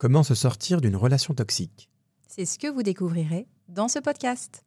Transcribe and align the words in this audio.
Comment 0.00 0.22
se 0.22 0.36
sortir 0.36 0.80
d'une 0.80 0.94
relation 0.94 1.34
toxique? 1.34 1.90
C'est 2.28 2.44
ce 2.44 2.56
que 2.56 2.68
vous 2.68 2.84
découvrirez 2.84 3.48
dans 3.68 3.88
ce 3.88 3.98
podcast. 3.98 4.62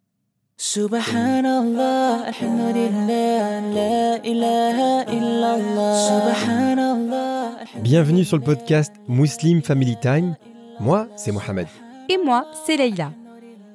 Subhanallah, 0.58 2.26
alhamdulillah, 2.26 3.62
la 3.62 4.17
ilaha 4.28 5.09
illallah. 5.09 6.36
Subhanallah. 6.36 7.52
Bienvenue 7.80 8.25
sur 8.25 8.36
le 8.36 8.44
podcast 8.44 8.91
Muslim 9.07 9.62
Family 9.62 9.96
Time. 10.02 10.36
Moi, 10.82 11.07
c'est 11.16 11.32
Mohamed. 11.32 11.68
Et 12.09 12.18
moi, 12.25 12.45
c'est 12.66 12.75
Leïla. 12.75 13.13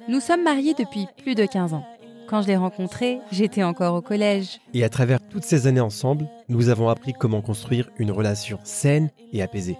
Nous 0.07 0.19
sommes 0.19 0.43
mariés 0.43 0.75
depuis 0.75 1.07
plus 1.23 1.33
de 1.33 1.47
15 1.47 1.73
ans. 1.73 1.85
Quand 2.29 2.43
je 2.43 2.49
l'ai 2.49 2.57
rencontré, 2.57 3.19
j'étais 3.31 3.63
encore 3.63 3.95
au 3.95 4.01
collège. 4.03 4.61
Et 4.75 4.83
à 4.83 4.89
travers 4.89 5.27
toutes 5.27 5.43
ces 5.43 5.65
années 5.65 5.81
ensemble, 5.81 6.29
nous 6.49 6.69
avons 6.69 6.89
appris 6.89 7.13
comment 7.13 7.41
construire 7.41 7.89
une 7.97 8.11
relation 8.11 8.59
saine 8.63 9.09
et 9.33 9.41
apaisée. 9.41 9.79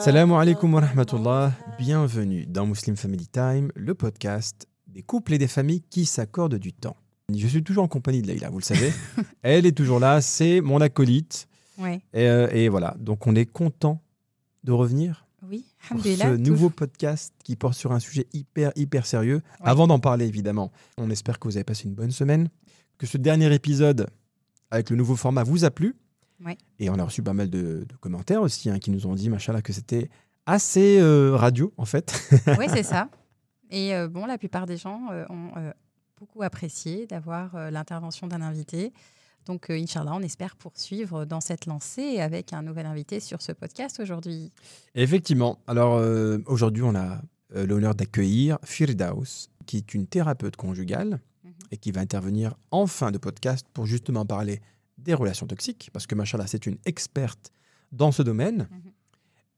Salam 0.00 0.32
alaikum 0.32 0.74
wa 0.74 0.80
rahmatullah. 0.80 1.52
Bienvenue 1.78 2.46
dans 2.46 2.66
Muslim 2.66 2.96
Family 2.96 3.26
Time, 3.26 3.70
le 3.74 3.94
podcast 3.94 4.66
des 4.86 5.02
couples 5.02 5.34
et 5.34 5.38
des 5.38 5.46
familles 5.48 5.82
qui 5.90 6.04
s'accordent 6.06 6.56
du 6.56 6.72
temps. 6.72 6.96
Je 7.34 7.46
suis 7.46 7.62
toujours 7.62 7.84
en 7.84 7.88
compagnie 7.88 8.22
de 8.22 8.26
Leïla, 8.26 8.50
vous 8.50 8.58
le 8.58 8.64
savez. 8.64 8.92
Elle 9.42 9.66
est 9.66 9.76
toujours 9.76 10.00
là, 10.00 10.20
c'est 10.20 10.60
mon 10.60 10.80
acolyte. 10.80 11.48
Ouais. 11.78 12.00
Et, 12.12 12.26
euh, 12.28 12.48
et 12.52 12.68
voilà, 12.68 12.94
donc 12.98 13.26
on 13.26 13.34
est 13.34 13.46
content 13.46 14.02
de 14.64 14.72
revenir 14.72 15.26
Oui, 15.48 15.64
pour 15.88 16.02
ce 16.02 16.36
nouveau 16.36 16.54
toujours. 16.54 16.72
podcast 16.72 17.32
qui 17.44 17.56
porte 17.56 17.74
sur 17.74 17.92
un 17.92 18.00
sujet 18.00 18.26
hyper, 18.32 18.72
hyper 18.76 19.06
sérieux. 19.06 19.42
Ouais. 19.60 19.68
Avant 19.68 19.86
d'en 19.86 19.98
parler, 19.98 20.26
évidemment, 20.26 20.72
on 20.98 21.08
espère 21.10 21.38
que 21.38 21.48
vous 21.48 21.56
avez 21.56 21.64
passé 21.64 21.88
une 21.88 21.94
bonne 21.94 22.10
semaine, 22.10 22.48
que 22.98 23.06
ce 23.06 23.16
dernier 23.16 23.52
épisode 23.54 24.08
avec 24.70 24.90
le 24.90 24.96
nouveau 24.96 25.16
format 25.16 25.42
vous 25.44 25.64
a 25.64 25.70
plu. 25.70 25.94
Ouais. 26.44 26.56
Et 26.78 26.88
on 26.90 26.98
a 26.98 27.04
reçu 27.04 27.22
pas 27.22 27.32
mal 27.34 27.50
de, 27.50 27.84
de 27.88 27.96
commentaires 28.00 28.42
aussi 28.42 28.70
hein, 28.70 28.78
qui 28.78 28.90
nous 28.90 29.06
ont 29.06 29.14
dit, 29.14 29.28
machallah, 29.28 29.62
que 29.62 29.72
c'était 29.72 30.08
assez 30.46 30.98
euh, 31.00 31.36
radio, 31.36 31.72
en 31.76 31.84
fait. 31.84 32.12
Oui, 32.58 32.66
c'est 32.68 32.82
ça. 32.82 33.08
Et 33.70 33.94
euh, 33.94 34.08
bon, 34.08 34.26
la 34.26 34.38
plupart 34.38 34.66
des 34.66 34.76
gens 34.76 35.08
euh, 35.12 35.24
ont 35.28 35.50
beaucoup 36.18 36.42
apprécié 36.42 37.06
d'avoir 37.06 37.70
l'intervention 37.70 38.26
d'un 38.26 38.42
invité. 38.42 38.92
Donc, 39.46 39.70
Inch'Allah, 39.70 40.12
on 40.14 40.20
espère 40.22 40.54
poursuivre 40.56 41.24
dans 41.24 41.40
cette 41.40 41.66
lancée 41.66 42.20
avec 42.20 42.52
un 42.52 42.62
nouvel 42.62 42.84
invité 42.86 43.20
sur 43.20 43.40
ce 43.40 43.52
podcast 43.52 44.00
aujourd'hui. 44.00 44.52
Effectivement. 44.94 45.58
Alors 45.66 46.02
aujourd'hui, 46.46 46.82
on 46.82 46.94
a 46.94 47.22
l'honneur 47.54 47.94
d'accueillir 47.94 48.58
Firdaus, 48.64 49.48
qui 49.66 49.78
est 49.78 49.94
une 49.94 50.06
thérapeute 50.06 50.56
conjugale 50.56 51.20
Mhm. 51.44 51.52
et 51.70 51.76
qui 51.78 51.90
va 51.90 52.00
intervenir 52.02 52.54
en 52.70 52.86
fin 52.86 53.10
de 53.10 53.18
podcast 53.18 53.66
pour 53.72 53.86
justement 53.86 54.26
parler 54.26 54.60
des 55.02 55.14
relations 55.14 55.46
toxiques, 55.46 55.90
parce 55.92 56.06
que 56.06 56.14
Machallah, 56.14 56.46
c'est 56.46 56.66
une 56.66 56.78
experte 56.84 57.50
dans 57.92 58.12
ce 58.12 58.22
domaine. 58.22 58.68
Mhm. 58.70 58.92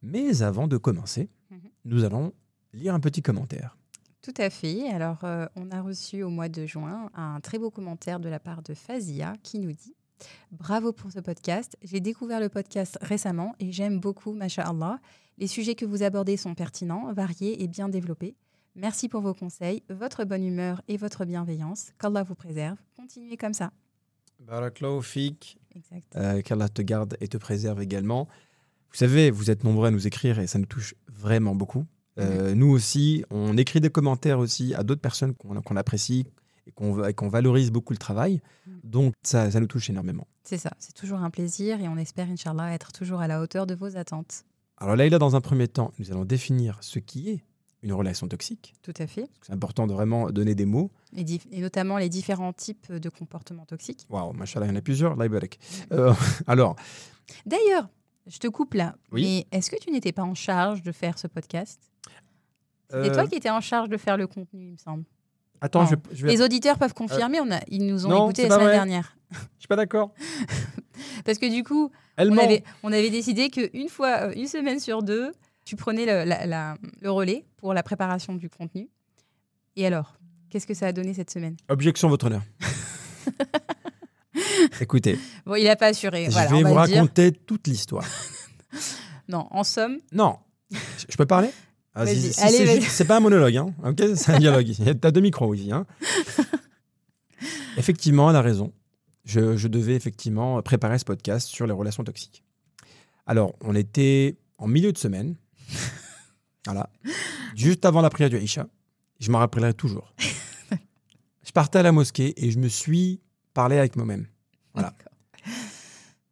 Mais 0.02 0.42
avant 0.42 0.66
de 0.68 0.76
commencer, 0.76 1.28
Mhm. 1.50 1.58
nous 1.84 2.04
allons 2.04 2.32
lire 2.72 2.94
un 2.94 3.00
petit 3.00 3.22
commentaire. 3.22 3.76
Tout 4.22 4.34
à 4.38 4.50
fait. 4.50 4.88
Alors, 4.88 5.24
euh, 5.24 5.46
on 5.56 5.70
a 5.70 5.82
reçu 5.82 6.22
au 6.22 6.30
mois 6.30 6.48
de 6.48 6.64
juin 6.64 7.10
un 7.14 7.40
très 7.40 7.58
beau 7.58 7.70
commentaire 7.70 8.20
de 8.20 8.28
la 8.28 8.38
part 8.38 8.62
de 8.62 8.72
Fazia 8.74 9.34
qui 9.42 9.58
nous 9.58 9.72
dit 9.72 9.94
Bravo 10.52 10.92
pour 10.92 11.10
ce 11.10 11.18
podcast. 11.18 11.76
J'ai 11.82 11.98
découvert 11.98 12.38
le 12.38 12.48
podcast 12.48 12.96
récemment 13.02 13.54
et 13.58 13.72
j'aime 13.72 13.98
beaucoup, 13.98 14.32
Masha'Allah. 14.32 15.00
Les 15.38 15.48
sujets 15.48 15.75
que 15.75 15.84
vous 15.84 16.04
abordez 16.04 16.36
sont 16.36 16.54
pertinents, 16.54 17.12
variés 17.12 17.62
et 17.62 17.66
bien 17.66 17.88
développés. 17.88 18.36
Merci 18.76 19.08
pour 19.08 19.20
vos 19.22 19.34
conseils, 19.34 19.82
votre 19.91 20.25
bonne 20.25 20.44
humeur 20.44 20.81
et 20.86 20.97
votre 20.97 21.25
bienveillance. 21.25 21.91
Qu'Allah 21.98 22.22
vous 22.22 22.36
préserve. 22.36 22.78
Continuez 22.97 23.36
comme 23.36 23.52
ça. 23.54 23.72
Barakallahu 24.47 25.03
fik. 25.03 25.58
Euh, 26.16 26.42
qu'Allah 26.42 26.69
te 26.69 26.82
garde 26.82 27.16
et 27.20 27.28
te 27.28 27.36
préserve 27.36 27.80
également. 27.80 28.28
Vous 28.91 28.97
savez, 28.97 29.30
vous 29.30 29.50
êtes 29.50 29.64
nombreux 29.64 29.88
à 29.88 29.91
nous 29.91 30.06
écrire 30.06 30.38
et 30.38 30.47
ça 30.47 30.58
nous 30.58 30.66
touche 30.66 30.94
vraiment 31.08 31.54
beaucoup. 31.54 31.86
Euh, 32.19 32.54
Nous 32.54 32.69
aussi, 32.69 33.25
on 33.31 33.56
écrit 33.56 33.81
des 33.81 33.88
commentaires 33.88 34.38
aussi 34.38 34.75
à 34.75 34.82
d'autres 34.82 35.00
personnes 35.00 35.34
qu'on 35.34 35.76
apprécie 35.76 36.26
et 36.66 36.72
qu'on 36.72 37.02
et 37.04 37.14
qu'on 37.14 37.28
valorise 37.28 37.70
beaucoup 37.70 37.94
le 37.94 37.98
travail. 37.98 38.42
Mm. 38.66 38.70
Donc, 38.84 39.14
ça, 39.22 39.50
ça 39.50 39.60
nous 39.60 39.66
touche 39.66 39.88
énormément. 39.88 40.26
C'est 40.44 40.58
ça. 40.58 40.72
C'est 40.78 40.94
toujours 40.94 41.20
un 41.20 41.31
plaisir 41.31 41.81
et 41.81 41.88
on 41.88 41.97
espère, 41.97 42.28
Inch'Allah, 42.28 42.75
être 42.75 42.92
toujours 42.92 43.20
à 43.20 43.28
la 43.28 43.41
hauteur 43.41 43.66
de 43.66 43.75
vos 43.75 43.97
attentes. 43.97 44.44
Alors 44.76 44.97
là, 44.97 45.08
dans 45.19 45.36
un 45.36 45.41
premier 45.41 45.69
temps, 45.69 45.92
nous 45.98 46.10
allons 46.10 46.25
définir 46.25 46.78
ce 46.82 46.98
qui 46.98 47.31
est 47.31 47.44
une 47.82 47.93
relation 47.93 48.28
toxique. 48.28 48.75
Tout 48.82 48.94
à 48.98 49.06
fait. 49.06 49.28
C'est 49.43 49.53
important 49.53 49.87
de 49.87 49.93
vraiment 49.93 50.31
donner 50.31 50.54
des 50.54 50.66
mots. 50.66 50.91
Et, 51.16 51.25
notamment 51.60 51.98
les 51.98 52.09
différents 52.09 52.53
types 52.53 52.93
de 52.93 53.09
comportements 53.09 53.66
toxiques. 53.66 54.06
Waouh, 54.09 54.32
machallah, 54.32 54.66
il 54.66 54.70
y 54.70 54.72
en 54.72 54.76
a 54.76 54.81
plusieurs. 54.81 55.16
Euh, 55.93 56.15
alors, 56.47 56.76
D'ailleurs, 57.44 57.88
je 58.26 58.38
te 58.38 58.47
coupe 58.47 58.75
là, 58.75 58.94
Oui. 59.10 59.47
mais 59.53 59.59
est-ce 59.59 59.70
que 59.70 59.76
tu 59.81 59.91
n'étais 59.91 60.12
pas 60.12 60.22
en 60.22 60.34
charge 60.34 60.82
de 60.82 60.93
faire 60.93 61.19
ce 61.19 61.26
podcast? 61.26 61.91
C'est 62.91 62.97
euh, 62.97 63.15
toi 63.15 63.26
qui 63.26 63.37
étais 63.37 63.50
en 63.50 63.60
charge 63.60 63.88
de 63.88 63.97
faire 63.97 64.16
le 64.16 64.26
contenu, 64.26 64.66
il 64.66 64.72
me 64.72 64.76
semble. 64.76 65.04
attends, 65.60 65.87
je, 65.87 65.94
je 66.12 66.26
vais. 66.26 66.32
Les 66.32 66.43
auditeurs 66.43 66.78
peuvent 66.78 66.93
confirmer, 66.93 67.41
on 67.41 67.50
a, 67.50 67.60
ils 67.69 67.87
nous 67.87 68.06
ont 68.06 68.10
non, 68.10 68.25
écoutés 68.25 68.43
la 68.43 68.50
semaine 68.50 68.66
vrai. 68.66 68.75
dernière. 68.75 69.16
Je 69.32 69.60
suis 69.60 69.69
pas 69.69 69.76
d'accord. 69.76 70.12
Parce 71.25 71.38
que 71.38 71.50
du 71.50 71.64
coup, 71.64 71.91
on 72.19 72.37
avait, 72.37 72.62
on 72.82 72.93
avait 72.93 73.09
décidé 73.09 73.49
qu'une 73.49 73.88
fois, 73.88 74.28
euh, 74.28 74.32
une 74.37 74.47
semaine 74.47 74.78
sur 74.78 75.03
deux, 75.03 75.32
tu 75.65 75.77
prenais 75.77 76.05
le, 76.06 76.28
la- 76.28 76.47
la- 76.47 76.77
le 77.00 77.11
relais 77.11 77.45
pour 77.56 77.75
la 77.75 77.83
préparation 77.83 78.34
du 78.34 78.49
contenu. 78.50 78.89
Et 79.77 79.87
alors, 79.87 80.17
qu'est-ce 80.50 80.67
que 80.67 80.75
ça 80.75 80.87
a 80.89 80.93
donné 80.93 81.15
cette 81.15 81.31
semaine? 81.31 81.56
Objection, 81.69 82.09
votre 82.09 82.27
honneur. 82.27 82.43
Écoutez, 84.81 85.19
Bon, 85.45 85.55
il 85.56 85.65
n'a 85.65 85.77
pas 85.77 85.89
assuré. 85.89 86.28
Voilà, 86.28 86.49
je 86.49 86.55
vais 86.55 86.65
on 86.65 86.69
vous 86.69 86.87
dire. 86.87 86.97
raconter 86.97 87.33
toute 87.33 87.67
l'histoire. 87.67 88.06
Non, 89.28 89.47
en 89.53 89.62
somme, 89.65 89.99
Non. 90.12 90.37
Je 90.71 91.17
peux 91.17 91.27
parler? 91.27 91.49
Ah, 91.94 92.06
si- 92.06 92.33
si 92.33 92.41
allez, 92.41 92.81
c'est 92.81 93.05
pas 93.05 93.17
un 93.17 93.21
monologue, 93.21 93.56
hein, 93.56 93.73
ok? 93.84 94.03
C'est 94.17 94.33
un 94.33 94.39
dialogue. 94.39 94.67
T'as 95.00 95.11
deux 95.11 95.21
micros 95.21 95.55
ici. 95.55 95.71
Hein. 95.73 95.87
effectivement, 97.79 98.29
elle 98.31 98.37
a 98.37 98.43
raison. 98.43 98.73
Je, 99.25 99.56
je 99.56 99.69
devais 99.69 99.94
effectivement 99.94 100.61
préparer 100.62 100.99
ce 100.99 101.05
podcast 101.05 101.49
sur 101.49 101.67
les 101.67 101.73
relations 101.73 102.03
toxiques. 102.03 102.43
Alors, 103.27 103.55
on 103.62 103.75
était 103.77 104.37
en 104.59 104.67
milieu 104.67 104.93
de 104.93 104.99
semaine. 104.99 105.37
voilà. 106.65 106.88
Juste 107.55 107.84
avant 107.84 108.00
la 108.00 108.10
prière 108.10 108.31
du 108.31 108.38
Isha. 108.38 108.66
Je 109.21 109.31
m'en 109.31 109.38
rappellerai 109.38 109.75
toujours. 109.75 110.15
Je 111.44 111.50
partais 111.53 111.81
à 111.81 111.83
la 111.83 111.93
mosquée 111.93 112.33
et 112.37 112.50
je 112.50 112.59
me 112.59 112.69
suis 112.69 113.21
parlé 113.53 113.77
avec 113.77 113.97
moi-même. 113.97 114.27
Voilà. 114.75 114.94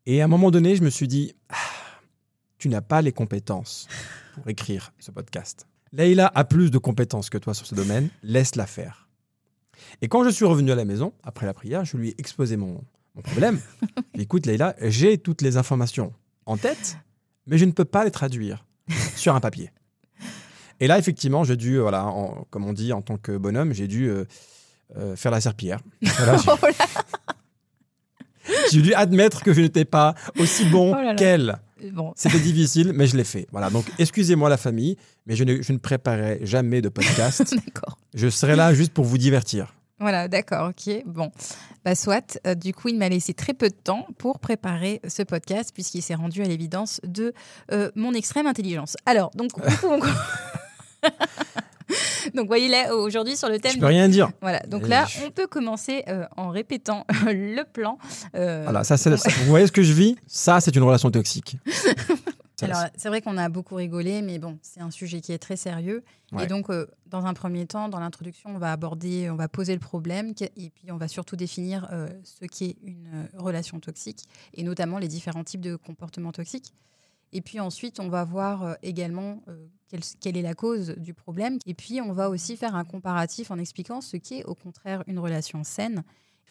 Et 0.07 0.23
à 0.23 0.25
un 0.25 0.29
moment 0.29 0.51
donné, 0.51 0.77
je 0.77 0.83
me 0.83 0.89
suis 0.89 1.09
dit, 1.09 1.35
Ah, 1.49 1.57
tu 2.59 2.69
n'as 2.69 2.81
pas 2.81 3.03
les 3.03 3.13
compétences 3.13 3.89
pour 4.35 4.49
écrire 4.49 4.93
ce 4.99 5.11
podcast. 5.11 5.67
Leïla 5.93 6.31
a 6.35 6.45
plus 6.45 6.71
de 6.71 6.79
compétences 6.79 7.29
que 7.29 7.39
toi 7.39 7.55
sur 7.55 7.67
ce 7.67 7.75
domaine, 7.75 8.09
laisse-la 8.23 8.67
faire. 8.67 9.09
Et 10.01 10.09
quand 10.09 10.25
je 10.25 10.31
suis 10.31 10.45
revenu 10.45 10.71
à 10.71 10.77
la 10.77 10.85
maison, 10.85 11.13
après 11.25 11.47
la 11.47 11.55
prière, 11.55 11.85
je 11.85 11.97
lui 11.97 12.11
ai 12.11 12.15
exposé 12.19 12.57
mon, 12.57 12.85
mon 13.15 13.23
problème. 13.23 13.61
Écoute, 14.15 14.47
Leïla, 14.47 14.77
j'ai 14.81 15.19
toutes 15.19 15.43
les 15.43 15.57
informations 15.57 16.13
en 16.47 16.57
tête, 16.57 16.97
mais 17.47 17.59
je 17.59 17.65
ne 17.65 17.73
peux 17.73 17.85
pas 17.85 18.05
les 18.05 18.11
traduire 18.11 18.65
sur 19.17 19.35
un 19.35 19.41
papier. 19.41 19.71
Et 20.81 20.87
là, 20.87 20.99
effectivement, 20.99 21.45
j'ai 21.45 21.57
dû, 21.57 21.79
voilà, 21.79 22.07
en- 22.07 22.47
comme 22.51 22.65
on 22.65 22.73
dit 22.73 22.93
en 22.93 23.03
tant 23.03 23.17
que 23.19 23.37
bonhomme, 23.37 23.73
j'ai 23.75 23.87
dû 23.87 24.09
euh, 24.09 24.25
euh, 24.97 25.15
faire 25.17 25.31
la 25.31 25.41
serpillière. 25.41 25.81
Voilà, 26.03 26.37
j'ai- 26.39 26.51
Oh 26.51 26.57
j'ai 28.73 28.83
dû 28.83 28.95
admettre 28.95 29.43
que 29.43 29.53
je 29.53 29.61
n'étais 29.61 29.85
pas 29.85 30.15
aussi 30.39 30.65
bon 30.67 30.95
Oh 30.97 31.15
qu'elle. 31.17 31.57
bon, 31.93 32.13
C'était 32.17 32.41
difficile, 32.41 32.93
mais 32.95 33.07
je 33.07 33.17
l'ai 33.17 33.25
fait. 33.25 33.47
Voilà, 33.53 33.69
donc 33.71 33.85
excusez-moi 33.99 34.49
la 34.49 34.57
famille, 34.57 34.97
mais 35.27 35.37
je 35.37 35.45
ne, 35.45 35.61
je 35.63 35.73
ne 35.73 35.79
préparerai 35.79 36.41
jamais 36.43 36.81
de 36.81 36.89
podcast. 36.89 37.55
d'accord. 37.67 37.99
je 38.15 38.29
serai 38.29 38.57
là 38.57 38.73
juste 38.75 38.93
pour 38.93 39.05
vous 39.05 39.19
divertir. 39.19 39.75
Voilà, 40.01 40.29
d'accord, 40.29 40.71
ok. 40.71 41.03
Bon, 41.05 41.31
bah 41.85 41.95
soit. 41.95 42.39
euh, 42.47 42.55
du 42.55 42.73
coup, 42.73 42.89
il 42.89 42.97
m'a 42.99 43.09
laissé 43.11 43.35
très 43.35 43.53
peu 43.53 43.69
de 43.69 43.75
temps 43.75 44.07
pour 44.19 44.39
préparer 44.41 45.01
ce 45.07 45.23
podcast, 45.23 45.71
puisqu'il 45.75 46.03
s'est 46.03 46.15
rendu 46.15 46.43
à 46.43 46.47
l'évidence 46.47 47.01
de 47.05 47.35
euh, 47.73 47.91
mon 47.95 48.15
extrême 48.15 48.47
intelligence. 48.47 48.97
Alors, 49.07 49.31
donc, 49.35 49.51
donc, 52.35 52.47
voyez 52.47 52.69
là 52.69 52.95
aujourd'hui 52.95 53.37
sur 53.37 53.49
le 53.49 53.55
Je 53.57 53.61
thème. 53.61 53.79
peux 53.79 53.87
rien 53.87 54.09
dire. 54.09 54.31
Voilà, 54.41 54.61
donc 54.69 54.85
Euh, 54.85 54.89
là, 54.89 55.05
je- 55.09 55.25
on 55.27 55.31
peut 55.31 55.47
commencer 55.47 56.05
euh, 56.09 56.25
en 56.37 56.49
répétant 56.51 57.05
le 57.27 57.63
plan. 57.65 57.99
euh, 58.35 58.63
Voilà, 58.65 58.85
ça, 58.85 58.97
c'est- 58.97 59.17
ça- 59.17 59.31
vous 59.41 59.47
voyez 59.51 59.67
ce 59.67 59.73
que 59.73 59.83
je 59.83 59.93
vis? 59.93 60.17
Ça, 60.27 60.61
c'est 60.61 60.75
une 60.77 60.83
relation 60.83 61.11
toxique. 61.11 61.57
Alors, 62.63 62.85
c'est 62.97 63.09
vrai 63.09 63.21
qu'on 63.21 63.37
a 63.37 63.49
beaucoup 63.49 63.75
rigolé, 63.75 64.23
mais 64.23 64.39
bon, 64.39 64.59
c'est 64.63 64.81
un 64.81 64.91
sujet 64.91 65.21
qui 65.21 65.33
est 65.33 65.39
très 65.39 65.57
sérieux. 65.57 66.03
Ouais. 66.33 66.45
Et 66.45 66.47
donc, 66.47 66.71
euh, 66.71 66.87
dans 67.07 67.27
un 67.27 67.35
premier 67.35 67.67
temps, 67.67 67.89
dans 67.89 68.01
l'introduction, 68.01 68.51
on 68.55 68.59
va 68.59 68.73
aborder, 68.73 69.31
on 69.31 69.37
va 69.37 69.49
poser 69.49 69.75
le 69.75 69.81
problème, 69.81 70.33
et 70.57 70.71
puis 70.71 70.91
on 70.91 70.97
va 70.97 71.09
surtout 71.09 71.37
définir 71.37 71.89
euh, 71.93 72.09
ce 72.25 72.45
qu'est 72.47 72.77
une 72.83 73.09
euh, 73.13 73.39
relation 73.39 73.81
toxique, 73.81 74.25
et 74.55 74.63
notamment 74.63 74.99
les 74.99 75.09
différents 75.09 75.45
types 75.45 75.61
de 75.61 75.77
comportements 75.77 76.33
toxiques. 76.33 76.73
Et 77.33 77.41
puis 77.41 77.61
ensuite, 77.61 78.01
on 78.01 78.09
va 78.09 78.25
voir 78.25 78.63
euh, 78.65 78.75
également 78.83 79.43
quelle, 79.89 80.01
quelle 80.21 80.37
est 80.37 80.43
la 80.43 80.55
cause 80.55 80.95
du 80.97 81.15
problème. 81.15 81.59
Et 81.67 81.75
puis, 81.75 82.01
on 82.01 82.13
va 82.13 82.29
aussi 82.29 82.57
faire 82.57 82.75
un 82.75 82.85
comparatif 82.85 83.51
en 83.51 83.59
expliquant 83.59 84.01
ce 84.01 84.17
qu'est 84.17 84.45
au 84.45 84.55
contraire 84.55 85.05
une 85.07 85.19
relation 85.19 85.63
saine. 85.65 86.03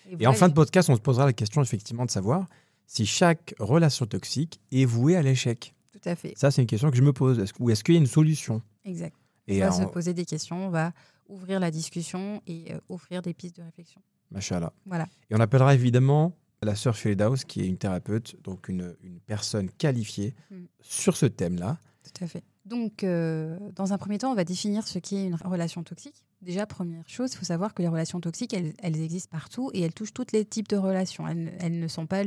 Et 0.10 0.16
voilà 0.16 0.30
en 0.30 0.34
fin 0.34 0.48
de 0.48 0.54
podcast, 0.54 0.90
on 0.90 0.96
se 0.96 1.02
posera 1.02 1.26
la 1.26 1.34
question 1.34 1.62
effectivement 1.62 2.06
de 2.06 2.12
savoir 2.12 2.48
si 2.90 3.06
chaque 3.06 3.54
relation 3.60 4.08
toxique 4.08 4.60
est 4.72 4.86
vouée 4.86 5.16
à 5.16 5.22
l'échec. 5.22 5.76
Tout 5.92 6.02
à 6.10 6.16
fait, 6.16 6.34
Ça, 6.38 6.52
c'est 6.52 6.62
une 6.62 6.68
question 6.68 6.92
que 6.92 6.98
je 6.98 7.02
me 7.02 7.14
pose. 7.14 7.40
Est-ce- 7.40 7.54
ou 7.60 7.70
est-ce 7.70 7.84
qu'il 7.84 7.96
y 7.96 7.98
a 7.98 8.02
une 8.02 8.06
solution? 8.08 8.62
Exact. 8.86 9.16
Et 9.48 9.64
on 9.64 9.70
va 9.70 9.72
se 9.72 9.84
poser 9.86 10.14
des 10.14 10.26
questions, 10.26 10.68
on 10.68 10.70
va 10.70 10.94
ouvrir 11.28 11.60
la 11.60 11.72
discussion 11.72 12.42
et 12.48 12.72
euh, 12.74 12.80
offrir 12.90 13.22
des 13.24 13.34
pistes 13.34 13.58
de 13.58 13.64
réflexion. 13.64 14.02
machallah. 14.32 14.72
Voilà. 14.86 15.08
Et 15.32 15.36
on 15.36 15.40
appellera 15.40 15.74
évidemment 15.74 16.36
la 16.62 16.76
sœur 16.76 16.96
Feldaus, 16.96 17.38
qui 17.48 17.62
est 17.62 17.68
une 17.68 17.78
thérapeute, 17.78 18.36
donc 18.44 18.68
une, 18.70 18.96
une 19.04 19.20
personne 19.22 19.70
qualifiée 19.72 20.36
Mm. 20.52 20.56
sur 20.82 21.18
ce 21.18 21.26
thème-là. 21.26 21.80
Tout 22.04 22.24
à 22.24 22.28
fait. 22.28 22.44
Donc, 22.66 23.04
euh, 23.04 23.58
dans 23.76 23.94
un 23.94 23.98
premier 23.98 24.20
temps, 24.20 24.32
on 24.32 24.36
va 24.36 24.44
définir 24.44 24.88
ce 24.88 25.00
qu'est 25.00 25.26
une 25.26 25.36
relation 25.36 25.82
toxique. 25.84 26.24
Déjà, 26.42 26.68
première 26.68 27.08
chose, 27.10 27.34
il 27.34 27.38
faut 27.38 27.46
savoir 27.46 27.74
que 27.74 27.82
les 27.82 27.88
relations 27.88 28.20
toxiques, 28.20 28.54
elles, 28.54 28.74
elles 28.80 29.02
existent 29.02 29.30
partout 29.32 29.72
et 29.74 29.82
elles 29.82 29.94
touchent 29.94 30.14
tous 30.14 30.28
les 30.34 30.46
types 30.46 30.68
de 30.68 30.78
relations. 30.78 31.28
Elles, 31.28 31.44
ne- 31.46 31.52
elles 31.60 31.80
ne 31.80 31.88
sont 31.88 32.06
pas 32.06 32.24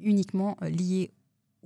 uniquement 0.00 0.56
euh, 0.62 0.68
liées 0.68 1.10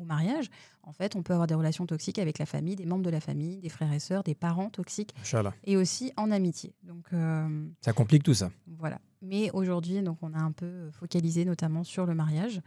au 0.03 0.05
mariage. 0.05 0.51
En 0.83 0.93
fait, 0.93 1.17
on 1.17 1.23
peut 1.23 1.33
avoir 1.33 1.47
des 1.47 1.55
relations 1.55 1.87
toxiques 1.87 2.19
avec 2.19 2.39
la 2.39 2.47
famille, 2.47 2.77
des 2.77 2.85
membres 2.87 3.05
de 3.05 3.11
la 3.11 3.21
famille, 3.21 3.59
des 3.59 3.69
frères 3.69 3.93
et 3.93 3.99
sœurs, 4.01 4.23
des 4.25 4.35
parents 4.35 4.69
toxiques 4.71 5.15
et 5.65 5.77
aussi 5.77 6.13
en 6.17 6.31
amitié. 6.31 6.75
Donc, 6.83 7.07
euh, 7.13 7.67
Ça 7.81 7.93
complique 7.93 8.23
tout 8.23 8.35
ça. 8.35 8.51
voilà. 8.79 9.01
Mais 9.23 9.51
aujourd'hui, 9.53 10.03
donc, 10.03 10.19
on 10.23 10.35
a 10.35 10.39
un 10.41 10.53
peu 10.53 10.91
focalisé 10.91 11.45
notamment 11.45 11.85
sur 11.85 12.05
le 12.07 12.15
mariage. 12.15 12.61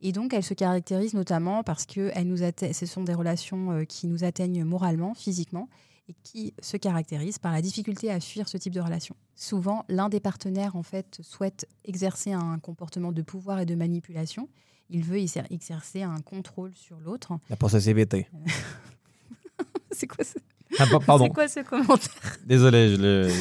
Et 0.00 0.12
donc, 0.12 0.32
elle 0.32 0.44
se 0.44 0.54
caractérise 0.54 1.12
notamment 1.14 1.62
parce 1.62 1.84
que 1.84 2.10
elle 2.14 2.26
nous 2.28 2.42
atte- 2.42 2.72
ce 2.72 2.86
sont 2.86 3.02
des 3.04 3.14
relations 3.14 3.72
euh, 3.72 3.84
qui 3.84 4.06
nous 4.06 4.24
atteignent 4.24 4.64
moralement, 4.64 5.12
physiquement, 5.14 5.68
et 6.08 6.14
qui 6.22 6.54
se 6.62 6.78
caractérisent 6.78 7.38
par 7.40 7.52
la 7.52 7.60
difficulté 7.60 8.10
à 8.10 8.18
fuir 8.20 8.48
ce 8.48 8.56
type 8.56 8.72
de 8.72 8.80
relation. 8.80 9.14
Souvent, 9.34 9.84
l'un 9.90 10.08
des 10.08 10.20
partenaires, 10.20 10.74
en 10.76 10.82
fait, 10.82 11.18
souhaite 11.22 11.68
exercer 11.84 12.32
un 12.32 12.58
comportement 12.60 13.12
de 13.12 13.20
pouvoir 13.20 13.60
et 13.60 13.66
de 13.66 13.74
manipulation. 13.74 14.48
Il 14.90 15.02
veut 15.04 15.18
exer- 15.18 15.46
exercer 15.50 16.02
un 16.02 16.20
contrôle 16.20 16.72
sur 16.74 16.98
l'autre. 17.00 17.32
La 17.50 17.56
possessivité. 17.56 18.28
C'est 19.90 20.06
quoi, 20.06 20.24
ce... 20.24 20.38
Ah, 20.78 20.86
pa- 20.90 21.00
pardon. 21.00 21.24
c'est 21.24 21.32
quoi 21.34 21.48
ce 21.48 21.60
commentaire? 21.60 22.36
Désolé, 22.46 22.94
je 22.94 23.00
l'ai- 23.00 23.34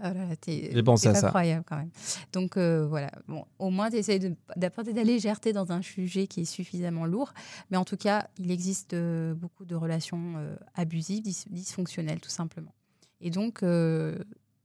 Oh 0.00 0.02
là 0.02 0.26
là, 0.26 0.36
t'es- 0.36 0.70
J'ai 0.72 0.82
pensé 0.82 1.06
à 1.08 1.14
ça. 1.14 1.28
incroyable 1.28 1.64
quand 1.66 1.76
même. 1.76 1.90
Donc 2.32 2.56
euh, 2.56 2.84
voilà, 2.86 3.12
bon, 3.28 3.44
au 3.60 3.70
moins 3.70 3.90
tu 3.90 3.96
essayes 3.96 4.36
d'apporter 4.56 4.90
de 4.92 4.96
la 4.96 5.04
légèreté 5.04 5.52
dans 5.52 5.70
un 5.70 5.82
sujet 5.82 6.26
qui 6.26 6.40
est 6.40 6.44
suffisamment 6.44 7.06
lourd. 7.06 7.32
Mais 7.70 7.76
en 7.76 7.84
tout 7.84 7.96
cas, 7.96 8.26
il 8.38 8.50
existe 8.50 8.92
euh, 8.92 9.34
beaucoup 9.34 9.64
de 9.64 9.76
relations 9.76 10.34
euh, 10.36 10.56
abusives, 10.74 11.22
dys- 11.22 11.46
dysfonctionnelles 11.48 12.20
tout 12.20 12.28
simplement. 12.28 12.74
Et 13.20 13.30
donc, 13.30 13.62
euh, 13.62 14.18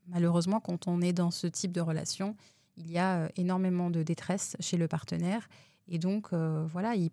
malheureusement, 0.07 0.59
quand 0.59 0.87
on 0.87 0.99
est 0.99 1.13
dans 1.13 1.29
ce 1.31 1.45
type 1.45 1.71
de 1.71 1.79
relation, 1.81 2.35
il 2.75 2.91
y 2.91 2.97
a 2.97 3.17
euh, 3.19 3.27
énormément 3.37 3.91
de 3.91 4.01
détresse 4.01 4.57
chez 4.59 4.77
le 4.77 4.87
partenaire. 4.87 5.47
Et 5.89 5.97
donc, 5.97 6.31
euh, 6.31 6.65
voilà, 6.67 6.95
il 6.95 7.09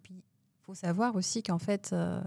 faut 0.63 0.75
savoir 0.75 1.17
aussi 1.17 1.43
qu'en 1.43 1.59
fait, 1.59 1.91
euh, 1.93 2.23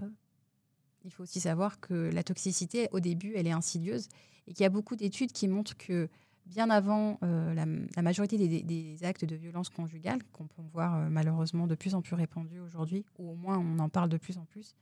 il 1.04 1.12
faut 1.12 1.22
aussi 1.22 1.40
savoir 1.40 1.80
que 1.80 2.10
la 2.12 2.22
toxicité, 2.22 2.88
au 2.92 3.00
début, 3.00 3.32
elle 3.36 3.46
est 3.46 3.52
insidieuse 3.52 4.08
et 4.46 4.52
qu'il 4.52 4.64
y 4.64 4.66
a 4.66 4.70
beaucoup 4.70 4.96
d'études 4.96 5.32
qui 5.32 5.46
montrent 5.46 5.76
que 5.76 6.08
bien 6.46 6.68
avant 6.68 7.18
euh, 7.22 7.54
la, 7.54 8.02
majorité 8.02 8.36
des, 8.36 9.04
actes 9.04 9.24
de 9.24 9.36
violence 9.36 9.68
conjugale, 9.68 10.20
qu'on 10.32 10.46
peut 10.46 10.62
voir 10.72 11.08
malheureusement 11.08 11.68
de 11.68 11.76
plus 11.76 11.94
en 11.94 12.02
plus 12.02 12.16
répandus 12.16 12.58
aujourd'hui, 12.58 13.04
ou 13.18 13.30
au 13.30 13.34
moins 13.36 13.58
on 13.58 13.78
en 13.78 13.88
parle 13.88 14.08
de 14.08 14.16
plus 14.16 14.36
en 14.36 14.44
plus, 14.44 14.74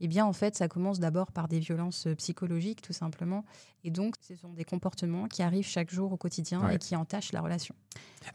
eh 0.00 0.08
bien 0.08 0.24
en 0.26 0.32
fait 0.32 0.56
ça 0.56 0.68
commence 0.68 0.98
d'abord 1.00 1.32
par 1.32 1.48
des 1.48 1.58
violences 1.58 2.06
psychologiques 2.18 2.82
tout 2.82 2.92
simplement, 2.92 3.44
et 3.84 3.90
donc 3.90 4.14
ce 4.20 4.34
sont 4.36 4.52
des 4.52 4.64
comportements 4.64 5.26
qui 5.28 5.42
arrivent 5.42 5.66
chaque 5.66 5.90
jour 5.90 6.12
au 6.12 6.16
quotidien 6.16 6.64
Ouais. 6.64 6.74
et 6.74 6.78
qui 6.78 6.94
entachent 6.96 7.32
la 7.32 7.40
relation. 7.40 7.74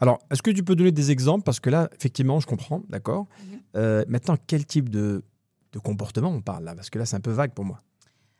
Alors, 0.00 0.18
est-ce 0.30 0.42
que 0.42 0.50
tu 0.50 0.62
peux 0.64 0.74
donner 0.74 0.92
des 0.92 1.10
exemples? 1.10 1.44
Parce 1.44 1.60
que 1.60 1.70
là, 1.70 1.88
effectivement, 1.94 2.40
je 2.40 2.46
comprends, 2.46 2.82
d'accord? 2.88 3.26
Mhm. 3.50 3.60
Euh, 3.76 4.04
maintenant, 4.08 4.36
quel 4.46 4.64
type 4.66 4.88
de, 4.88 5.22
de 5.72 5.78
comportement 5.78 6.30
on 6.30 6.40
parle 6.40 6.64
là? 6.64 6.74
Parce 6.74 6.90
que 6.90 6.98
là, 6.98 7.06
c'est 7.06 7.16
un 7.16 7.20
peu 7.20 7.30
vague 7.32 7.52
pour 7.52 7.64
moi. 7.64 7.80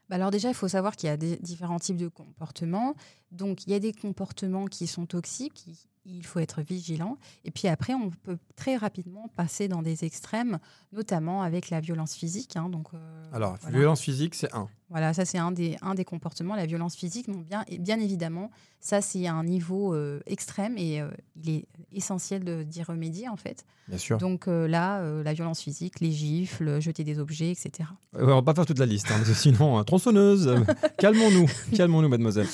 Bah 0.08 0.16
alors 0.16 0.30
déjà, 0.30 0.48
il 0.48 0.54
faut 0.54 0.68
savoir 0.68 0.94
qu'il 0.96 1.06
y 1.08 1.10
a 1.10 1.16
des 1.16 1.36
différents 1.38 1.78
types 1.78 1.96
de 1.96 2.08
comportements. 2.08 2.94
Donc, 3.30 3.66
il 3.66 3.70
y 3.70 3.74
a 3.74 3.78
des 3.78 3.92
comportements 3.92 4.66
qui 4.66 4.86
sont 4.86 5.06
toxiques, 5.06 5.54
qui- 5.54 5.86
il 6.04 6.24
faut 6.26 6.40
être 6.40 6.62
vigilant. 6.62 7.16
Et 7.44 7.50
puis 7.50 7.68
après, 7.68 7.94
on 7.94 8.10
peut 8.10 8.38
très 8.56 8.76
rapidement 8.76 9.28
passer 9.36 9.68
dans 9.68 9.82
des 9.82 10.04
extrêmes, 10.04 10.58
notamment 10.92 11.42
avec 11.42 11.70
la 11.70 11.80
violence 11.80 12.14
physique. 12.14 12.56
hein. 12.56 12.68
donc, 12.68 12.88
euh, 12.94 13.24
Alors, 13.32 13.56
voilà. 13.60 13.78
violence 13.78 14.00
physique, 14.00 14.34
c'est 14.34 14.52
un. 14.54 14.68
Voilà, 14.90 15.14
ça 15.14 15.24
c'est 15.24 15.38
un 15.38 15.52
des, 15.52 15.76
un 15.80 15.94
des 15.94 16.04
comportements, 16.04 16.54
la 16.54 16.66
violence 16.66 16.94
physique. 16.96 17.26
Donc 17.30 17.46
bien, 17.46 17.64
et 17.68 17.78
bien 17.78 17.98
évidemment, 17.98 18.50
ça 18.78 19.00
c'est 19.00 19.26
un 19.26 19.42
niveau 19.42 19.94
euh, 19.94 20.20
extrême 20.26 20.76
et 20.76 21.00
euh, 21.00 21.08
il 21.36 21.48
est 21.48 21.66
essentiel 21.92 22.44
de- 22.44 22.62
d'y 22.62 22.82
remédier 22.82 23.28
en 23.30 23.36
fait. 23.36 23.64
Bien 23.88 23.96
sûr. 23.98 24.18
Donc 24.18 24.46
là, 24.48 25.02
la 25.22 25.32
violence 25.32 25.60
physique, 25.62 26.00
les 26.00 26.12
gifles, 26.12 26.80
jeter 26.80 27.04
des 27.04 27.18
objets, 27.18 27.50
etc. 27.50 27.88
On 28.14 28.26
va 28.26 28.42
pas 28.42 28.54
faire 28.54 28.66
toute 28.66 28.78
la 28.78 28.86
liste, 28.86 29.10
hein, 29.10 29.20
sinon, 29.34 29.82
tronçonneuse, 29.84 30.54
calmons-nous, 30.98 31.46
calmons-nous, 31.74 32.08
mademoiselle. 32.08 32.46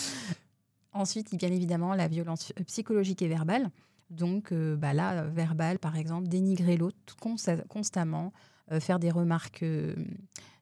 Ensuite, 0.93 1.35
bien 1.37 1.53
évidemment, 1.53 1.95
la 1.95 2.09
violence 2.09 2.53
euh, 2.59 2.65
psychologique 2.65 3.23
et 3.23 3.29
verbale. 3.29 3.71
Donc 4.11 4.53
euh, 4.53 4.75
bah 4.77 4.95
là, 4.95 5.23
euh, 5.25 5.29
verbale, 5.29 5.79
par 5.79 5.97
exemple, 5.97 6.29
dénigrer 6.29 6.77
l'autre 6.77 7.17
consta- 7.21 7.67
constamment, 7.67 8.33
euh, 8.73 8.81
faire 8.81 8.99
des 8.99 9.11
remarques, 9.11 9.63
euh, 9.63 9.95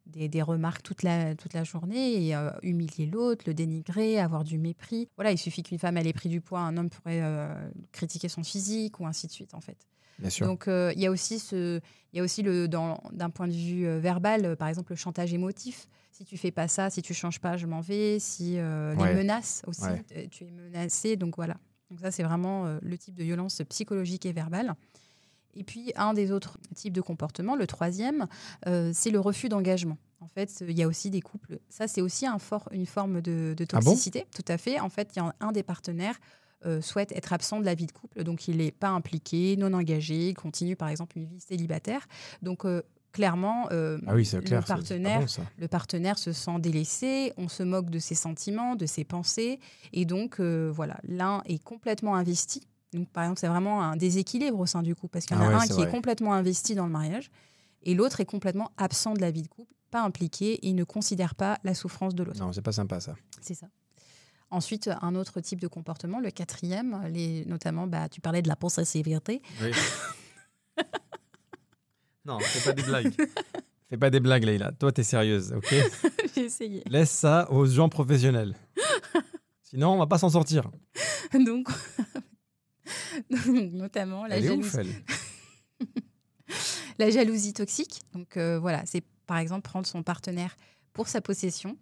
des, 0.06 0.28
des 0.28 0.43
remarques 0.43 0.82
toute 0.82 1.02
la, 1.02 1.34
toute 1.37 1.55
la 1.55 1.62
journée 1.64 2.28
et 2.28 2.34
humilier 2.62 3.06
l'autre, 3.06 3.44
le 3.46 3.55
dénigrer, 3.55 4.19
avoir 4.19 4.44
du 4.44 4.58
mépris. 4.58 5.08
Voilà, 5.17 5.32
il 5.32 5.38
suffit 5.38 5.62
qu'une 5.62 5.78
femme 5.78 5.96
ait 5.96 6.12
pris 6.12 6.28
du 6.28 6.40
poids, 6.40 6.61
un 6.61 6.76
homme 6.76 6.90
pourrait 6.90 7.23
critiquer 7.90 8.28
son 8.28 8.44
physique 8.44 9.00
ou 9.00 9.06
ainsi 9.06 9.26
de 9.26 9.32
suite, 9.32 9.52
en 9.55 9.61
fait. 9.61 9.78
Bien 10.20 10.31
sûr. 10.31 10.46
Donc 10.46 10.67
il 10.69 11.00
y 11.00 11.06
a 11.06 11.11
aussi 11.11 11.40
ce, 11.40 11.81
il 12.12 12.19
y 12.19 12.20
a 12.20 12.23
aussi 12.23 12.43
le 12.43 12.69
d'un 12.69 13.31
point 13.31 13.49
de 13.49 13.52
vue 13.52 13.88
verbal, 13.99 14.56
par 14.56 14.69
exemple 14.69 14.93
le 14.93 14.96
chantage 14.96 15.34
émotif. 15.34 15.88
Si 16.16 16.24
tu 16.24 16.38
fais 16.38 16.50
pas 16.50 16.66
ça, 16.66 16.88
si 16.88 17.02
tu 17.02 17.12
changes 17.12 17.40
pas, 17.40 17.58
je 17.58 17.66
m'en 17.66 17.80
vais. 17.82 18.18
Si 18.18 18.58
euh, 18.58 18.94
Ouais. 18.96 19.10
les 19.10 19.14
menaces 19.14 19.62
aussi, 19.66 19.82
Ouais. 19.82 20.02
euh, 20.16 20.26
tu 20.30 20.44
es 20.44 20.50
menacé. 20.50 21.16
Donc 21.16 21.36
voilà. 21.36 21.56
Donc 21.90 22.00
ça 22.00 22.10
c'est 22.10 22.22
vraiment 22.22 22.64
euh, 22.64 22.78
le 22.80 22.96
type 22.96 23.14
de 23.14 23.22
violence 23.22 23.60
psychologique 23.68 24.25
et 24.25 24.32
verbale. 24.32 24.75
Et 25.54 25.62
puis 25.62 25.92
un 25.94 26.14
des 26.14 26.32
autres 26.32 26.58
types 26.75 26.94
de 26.94 27.02
comportements, 27.02 27.54
le 27.54 27.66
troisième, 27.66 28.26
euh, 28.66 28.92
c'est 28.94 29.11
le 29.11 29.20
refus 29.20 29.49
d'engagement. 29.50 29.99
En 30.20 30.28
fait, 30.28 30.50
il 30.66 30.76
y 30.78 30.82
a 30.82 30.88
aussi 30.88 31.11
des 31.11 31.20
couples. 31.20 31.58
Ça 31.68 31.87
c'est 31.87 32.00
aussi 32.00 32.26
un 32.26 32.38
fort, 32.38 32.68
une 32.73 32.87
forme 32.87 33.20
de, 33.20 33.54
de 33.54 33.66
Ah 33.73 33.80
bon? 33.80 33.90
toxicité. 33.90 34.25
Tout 34.35 34.44
à 34.49 34.56
fait. 34.56 34.80
En 34.80 34.88
fait, 34.88 35.11
il 35.14 35.18
y 35.18 35.23
a 35.23 35.35
un 35.40 35.52
des 35.52 35.62
partenaires 35.62 36.18
euh, 36.64 36.80
souhaite 36.80 37.12
être 37.12 37.35
absent 37.35 37.61
de 37.61 37.66
la 37.66 37.75
vie 37.75 37.85
de 37.87 37.92
couple, 37.92 38.25
donc 38.25 38.49
il 38.49 38.56
n'est 38.56 38.73
pas 38.73 38.88
impliqué, 38.88 39.56
non 39.58 39.75
engagé, 39.75 40.30
il 40.30 40.35
continue 40.35 40.75
par 40.76 40.88
exemple 40.88 41.18
une 41.18 41.26
vie 41.26 41.40
célibataire. 41.40 42.08
Donc 42.40 42.64
euh, 42.64 42.82
clairement, 43.16 43.66
euh, 43.73 43.99
Ah 44.06 44.14
oui, 44.14 44.28
le 44.30 44.61
partenaire, 44.61 45.20
bon, 45.20 45.26
ça. 45.26 45.40
le 45.58 45.68
partenaire 45.68 46.18
se 46.18 46.32
sent 46.32 46.58
délaissé, 46.61 47.32
on 47.38 47.49
se 47.49 47.62
moque 47.62 47.88
de 47.88 47.99
ses 47.99 48.14
sentiments, 48.14 48.76
de 48.76 48.85
ses 48.85 49.04
pensées, 49.04 49.58
et 49.94 50.04
donc 50.04 50.38
euh, 50.38 50.70
voilà, 50.70 50.99
l'un 51.02 51.40
est 51.46 51.62
complètement 51.64 52.14
investi. 52.14 52.66
Donc 52.92 53.08
par 53.08 53.25
exemple, 53.25 53.40
c'est 53.40 53.49
vraiment 53.49 53.82
un 53.82 53.96
déséquilibre 53.96 54.58
au 54.61 54.66
sein 54.66 54.82
du 54.82 54.94
couple, 54.94 55.12
parce 55.14 55.25
qu'il 55.25 55.35
y 55.35 55.40
en 55.40 55.44
Ah 55.44 55.46
a 55.46 55.49
ouais, 55.49 55.54
un 55.64 55.66
qui 55.66 55.73
vrai. 55.73 55.85
est 55.88 55.90
complètement 55.90 56.35
investi 56.35 56.75
dans 56.75 56.85
le 56.85 56.92
mariage, 56.92 57.30
et 57.85 57.94
l'autre 57.94 58.20
est 58.20 58.26
complètement 58.26 58.70
absent 58.76 59.14
de 59.14 59.20
la 59.23 59.30
vie 59.30 59.42
de 59.42 59.49
couple, 59.49 59.73
pas 59.90 60.02
impliqué, 60.02 60.68
et 60.68 60.75
ne 60.75 60.85
considère 60.85 61.35
pas 61.35 61.56
la 61.64 61.73
souffrance 61.73 62.14
de 62.14 62.23
l'autre. 62.23 62.38
Non, 62.38 62.52
c'est 62.52 62.61
pas 62.61 62.73
sympa 62.73 63.00
ça. 63.00 63.14
C'est 63.40 63.54
ça. 63.54 63.68
Ensuite, 64.50 64.90
un 65.00 65.14
autre 65.14 65.40
type 65.40 65.61
de 65.61 65.68
comportement, 65.68 66.20
le 66.20 66.30
quatrième, 66.30 67.00
les, 67.11 67.46
notamment, 67.46 67.87
bah, 67.87 68.11
tu 68.11 68.20
parlais 68.20 68.42
de 68.42 68.49
la 68.49 68.56
possessivité. 68.56 69.40
Oui. 69.62 69.70
non, 72.26 72.40
fais 72.40 72.71
pas 72.71 72.73
des 72.75 72.83
blagues. 72.83 73.12
fais 73.88 73.97
pas 73.97 74.11
des 74.11 74.21
blagues, 74.21 74.45
Leïla. 74.45 74.73
Toi, 74.73 74.92
t'es 74.92 75.04
sérieuse, 75.04 75.52
ok 75.52 75.75
J'ai 76.35 76.45
essayé. 76.45 76.83
Laisse 76.87 77.11
ça 77.11 77.50
aux 77.50 77.66
gens 77.66 77.88
professionnels. 77.88 78.54
Sinon, 79.62 79.92
on 79.92 79.99
va 79.99 80.06
pas 80.06 80.18
s'en 80.18 80.30
sortir. 80.30 80.71
Donc, 81.33 81.68
notamment 83.73 84.26
la 84.26 84.37
Elle 84.37 84.45
jalousie, 84.45 84.78
ouf, 84.78 84.87
la 86.99 87.11
jalousie 87.11 87.52
toxique. 87.52 88.02
Donc 88.12 88.37
euh, 88.37 88.59
voilà, 88.59 88.83
c'est 88.87 89.04
par 89.26 89.38
exemple 89.38 89.62
prendre 89.62 89.87
son 89.87 90.02
partenaire 90.02 90.56
pour 90.92 91.09
sa 91.09 91.21
possession. 91.21 91.76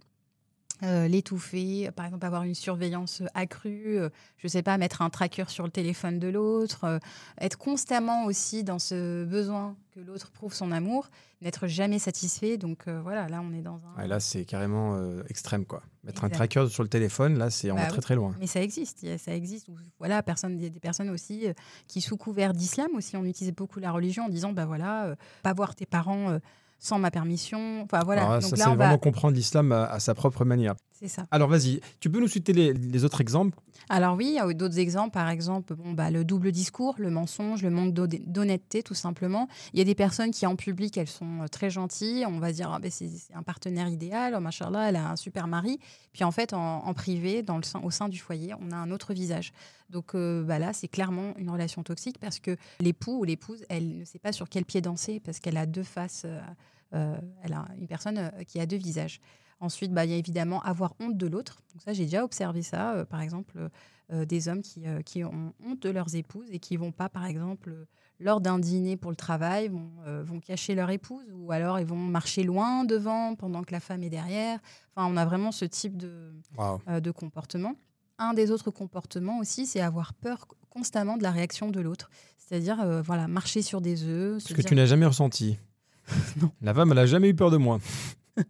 Euh, 0.84 1.08
l'étouffer, 1.08 1.90
par 1.96 2.06
exemple 2.06 2.24
avoir 2.26 2.42
une 2.44 2.54
surveillance 2.54 3.22
accrue, 3.34 3.98
euh, 3.98 4.10
je 4.36 4.48
sais 4.48 4.62
pas, 4.62 4.78
mettre 4.78 5.02
un 5.02 5.10
tracker 5.10 5.44
sur 5.48 5.64
le 5.64 5.70
téléphone 5.70 6.18
de 6.18 6.28
l'autre, 6.28 6.84
euh, 6.84 6.98
être 7.40 7.58
constamment 7.58 8.26
aussi 8.26 8.62
dans 8.62 8.78
ce 8.78 9.24
besoin 9.24 9.76
que 9.94 10.00
l'autre 10.00 10.30
prouve 10.32 10.52
son 10.52 10.72
amour, 10.72 11.08
n'être 11.40 11.66
jamais 11.66 11.98
satisfait. 11.98 12.56
Donc 12.56 12.88
euh, 12.88 13.00
voilà, 13.02 13.28
là 13.28 13.40
on 13.42 13.52
est 13.52 13.62
dans 13.62 13.80
un... 13.86 14.00
Ouais, 14.00 14.08
là, 14.08 14.20
c'est 14.20 14.44
carrément 14.44 14.96
euh, 14.96 15.22
extrême, 15.28 15.64
quoi. 15.64 15.82
Mettre 16.02 16.24
un 16.24 16.28
tracker 16.28 16.66
sur 16.68 16.82
le 16.82 16.88
téléphone, 16.88 17.38
là, 17.38 17.48
c'est 17.48 17.70
on 17.70 17.76
Bah 17.76 17.82
va 17.82 17.86
oui. 17.86 17.92
très 17.92 18.02
très 18.02 18.14
loin. 18.14 18.34
Mais 18.38 18.46
ça 18.46 18.60
existe, 18.60 19.06
ça 19.16 19.34
existe. 19.34 19.68
Voilà, 19.98 20.22
personne, 20.22 20.58
il 20.58 20.62
y 20.62 20.66
a 20.66 20.68
des 20.68 20.80
personnes 20.80 21.08
aussi 21.10 21.46
euh, 21.46 21.52
qui, 21.86 22.00
sous 22.00 22.16
couvert 22.16 22.52
d'islam 22.52 22.88
aussi, 22.94 23.16
on 23.16 23.24
utilise 23.24 23.54
beaucoup 23.54 23.78
la 23.80 23.90
religion 23.90 24.24
en 24.24 24.28
disant, 24.28 24.52
bah 24.52 24.66
voilà, 24.66 25.06
euh, 25.06 25.16
pas 25.42 25.54
voir 25.54 25.74
tes 25.74 25.86
parents 25.86 26.30
euh, 26.30 26.38
sans 26.84 26.98
ma 26.98 27.10
permission. 27.10 27.82
Enfin 27.82 28.00
voilà. 28.04 28.22
Alors 28.22 28.34
là, 28.34 28.40
Donc 28.40 28.50
ça, 28.50 28.56
c'est 28.56 28.62
vraiment 28.76 28.90
va. 28.92 28.98
comprendre 28.98 29.34
l'islam 29.34 29.72
à, 29.72 29.86
à 29.86 30.00
sa 30.00 30.14
propre 30.14 30.44
manière. 30.44 30.74
C'est 30.92 31.08
ça. 31.08 31.26
Alors, 31.30 31.48
vas-y, 31.48 31.80
tu 31.98 32.08
peux 32.08 32.20
nous 32.20 32.28
citer 32.28 32.52
les, 32.52 32.72
les 32.72 33.04
autres 33.04 33.20
exemples? 33.20 33.58
Alors 33.88 34.16
oui, 34.16 34.26
il 34.28 34.34
y 34.34 34.38
a 34.38 34.52
d'autres 34.54 34.78
exemples, 34.78 35.10
par 35.10 35.28
exemple, 35.28 35.74
bon, 35.74 35.92
bah, 35.92 36.10
le 36.10 36.24
double 36.24 36.52
discours, 36.52 36.94
le 36.98 37.10
mensonge, 37.10 37.62
le 37.62 37.70
manque 37.70 37.92
d'honnê- 37.92 38.22
d'honnêteté, 38.26 38.82
tout 38.82 38.94
simplement. 38.94 39.48
Il 39.72 39.78
y 39.78 39.82
a 39.82 39.84
des 39.84 39.94
personnes 39.96 40.30
qui, 40.30 40.46
en 40.46 40.56
public, 40.56 40.96
elles 40.96 41.08
sont 41.08 41.42
euh, 41.42 41.48
très 41.48 41.68
gentilles. 41.68 42.24
On 42.26 42.38
va 42.38 42.52
dire, 42.52 42.70
ah, 42.72 42.78
ben, 42.78 42.90
c'est 42.90 43.08
c'est 43.08 43.34
un 43.34 43.42
partenaire 43.42 43.88
idéal, 43.88 44.34
oh, 44.36 44.40
machallah, 44.40 44.88
elle 44.88 44.96
a 44.96 45.10
un 45.10 45.16
super 45.16 45.46
mari. 45.48 45.78
Puis 46.12 46.22
en 46.24 46.30
fait, 46.30 46.52
en, 46.52 46.86
en 46.86 46.94
privé, 46.94 47.42
dans 47.42 47.56
le 47.56 47.64
sein, 47.64 47.80
au 47.82 47.90
sein 47.90 48.08
du 48.08 48.18
foyer, 48.18 48.54
on 48.60 48.70
a 48.70 48.76
un 48.76 48.90
autre 48.90 49.12
visage. 49.14 49.52
Donc 49.90 50.14
euh, 50.14 50.42
bah, 50.44 50.58
là, 50.58 50.72
c'est 50.72 50.88
clairement 50.88 51.34
une 51.38 51.50
relation 51.50 51.82
toxique 51.82 52.18
parce 52.20 52.38
que 52.38 52.56
l'époux 52.80 53.18
ou 53.20 53.24
l'épouse, 53.24 53.64
elle 53.68 53.98
ne 53.98 54.04
sait 54.04 54.18
pas 54.20 54.32
sur 54.32 54.48
quel 54.48 54.64
pied 54.64 54.80
danser 54.80 55.20
parce 55.20 55.40
qu'elle 55.40 55.56
a 55.58 55.66
deux 55.66 55.82
faces. 55.82 56.22
euh, 56.24 56.40
elle 56.92 57.52
a 57.52 57.66
une 57.78 57.86
personne 57.86 58.18
euh, 58.18 58.30
qui 58.46 58.60
a 58.60 58.66
deux 58.66 58.76
visages. 58.76 59.20
Ensuite, 59.60 59.92
bah, 59.92 60.04
il 60.04 60.10
y 60.10 60.14
a 60.14 60.16
évidemment 60.16 60.60
avoir 60.62 60.94
honte 61.00 61.16
de 61.16 61.26
l'autre. 61.26 61.58
Donc 61.72 61.82
ça, 61.82 61.92
j'ai 61.92 62.04
déjà 62.04 62.24
observé 62.24 62.62
ça. 62.62 62.94
euh, 62.94 63.04
par 63.04 63.20
exemple, 63.20 63.54
euh, 63.58 63.68
euh, 64.12 64.24
des 64.26 64.48
hommes 64.48 64.60
qui, 64.62 64.86
euh, 64.86 65.00
qui 65.00 65.24
ont 65.24 65.54
honte 65.64 65.80
de 65.80 65.88
leurs 65.90 66.14
épouses 66.14 66.48
et 66.50 66.58
qui 66.58 66.76
vont 66.76 66.92
pas, 66.92 67.08
par 67.08 67.24
exemple, 67.24 67.70
euh, 67.70 67.86
lors 68.20 68.40
d'un 68.40 68.58
dîner 68.58 68.96
pour 68.98 69.10
le 69.10 69.16
travail, 69.16 69.68
vont, 69.68 69.90
euh, 70.06 70.22
vont 70.22 70.40
cacher 70.40 70.74
leur 70.74 70.90
épouse 70.90 71.24
ou 71.32 71.50
alors 71.52 71.80
ils 71.80 71.86
vont 71.86 71.96
marcher 71.96 72.42
loin 72.42 72.84
devant 72.84 73.34
pendant 73.34 73.62
que 73.62 73.72
la 73.72 73.80
femme 73.80 74.02
est 74.02 74.10
derrière. 74.10 74.58
Enfin, 74.94 75.08
on 75.10 75.16
a 75.16 75.24
vraiment 75.24 75.52
ce 75.52 75.64
type 75.64 75.96
de, 75.96 76.34
euh, 76.88 77.12
comportement. 77.12 77.74
Un 78.18 78.34
des 78.34 78.50
autres 78.50 78.70
comportements 78.70 79.38
aussi, 79.38 79.66
c'est 79.66 79.80
avoir 79.80 80.12
peur 80.14 80.46
constamment 80.68 81.16
de 81.16 81.22
la 81.22 81.30
réaction 81.30 81.70
de 81.70 81.80
l'autre. 81.80 82.10
C'est-à-dire, 82.38 82.80
euh, 82.82 83.00
voilà, 83.02 83.26
marcher 83.28 83.62
sur 83.62 83.80
des 83.80 84.04
œufs. 84.04 84.42
Ce 84.42 84.48
que 84.54 84.60
dire- 84.60 84.68
tu 84.68 84.74
n'as 84.74 84.84
jamais 84.86 85.06
ressenti. 85.06 85.58
Non. 86.40 86.50
La 86.62 86.74
femme, 86.74 86.92
elle 86.92 86.98
a 86.98 87.06
jamais 87.06 87.28
eu 87.28 87.34
peur 87.34 87.50
de 87.50 87.56
moi. 87.56 87.78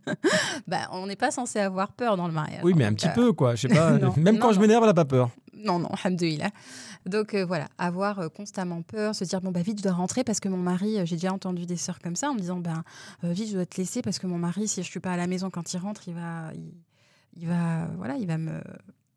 Bah, 0.67 0.89
on 0.93 1.07
n'est 1.07 1.17
pas 1.17 1.31
censé 1.31 1.59
avoir 1.59 1.93
peur 1.93 2.17
dans 2.17 2.27
le 2.27 2.33
mariage. 2.33 2.63
Oui, 2.65 2.73
mais 2.75 2.87
un 2.87 2.95
petit 2.95 3.09
euh, 3.09 3.13
peu, 3.13 3.33
quoi. 3.35 3.55
Je 3.55 3.63
sais 3.63 3.69
pas. 3.69 3.91
Non. 3.99 4.15
Même 4.17 4.37
Non, 4.37 4.41
quand 4.41 4.53
je 4.53 4.61
m'énerve, 4.61 4.83
elle 4.83 4.89
n'a 4.89 4.95
pas 4.95 5.05
peur. 5.05 5.31
Non, 5.53 5.79
non, 5.79 5.91
alhamdoulilah. 6.03 6.51
Donc 7.05 7.35
euh, 7.35 7.45
voilà, 7.45 7.69
avoir 7.77 8.19
euh, 8.19 8.29
constamment 8.29 8.81
peur, 8.81 9.15
se 9.15 9.25
dire 9.25 9.43
bon 9.43 9.51
bah 9.51 9.61
vite 9.61 9.79
je 9.79 9.83
dois 9.83 9.93
rentrer 9.93 10.25
parce 10.25 10.41
que 10.41 10.49
mon 10.49 10.57
mari, 10.57 10.97
j'ai 11.05 11.17
déjà 11.17 11.33
entendu 11.33 11.67
des 11.67 11.77
sœurs 11.77 11.99
comme 12.01 12.17
ça 12.17 12.31
en 12.31 12.35
me 12.35 12.41
disant 12.41 12.59
ben 12.59 12.83
vite 13.23 13.49
je 13.49 13.55
dois 13.55 13.67
te 13.67 13.77
laisser 13.77 14.01
parce 14.01 14.19
que 14.19 14.27
mon 14.27 14.39
mari 14.39 14.69
si 14.69 14.83
je 14.83 14.89
suis 14.89 15.01
pas 15.01 15.13
à 15.13 15.17
la 15.19 15.27
maison 15.27 15.51
quand 15.51 15.73
il 15.75 15.79
rentre, 15.79 16.09
il 16.09 16.15
va, 16.15 16.51
il, 16.55 16.73
il 17.37 17.47
va, 17.47 17.89
voilà, 17.99 18.17
il 18.17 18.27
va 18.27 18.39
me, 18.39 18.63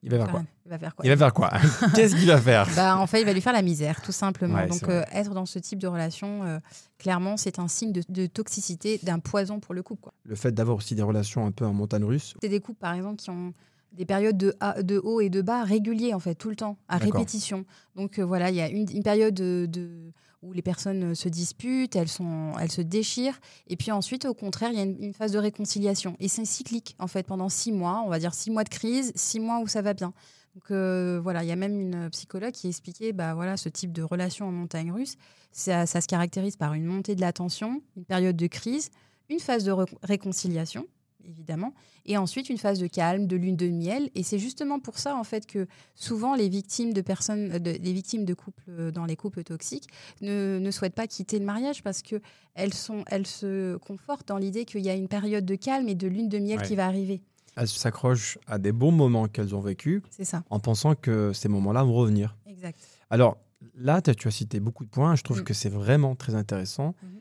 Il 0.03 0.11
va 0.11 0.17
faire 0.19 0.31
quoi 0.31 0.43
il 0.65 0.69
va 0.69 0.77
faire 0.79 0.95
quoi 0.95 1.05
Il 1.05 1.09
va 1.09 1.17
faire 1.17 1.33
quoi 1.33 1.51
Qu'est-ce 1.95 2.15
qu'il 2.15 2.27
va 2.27 2.37
faire 2.39 2.67
Bah, 2.75 2.97
en 2.97 3.07
fait, 3.07 3.21
il 3.21 3.25
va 3.25 3.33
lui 3.33 3.41
faire 3.41 3.53
la 3.53 3.61
misère, 3.61 4.01
tout 4.01 4.11
simplement. 4.11 4.55
Ouais, 4.55 4.67
Donc, 4.67 4.83
euh, 4.89 5.03
être 5.11 5.33
dans 5.33 5.45
ce 5.45 5.59
type 5.59 5.79
de 5.79 5.87
relation, 5.87 6.43
euh, 6.43 6.59
clairement, 6.99 7.35
c'est 7.37 7.57
un 7.59 7.67
signe 7.67 7.91
de, 7.93 8.03
de 8.09 8.25
toxicité, 8.27 8.99
d'un 9.03 9.19
poison 9.19 9.59
pour 9.59 9.73
le 9.73 9.81
couple. 9.83 10.01
quoi. 10.03 10.13
Le 10.25 10.35
fait 10.35 10.51
d'avoir 10.51 10.77
aussi 10.77 10.93
des 10.93 11.01
relations 11.01 11.45
un 11.45 11.51
peu 11.51 11.65
en 11.65 11.73
montagne 11.73 12.03
russe. 12.03 12.35
C'est 12.41 12.49
des 12.49 12.59
couples, 12.59 12.79
par 12.79 12.93
exemple, 12.93 13.15
qui 13.17 13.29
ont 13.29 13.53
des 13.93 14.05
périodes 14.05 14.37
de, 14.37 14.53
de 14.81 14.99
haut 14.99 15.21
et 15.21 15.29
de 15.29 15.41
bas 15.41 15.63
réguliers, 15.63 16.13
en 16.13 16.19
fait, 16.19 16.35
tout 16.35 16.49
le 16.49 16.55
temps, 16.55 16.77
à 16.89 16.97
répétition. 16.97 17.65
Donc, 17.95 18.19
euh, 18.19 18.23
voilà, 18.25 18.49
il 18.51 18.55
y 18.57 18.61
a 18.61 18.67
une, 18.69 18.85
une 18.91 19.03
période 19.03 19.33
de, 19.33 19.65
de- 19.67 20.11
où 20.41 20.53
les 20.53 20.61
personnes 20.61 21.11
euh, 21.11 21.15
se 21.15 21.29
disputent, 21.29 21.95
elles, 21.95 22.07
sont, 22.07 22.53
elles 22.59 22.71
se 22.71 22.81
déchirent. 22.81 23.39
Et 23.67 23.75
puis 23.75 23.91
ensuite, 23.91 24.25
au 24.25 24.33
contraire, 24.33 24.71
il 24.71 24.77
y 24.77 24.81
a 24.81 24.83
une, 24.83 25.13
phase 25.13 25.31
de 25.31 25.39
réconciliation. 25.39 26.15
Et 26.19 26.27
c'est 26.27 26.45
cyclique, 26.45 26.95
en 26.99 27.07
fait, 27.07 27.23
pendant 27.23 27.49
six 27.49 27.71
mois. 27.71 28.03
On 28.05 28.09
va 28.09 28.19
dire 28.19 28.33
six 28.33 28.51
mois 28.51 28.63
de 28.63 28.69
crise, 28.69 29.11
six 29.15 29.39
mois 29.39 29.59
où 29.59 29.67
ça 29.67 29.81
va 29.81 29.93
bien. 29.93 30.13
Donc 30.55 30.71
euh, 30.71 31.19
voilà, 31.21 31.43
il 31.43 31.47
y 31.47 31.51
a 31.51 31.55
même 31.55 31.79
une 31.79 32.09
psychologue 32.09 32.51
qui 32.51 32.67
expliquait 32.67 33.13
bah, 33.13 33.35
voilà, 33.35 33.57
ce 33.57 33.69
type 33.69 33.91
de 33.91 34.01
relation 34.01 34.47
en 34.47 34.51
montagne 34.51 34.91
russe. 34.91 35.15
Ça, 35.51 35.85
se 35.85 36.07
caractérise 36.07 36.55
par 36.55 36.73
une 36.73 36.85
montée 36.85 37.15
de 37.15 37.21
la 37.21 37.33
tension, 37.33 37.81
une 37.95 38.05
période 38.05 38.35
de 38.35 38.47
crise, 38.47 38.89
une 39.29 39.39
phase 39.39 39.63
de 39.63 39.73
réconciliation, 40.03 40.85
évidemment, 41.27 41.73
et 42.05 42.17
ensuite 42.17 42.49
une 42.49 42.57
phase 42.57 42.79
de 42.79 42.87
calme, 42.87 43.27
de 43.27 43.35
lune 43.35 43.55
de 43.55 43.67
miel. 43.67 44.09
Et 44.15 44.23
c'est 44.23 44.39
justement 44.39 44.79
pour 44.79 44.97
ça, 44.97 45.15
en 45.15 45.23
fait, 45.23 45.45
que 45.45 45.67
souvent 45.95 46.35
les 46.35 46.49
victimes 46.49 46.93
de 46.93 47.01
personnes, 47.01 47.51
euh, 47.53 47.59
de- 47.59 47.71
les 47.71 47.93
victimes 47.93 48.25
de 48.25 48.33
couples 48.33 48.63
euh, 48.69 48.91
dans 48.91 49.05
les 49.05 49.15
couples 49.15 49.43
toxiques 49.43 49.87
ne, 50.21 50.57
ne 50.59 50.71
souhaitent 50.71 50.95
pas 50.95 51.07
quitter 51.07 51.37
le 51.39 51.45
mariage 51.45 51.83
parce 51.83 52.01
que 52.01 52.21
elles, 52.55 52.73
sont, 52.73 53.03
elles 53.07 53.27
se 53.27 53.75
confortent 53.77 54.27
dans 54.29 54.37
l'idée 54.37 54.65
qu'il 54.65 54.81
y 54.81 54.89
a 54.89 54.95
une 54.95 55.07
période 55.07 55.45
de 55.45 55.55
calme 55.55 55.87
et 55.89 55.95
de 55.95 56.07
lune 56.07 56.29
de 56.29 56.39
miel 56.39 56.59
Ouais. 56.59 56.65
qui 56.65 56.75
va 56.75 56.85
arriver. 56.87 57.21
Elles 57.55 57.67
s'accrochent 57.67 58.37
à 58.47 58.57
des 58.59 58.71
bons 58.71 58.91
moments 58.91 59.27
qu'elles 59.27 59.53
ont 59.55 59.59
vécus 59.61 60.01
C'est 60.11 60.25
ça, 60.25 60.43
en 60.49 60.59
pensant 60.59 60.95
que 60.95 61.33
ces 61.33 61.49
moments-là 61.49 61.83
vont 61.83 61.93
revenir. 61.95 62.35
exact. 62.45 62.79
Alors 63.09 63.37
là, 63.75 64.01
tu 64.01 64.27
as 64.27 64.31
cité 64.31 64.59
beaucoup 64.59 64.85
de 64.85 64.89
points. 64.89 65.15
Je 65.15 65.23
trouve 65.23 65.41
Mm. 65.41 65.43
que 65.43 65.53
c'est 65.55 65.69
vraiment 65.69 66.15
très 66.15 66.35
intéressant. 66.35 66.93
Mhm. 67.01 67.19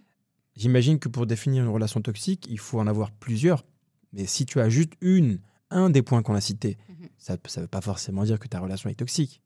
J'imagine 0.57 0.99
que 0.99 1.09
pour 1.09 1.27
définir 1.27 1.65
une 1.65 1.71
relation 1.71 2.01
toxique, 2.01 2.47
il 2.51 2.59
faut 2.59 2.79
en 2.81 2.87
avoir 2.87 3.11
plusieurs. 3.11 3.65
Mais 4.17 4.27
si 4.27 4.45
tu 4.47 4.61
as 4.61 4.69
juste 4.69 4.95
une, 5.01 5.39
un 5.71 5.91
des 5.91 6.03
points 6.03 6.23
qu'on 6.23 6.35
a 6.35 6.41
cités, 6.41 6.77
Mhm. 6.89 7.09
ça 7.19 7.35
ne 7.35 7.61
veut 7.63 7.69
pas 7.69 7.81
forcément 7.81 8.25
dire 8.25 8.39
que 8.41 8.49
ta 8.49 8.59
relation 8.59 8.91
est 8.91 8.95
toxique. 8.95 9.41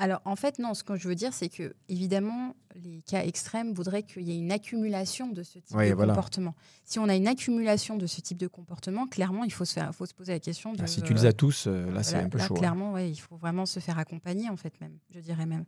Alors, 0.00 0.20
en 0.24 0.36
fait, 0.36 0.60
non, 0.60 0.74
ce 0.74 0.84
que 0.84 0.94
je 0.94 1.08
veux 1.08 1.16
dire, 1.16 1.32
c'est 1.34 1.48
que, 1.48 1.74
évidemment, 1.88 2.54
les 2.76 3.02
cas 3.02 3.24
extrêmes 3.24 3.72
voudraient 3.72 4.04
qu'il 4.04 4.22
y 4.28 4.30
ait 4.30 4.38
une 4.38 4.52
accumulation 4.52 5.26
de 5.32 5.42
ce 5.42 5.58
type 5.58 5.76
Oui, 5.76 5.88
de 5.88 5.94
voilà. 5.94 6.12
comportement. 6.12 6.54
Si 6.84 7.00
on 7.00 7.08
a 7.08 7.16
une 7.16 7.26
accumulation 7.26 7.96
de 7.96 8.06
ce 8.06 8.20
type 8.20 8.38
de 8.38 8.46
comportement, 8.46 9.08
clairement, 9.08 9.42
il 9.42 9.52
faut 9.52 9.64
se, 9.64 9.72
faire, 9.72 9.92
faut 9.92 10.06
se 10.06 10.14
poser 10.14 10.32
la 10.34 10.38
question 10.38 10.72
de. 10.72 10.82
Ah, 10.82 10.86
si 10.86 11.02
tu 11.02 11.14
les 11.14 11.26
as 11.26 11.32
tous, 11.32 11.66
euh, 11.66 11.90
là, 11.90 12.04
c'est 12.04 12.14
un 12.14 12.28
peu 12.28 12.38
là, 12.38 12.46
chaud. 12.46 12.54
hein. 12.54 12.58
Clairement, 12.60 12.92
ouais, 12.92 13.10
il 13.10 13.16
faut 13.16 13.36
vraiment 13.36 13.66
se 13.66 13.80
faire 13.80 13.98
accompagner, 13.98 14.48
en 14.48 14.56
fait, 14.56 14.80
même, 14.80 14.96
je 15.10 15.18
dirais 15.18 15.46
même. 15.46 15.64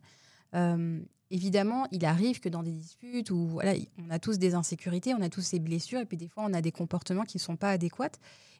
Euh, 0.55 1.01
évidemment, 1.31 1.87
il 1.91 2.05
arrive 2.05 2.39
que 2.39 2.49
dans 2.49 2.61
des 2.63 2.71
disputes 2.71 3.31
où 3.31 3.47
voilà, 3.47 3.73
on 3.97 4.09
a 4.11 4.19
tous 4.19 4.37
des 4.37 4.53
insécurités, 4.53 5.13
on 5.15 5.21
a 5.21 5.29
tous 5.29 5.49
des 5.51 5.59
blessures, 5.59 5.99
et 6.01 6.05
puis 6.05 6.17
des 6.17 6.27
fois, 6.27 6.43
on 6.47 6.53
a 6.53 6.61
des 6.61 6.71
comportements 6.71 7.23
qui 7.23 7.37
ne 7.37 7.41
sont 7.41 7.55
pas 7.55 7.71
adéquats. 7.71 8.11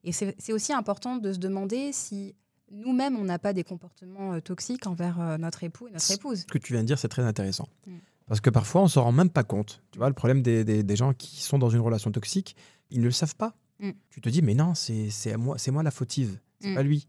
Et 0.03 0.11
c'est 0.11 0.51
aussi 0.53 0.73
important 0.73 1.17
de 1.17 1.31
se 1.33 1.37
demander 1.37 1.91
si 1.91 2.33
nous-mêmes, 2.71 3.17
on 3.17 3.23
n'a 3.25 3.37
pas 3.37 3.53
des 3.53 3.63
comportements 3.63 4.33
euh, 4.33 4.39
toxiques 4.39 4.87
envers 4.87 5.19
euh, 5.19 5.37
notre 5.37 5.63
époux 5.63 5.87
et 5.87 5.91
notre 5.91 6.09
épouse. 6.11 6.39
Ce 6.39 6.45
que 6.45 6.57
tu 6.57 6.73
viens 6.73 6.81
de 6.81 6.87
dire, 6.87 6.97
c'est 6.97 7.09
très 7.09 7.21
intéressant. 7.23 7.67
Mm. 7.85 7.97
Parce 8.27 8.39
que 8.39 8.49
parfois, 8.49 8.81
on 8.83 8.87
s'en 8.87 9.03
rend 9.03 9.11
même 9.11 9.29
pas 9.29 9.43
compte. 9.43 9.83
Tu 9.91 9.97
vois, 9.99 10.07
le 10.07 10.13
problème 10.15 10.41
des, 10.41 10.63
des- 10.63 10.81
des 10.81 10.95
gens 10.95 11.13
qui 11.13 11.41
sont 11.43 11.59
dans 11.59 11.69
une 11.69 11.81
relation 11.81 12.11
toxique, 12.11 12.55
ils 12.89 12.99
ne 12.99 13.05
le 13.05 13.11
savent 13.11 13.35
pas. 13.35 13.53
Mm. 13.81 13.89
Tu 14.09 14.21
te 14.21 14.29
dis, 14.29 14.41
mais 14.41 14.53
non, 14.55 14.73
c'est 14.73 15.09
moi, 15.37 15.57
moi 15.71 15.83
la 15.83 15.91
fautive, 15.91 16.39
c'est 16.61 16.69
Mm. 16.71 16.75
pas 16.75 16.83
lui. 16.83 17.07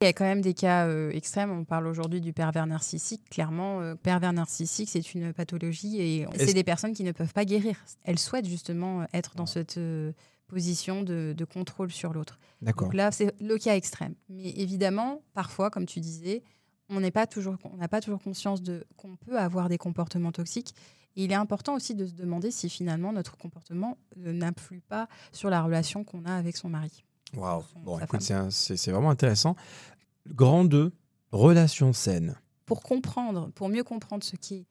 Il 0.00 0.04
y 0.04 0.08
a 0.08 0.12
quand 0.12 0.24
même 0.24 0.40
des 0.40 0.54
cas 0.54 0.86
euh, 0.86 1.10
extrêmes. 1.10 1.50
On 1.50 1.64
parle 1.64 1.86
aujourd'hui 1.86 2.20
du 2.20 2.32
pervers 2.32 2.66
narcissique. 2.66 3.22
Clairement, 3.30 3.80
euh, 3.80 3.94
pervers 3.94 4.32
narcissique, 4.32 4.88
c'est 4.90 5.14
une 5.14 5.32
pathologie 5.32 6.00
et 6.00 6.26
c'est 6.36 6.54
des 6.54 6.64
personnes 6.64 6.92
qui 6.92 7.04
ne 7.04 7.12
peuvent 7.12 7.32
pas 7.32 7.44
guérir. 7.44 7.76
Elles 8.04 8.18
souhaitent 8.18 8.48
justement 8.48 9.02
euh, 9.02 9.04
être 9.14 9.34
dans 9.36 9.46
cette 9.46 9.78
euh, 9.78 10.12
position 10.46 11.02
de, 11.02 11.34
de 11.36 11.44
contrôle 11.44 11.90
sur 11.90 12.12
l'autre. 12.12 12.38
D'accord. 12.60 12.88
Donc 12.88 12.94
là, 12.94 13.10
c'est 13.12 13.34
le 13.40 13.56
cas 13.56 13.76
extrême. 13.76 14.14
Mais 14.28 14.50
évidemment, 14.50 15.22
parfois, 15.32 15.70
comme 15.70 15.86
tu 15.86 16.00
disais, 16.00 16.42
on 16.90 17.00
n'est 17.00 17.10
pas 17.10 17.26
toujours, 17.26 17.56
on 17.64 17.76
n'a 17.76 17.88
pas 17.88 18.00
toujours 18.00 18.22
conscience 18.22 18.62
de 18.62 18.84
qu'on 18.96 19.16
peut 19.16 19.38
avoir 19.38 19.68
des 19.68 19.78
comportements 19.78 20.32
toxiques. 20.32 20.74
Et 21.16 21.24
il 21.24 21.32
est 21.32 21.36
important 21.36 21.74
aussi 21.74 21.94
de 21.94 22.06
se 22.06 22.12
demander 22.12 22.50
si 22.50 22.68
finalement 22.68 23.12
notre 23.12 23.36
comportement 23.36 23.98
n'influe 24.16 24.80
pas 24.80 25.08
sur 25.32 25.48
la 25.48 25.62
relation 25.62 26.04
qu'on 26.04 26.24
a 26.24 26.34
avec 26.34 26.56
son 26.56 26.68
mari. 26.68 27.04
Waouh. 27.36 27.64
Bon, 27.82 27.98
écoute, 27.98 28.22
c'est 28.22 28.90
vraiment 28.90 29.10
intéressant. 29.10 29.56
Grand 30.28 30.64
2, 30.64 30.92
relation 31.32 31.92
saine. 31.92 32.36
pour 32.66 32.82
comprendre, 32.82 33.50
pour 33.52 33.68
mieux 33.68 33.84
comprendre 33.84 34.24
ce 34.24 34.36
qui 34.36 34.54
est 34.54 34.66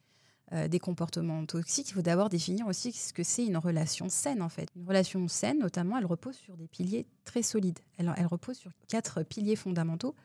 euh, 0.51 0.67
des 0.67 0.79
comportements 0.79 1.45
toxiques, 1.45 1.89
il 1.89 1.93
faut 1.93 2.01
d'abord 2.01 2.29
définir 2.29 2.67
aussi 2.67 2.91
ce 2.91 3.13
que 3.13 3.23
c'est 3.23 3.45
une 3.45 3.57
relation 3.57 4.09
saine 4.09 4.41
en 4.41 4.49
fait. 4.49 4.67
Une 4.75 4.87
relation 4.87 5.27
saine, 5.27 5.59
notamment, 5.59 5.97
elle 5.97 6.05
repose 6.05 6.35
sur 6.35 6.57
des 6.57 6.67
piliers 6.67 7.05
très 7.23 7.43
solides. 7.43 7.79
Elle, 7.97 8.13
elle 8.17 8.27
repose 8.27 8.57
sur 8.57 8.71
quatre 8.87 9.23
piliers 9.23 9.55
fondamentaux 9.55 10.15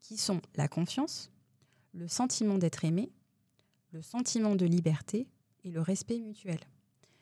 qui 0.00 0.16
sont 0.16 0.40
la 0.54 0.68
confiance, 0.68 1.30
le 1.94 2.08
sentiment 2.08 2.58
d'être 2.58 2.84
aimé, 2.84 3.10
le 3.92 4.02
sentiment 4.02 4.54
de 4.54 4.66
liberté 4.66 5.28
et 5.64 5.70
le 5.70 5.80
respect 5.80 6.20
mutuel. 6.20 6.58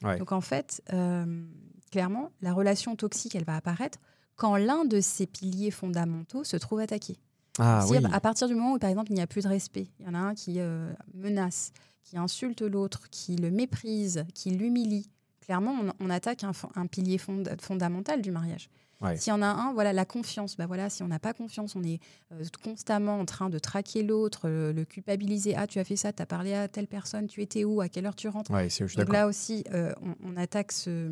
Ouais. 0.02 0.18
Donc 0.18 0.32
en 0.32 0.40
fait, 0.40 0.82
euh, 0.92 1.44
clairement, 1.90 2.30
la 2.40 2.52
relation 2.52 2.94
toxique, 2.96 3.34
elle 3.34 3.44
va 3.44 3.56
apparaître 3.56 3.98
quand 4.36 4.56
l'un 4.56 4.84
de 4.84 5.00
ces 5.00 5.26
piliers 5.26 5.70
fondamentaux 5.70 6.44
se 6.44 6.56
trouve 6.56 6.80
attaqué. 6.80 7.16
Ah 7.58 7.84
oui. 7.88 7.98
À 8.12 8.20
partir 8.20 8.48
du 8.48 8.54
moment 8.54 8.72
où, 8.74 8.78
par 8.78 8.90
exemple, 8.90 9.12
il 9.12 9.14
n'y 9.14 9.20
a 9.22 9.26
plus 9.28 9.44
de 9.44 9.48
respect, 9.48 9.86
il 10.00 10.06
y 10.06 10.08
en 10.08 10.14
a 10.14 10.18
un 10.18 10.34
qui 10.34 10.56
euh, 10.58 10.92
menace, 11.14 11.72
qui 12.02 12.16
insulte 12.18 12.62
l'autre, 12.62 13.08
qui 13.10 13.36
le 13.36 13.50
méprise, 13.50 14.24
qui 14.34 14.50
l'humilie, 14.50 15.08
clairement, 15.40 15.72
on, 15.80 15.92
on 16.06 16.10
attaque 16.10 16.42
un, 16.74 16.86
pilier 16.86 17.16
fond- 17.18 17.44
fondamental 17.60 18.22
du 18.22 18.32
mariage. 18.32 18.68
Ouais. 19.00 19.16
S'il 19.16 19.30
y 19.30 19.34
en 19.34 19.42
a 19.42 19.46
un, 19.46 19.72
voilà, 19.72 19.92
la 19.92 20.04
confiance. 20.04 20.56
Bah 20.56 20.66
voilà, 20.66 20.88
si 20.88 21.02
on 21.02 21.08
n'a 21.08 21.18
pas 21.18 21.32
confiance, 21.34 21.76
on 21.76 21.82
est 21.82 22.00
euh, 22.32 22.42
constamment 22.62 23.18
en 23.20 23.24
train 23.24 23.50
de 23.50 23.58
traquer 23.58 24.02
l'autre, 24.02 24.42
euh, 24.48 24.72
le 24.72 24.84
culpabiliser. 24.84 25.54
Ah, 25.56 25.66
tu 25.66 25.78
as 25.78 25.84
fait 25.84 25.96
ça, 25.96 26.12
tu 26.12 26.22
as 26.22 26.26
parlé 26.26 26.54
à 26.54 26.68
telle 26.68 26.86
personne, 26.86 27.26
tu 27.26 27.42
étais 27.42 27.64
où, 27.64 27.80
à 27.82 27.88
quelle 27.88 28.06
heure 28.06 28.14
tu 28.16 28.28
rentres. 28.28 28.50
Ouais, 28.50 28.68
Donc 28.96 29.12
là 29.12 29.26
aussi, 29.26 29.64
euh, 29.72 29.92
on, 30.00 30.14
on 30.32 30.36
attaque 30.36 30.72
ce, 30.72 31.10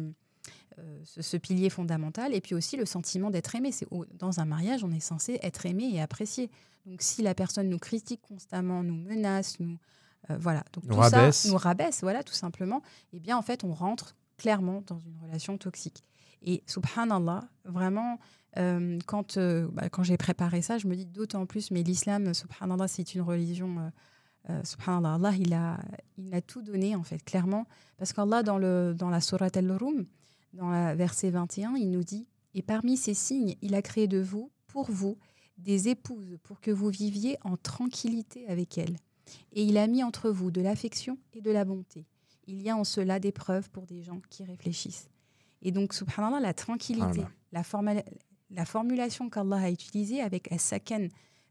ce, 1.04 1.22
ce 1.22 1.36
pilier 1.36 1.70
fondamental. 1.70 2.34
Et 2.34 2.40
puis 2.40 2.54
aussi 2.54 2.76
le 2.76 2.86
sentiment 2.86 3.30
d'être 3.30 3.54
aimé. 3.54 3.72
C'est 3.72 3.86
Dans 4.18 4.40
un 4.40 4.44
mariage, 4.44 4.84
on 4.84 4.90
est 4.90 5.00
censé 5.00 5.38
être 5.42 5.66
aimé 5.66 5.90
et 5.92 6.00
apprécié. 6.00 6.50
Donc 6.86 7.02
si 7.02 7.22
la 7.22 7.34
personne 7.34 7.68
nous 7.68 7.78
critique 7.78 8.20
constamment, 8.22 8.82
nous 8.82 8.96
menace, 8.96 9.60
nous, 9.60 9.78
euh, 10.30 10.36
voilà. 10.38 10.64
Donc 10.72 10.84
Nous 10.84 10.94
tout 10.94 11.00
rabaisse. 11.00 11.36
ça 11.36 11.48
nous 11.48 11.56
rabaisse, 11.56 12.00
voilà, 12.02 12.22
tout 12.22 12.34
simplement. 12.34 12.82
Eh 13.12 13.20
bien, 13.20 13.36
en 13.36 13.42
fait, 13.42 13.64
on 13.64 13.72
rentre 13.72 14.16
clairement 14.36 14.82
dans 14.86 14.98
une 14.98 15.16
relation 15.18 15.56
toxique. 15.58 16.02
Et 16.42 16.62
subhanallah, 16.66 17.44
vraiment, 17.64 18.18
euh, 18.58 18.98
quand, 19.06 19.36
euh, 19.36 19.68
bah, 19.72 19.88
quand 19.88 20.02
j'ai 20.02 20.16
préparé 20.16 20.60
ça, 20.60 20.78
je 20.78 20.88
me 20.88 20.96
dis 20.96 21.06
d'autant 21.06 21.46
plus, 21.46 21.70
mais 21.70 21.82
l'islam, 21.82 22.34
subhanallah, 22.34 22.88
c'est 22.88 23.14
une 23.14 23.20
religion, 23.22 23.78
euh, 23.78 23.90
euh, 24.50 24.60
subhanallah, 24.64 25.14
Allah, 25.14 25.36
il 25.38 25.54
a, 25.54 25.78
il 26.18 26.34
a 26.34 26.40
tout 26.40 26.62
donné, 26.62 26.96
en 26.96 27.04
fait, 27.04 27.22
clairement. 27.24 27.66
Parce 27.96 28.12
qu'Allah, 28.12 28.42
dans, 28.42 28.58
le, 28.58 28.94
dans 28.96 29.10
la 29.10 29.20
sourate 29.20 29.56
Al-Rum, 29.56 30.06
dans 30.52 30.70
la 30.70 30.94
verset 30.94 31.30
21, 31.30 31.74
il 31.76 31.90
nous 31.90 32.04
dit 32.04 32.26
Et 32.54 32.62
parmi 32.62 32.96
ces 32.96 33.14
signes, 33.14 33.56
il 33.62 33.74
a 33.74 33.82
créé 33.82 34.06
de 34.08 34.18
vous, 34.20 34.50
pour 34.66 34.90
vous, 34.90 35.16
des 35.58 35.88
épouses, 35.88 36.38
pour 36.42 36.60
que 36.60 36.70
vous 36.70 36.88
viviez 36.88 37.36
en 37.42 37.56
tranquillité 37.56 38.46
avec 38.48 38.78
elles. 38.78 38.96
Et 39.52 39.62
il 39.64 39.76
a 39.78 39.86
mis 39.86 40.02
entre 40.02 40.30
vous 40.30 40.50
de 40.50 40.60
l'affection 40.60 41.18
et 41.32 41.40
de 41.40 41.50
la 41.50 41.64
bonté. 41.64 42.06
Il 42.46 42.60
y 42.60 42.68
a 42.70 42.76
en 42.76 42.84
cela 42.84 43.20
des 43.20 43.32
preuves 43.32 43.70
pour 43.70 43.86
des 43.86 44.02
gens 44.02 44.20
qui 44.30 44.44
réfléchissent. 44.44 45.08
Et 45.62 45.70
donc, 45.70 45.94
subhanallah, 45.94 46.40
la 46.40 46.54
tranquillité, 46.54 47.20
la, 47.52 47.62
forma- 47.62 48.02
la 48.50 48.64
formulation 48.64 49.30
qu'Allah 49.30 49.56
a 49.58 49.70
utilisée 49.70 50.20
avec 50.20 50.50
as-sakan, 50.50 51.06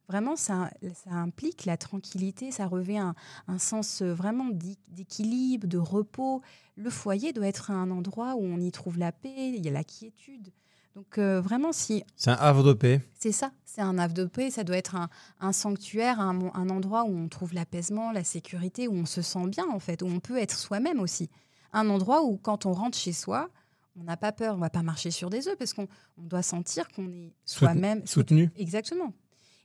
vraiment, 0.08 0.36
ça, 0.36 0.70
ça 0.94 1.12
implique 1.12 1.66
la 1.66 1.78
tranquillité, 1.78 2.52
ça 2.52 2.68
revêt 2.68 2.98
un, 2.98 3.16
un 3.48 3.60
sens 3.60 4.02
euh, 4.02 4.14
vraiment 4.14 4.50
d'é- 4.50 4.78
d'équilibre, 4.90 5.68
de 5.68 5.78
repos. 5.78 6.42
Le 6.76 6.90
foyer 6.90 7.34
doit 7.34 7.48
être 7.48 7.72
un 7.72 7.92
endroit 7.92 8.36
où 8.36 8.44
on 8.44 8.60
y 8.60 8.72
trouve 8.72 8.98
la 8.98 9.12
paix, 9.12 9.50
il 9.56 9.66
y 9.66 9.70
a 9.70 9.72
la 9.72 9.84
quiétude. 9.84 10.52
Donc, 10.96 11.18
euh, 11.18 11.40
vraiment, 11.40 11.72
si 11.72 12.04
C'est 12.18 12.32
un 12.32 12.36
havre 12.36 12.64
de 12.64 12.74
paix. 12.74 13.00
c'est 13.18 13.32
ça, 13.32 13.52
c'est 13.64 13.80
un 13.82 13.98
havre 13.98 14.14
de 14.14 14.26
paix, 14.26 14.52
ça 14.52 14.66
doit 14.66 14.76
être 14.76 14.96
un, 14.96 15.08
un 15.40 15.54
sanctuaire, 15.54 16.20
un, 16.20 16.70
endroit 16.70 17.06
où 17.06 17.16
on 17.16 17.30
trouve 17.30 17.54
l'apaisement, 17.54 18.12
la 18.12 18.26
sécurité, 18.26 18.90
où 18.90 18.94
on 18.96 19.06
se 19.06 19.22
sent 19.22 19.48
bien 19.48 19.66
en 19.70 19.80
fait, 19.80 20.02
où 20.02 20.08
on 20.08 20.20
peut 20.20 20.38
être 20.38 20.58
soi-même 20.58 21.00
aussi. 21.00 21.30
Un 21.72 21.90
endroit 21.90 22.24
où 22.24 22.36
quand 22.38 22.66
on 22.66 22.74
rentre 22.74 22.98
chez 22.98 23.14
soi, 23.14 23.50
on 23.98 24.04
n'a 24.04 24.18
pas 24.18 24.34
peur, 24.34 24.56
on 24.56 24.60
va 24.60 24.70
pas 24.70 24.84
marcher 24.84 25.12
sur 25.12 25.30
des 25.30 25.48
œufs 25.48 25.58
parce 25.58 25.74
qu'on 25.74 25.88
on 26.18 26.24
doit 26.24 26.44
sentir 26.44 26.90
qu'on 26.90 27.08
est 27.10 27.34
soi-même. 27.46 28.06
Soutenu. 28.06 28.52
Exactement. 28.58 29.14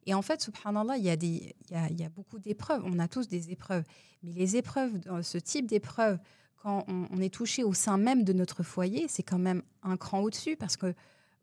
Et 0.07 0.15
en 0.15 0.23
fait, 0.23 0.41
subhanallah, 0.41 0.97
il 0.99 1.05
y, 1.05 1.11
a 1.11 1.17
des- 1.17 1.55
il 1.69 1.73
y, 1.73 1.75
a, 1.77 1.89
il 1.91 2.01
y 2.01 2.05
a 2.05 2.09
beaucoup 2.09 2.39
d'épreuves. 2.39 2.83
On 2.85 2.99
a 2.99 3.09
tous 3.09 3.27
des 3.29 3.51
épreuves. 3.51 3.83
Mais 4.23 4.33
les 4.33 4.57
épreuves, 4.57 4.93
ce 5.23 5.39
type 5.39 5.67
d'épreuves, 5.67 6.19
quand 6.63 6.85
on, 6.89 7.07
on 7.11 7.21
est 7.21 7.33
touché 7.33 7.65
au 7.65 7.75
sein 7.75 7.99
même 7.99 8.23
de 8.25 8.33
notre 8.33 8.63
foyer, 8.63 9.07
c'est 9.09 9.23
quand 9.23 9.39
même 9.39 9.63
un 9.83 9.97
cran 9.97 10.21
au-dessus 10.21 10.57
parce 10.57 10.77
que 10.77 10.95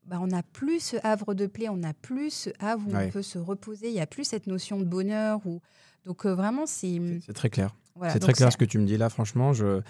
bah, 0.05 0.17
on 0.21 0.27
n'a 0.27 0.43
plus 0.43 0.79
ce 0.81 0.97
havre 1.03 1.33
de 1.33 1.45
plaie, 1.45 1.69
on 1.69 1.77
n'a 1.77 1.93
plus 1.93 2.29
ce 2.31 2.49
havre 2.59 2.87
où 2.87 2.93
Ouais. 2.93 3.07
on 3.07 3.09
peut 3.11 3.21
se 3.21 3.37
reposer. 3.37 3.87
Il 3.89 3.93
n'y 3.93 4.01
a 4.01 4.07
plus 4.07 4.23
cette 4.25 4.47
notion 4.47 4.79
de 4.79 4.85
bonheur. 4.85 5.39
Ou... 5.45 5.61
Donc 6.05 6.25
euh, 6.25 6.33
vraiment, 6.35 6.65
c'est... 6.65 6.99
C'est 7.25 7.33
très 7.33 7.49
clair. 7.49 7.75
voilà. 7.95 8.11
c'est 8.13 8.19
très 8.19 8.33
clair 8.33 8.51
ce 8.51 8.57
que 8.57 8.65
tu 8.65 8.79
me 8.79 8.85
dis 8.85 8.97
là. 8.97 9.09
Franchement, 9.09 9.53
je... 9.53 9.81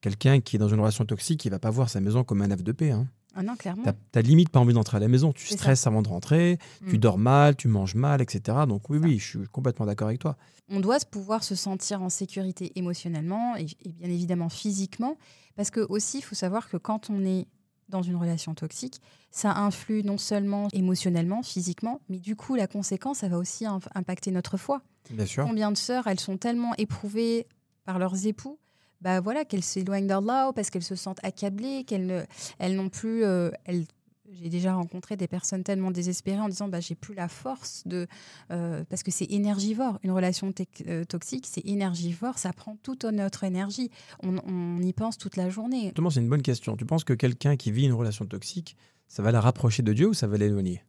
quelqu'un 0.00 0.40
qui 0.40 0.56
est 0.56 0.58
dans 0.58 0.68
une 0.68 0.80
relation 0.80 1.04
toxique, 1.04 1.44
il 1.44 1.50
va 1.50 1.58
pas 1.60 1.70
voir 1.70 1.88
sa 1.90 2.00
maison 2.00 2.24
comme 2.24 2.42
un 2.42 2.50
havre 2.50 2.62
de 2.64 2.72
paix. 2.72 2.90
Hein. 2.92 3.06
Ah 3.34 3.42
non, 3.42 3.54
clairement. 3.56 3.84
T'as 4.12 4.22
limite 4.22 4.48
pas 4.48 4.58
envie 4.60 4.74
d'entrer 4.74 4.96
à 4.96 5.00
la 5.00 5.08
maison. 5.08 5.32
Tu 5.32 5.46
ça. 5.46 5.54
stresses 5.56 5.86
avant 5.86 6.02
de 6.02 6.08
rentrer, 6.08 6.58
tu 6.88 6.96
Mm. 6.96 6.98
dors 6.98 7.18
mal, 7.18 7.54
tu 7.56 7.68
manges 7.68 7.94
mal, 7.94 8.20
etc. 8.20 8.58
Donc 8.68 8.90
oui, 8.90 8.98
oui, 8.98 9.18
je 9.18 9.26
suis 9.38 9.48
complètement 9.48 9.86
d'accord 9.86 10.08
avec 10.08 10.20
toi. 10.20 10.36
on 10.68 10.80
doit 10.80 10.98
se 11.00 11.06
pouvoir 11.06 11.42
se 11.44 11.54
sentir 11.54 12.00
en 12.02 12.08
sécurité 12.10 12.72
émotionnellement 12.76 13.56
et, 13.56 13.66
et 13.84 13.88
bien 13.92 14.08
évidemment 14.08 14.48
physiquement. 14.48 15.16
Parce 15.56 15.70
que 15.70 15.80
aussi, 15.88 16.18
il 16.18 16.22
faut 16.22 16.34
savoir 16.36 16.68
que 16.68 16.76
quand 16.76 17.10
on 17.10 17.24
est 17.24 17.46
dans 17.88 18.02
une 18.02 18.14
relation 18.16 18.54
toxique, 18.54 19.00
ça 19.32 19.52
influe 19.56 20.02
non 20.04 20.16
seulement 20.16 20.68
émotionnellement, 20.72 21.42
physiquement, 21.42 22.00
mais 22.08 22.18
du 22.20 22.36
coup, 22.36 22.54
la 22.54 22.68
conséquence, 22.68 23.18
ça 23.18 23.28
va 23.28 23.36
aussi 23.36 23.66
im- 23.66 23.80
impacter 23.96 24.30
notre 24.30 24.56
foi. 24.56 24.80
Bien 25.10 25.26
sûr. 25.26 25.44
Combien 25.44 25.72
de 25.72 25.76
sœurs, 25.76 26.06
elles 26.06 26.20
sont 26.20 26.36
tellement 26.36 26.72
éprouvées 26.78 27.46
par 27.84 27.98
leurs 27.98 28.26
époux 28.26 28.58
bah 29.00 29.20
voilà, 29.20 29.44
qu'elles 29.44 29.62
s'éloignent 29.64 30.06
d'Allah 30.06 30.52
parce 30.54 30.70
qu'elles 30.70 30.82
se 30.82 30.94
sentent 30.96 31.22
accablées, 31.24 31.84
qu'elles 31.84 32.06
ne, 32.06 32.22
elles 32.58 32.76
n'ont 32.76 32.88
plus, 32.88 33.24
euh, 33.24 33.50
elles, 33.64 33.84
j'ai 34.32 34.48
déjà 34.48 34.74
rencontré 34.74 35.16
des 35.16 35.26
personnes 35.26 35.64
tellement 35.64 35.90
désespérées 35.90 36.38
en 36.40 36.48
disant 36.48 36.68
bah 36.68 36.78
j'ai 36.80 36.94
plus 36.94 37.14
la 37.14 37.26
force 37.28 37.82
de 37.86 38.06
euh, 38.52 38.84
parce 38.88 39.02
que 39.02 39.10
c'est 39.10 39.24
énergivore 39.30 39.98
une 40.04 40.12
relation 40.12 40.52
euh, 40.86 41.04
toxique 41.04 41.48
c'est 41.50 41.66
énergivore 41.66 42.38
ça 42.38 42.52
prend 42.52 42.76
toute 42.82 43.04
notre 43.04 43.42
énergie 43.42 43.90
on, 44.22 44.36
on 44.46 44.80
y 44.82 44.92
pense 44.92 45.18
toute 45.18 45.36
la 45.36 45.50
journée 45.50 45.86
Justement, 45.86 46.10
c'est 46.10 46.20
une 46.20 46.28
bonne 46.28 46.42
question. 46.42 46.76
Tu 46.76 46.86
penses 46.86 47.02
que 47.02 47.12
quelqu'un 47.12 47.56
qui 47.56 47.72
vit 47.72 47.86
une 47.86 47.92
relation 47.92 48.24
toxique, 48.24 48.76
ça 49.08 49.22
va 49.24 49.32
la 49.32 49.40
rapprocher 49.40 49.82
de 49.82 49.92
Dieu 49.92 50.06
ou 50.08 50.14
ça 50.14 50.28
va 50.28 50.36
l'éloigner? 50.36 50.84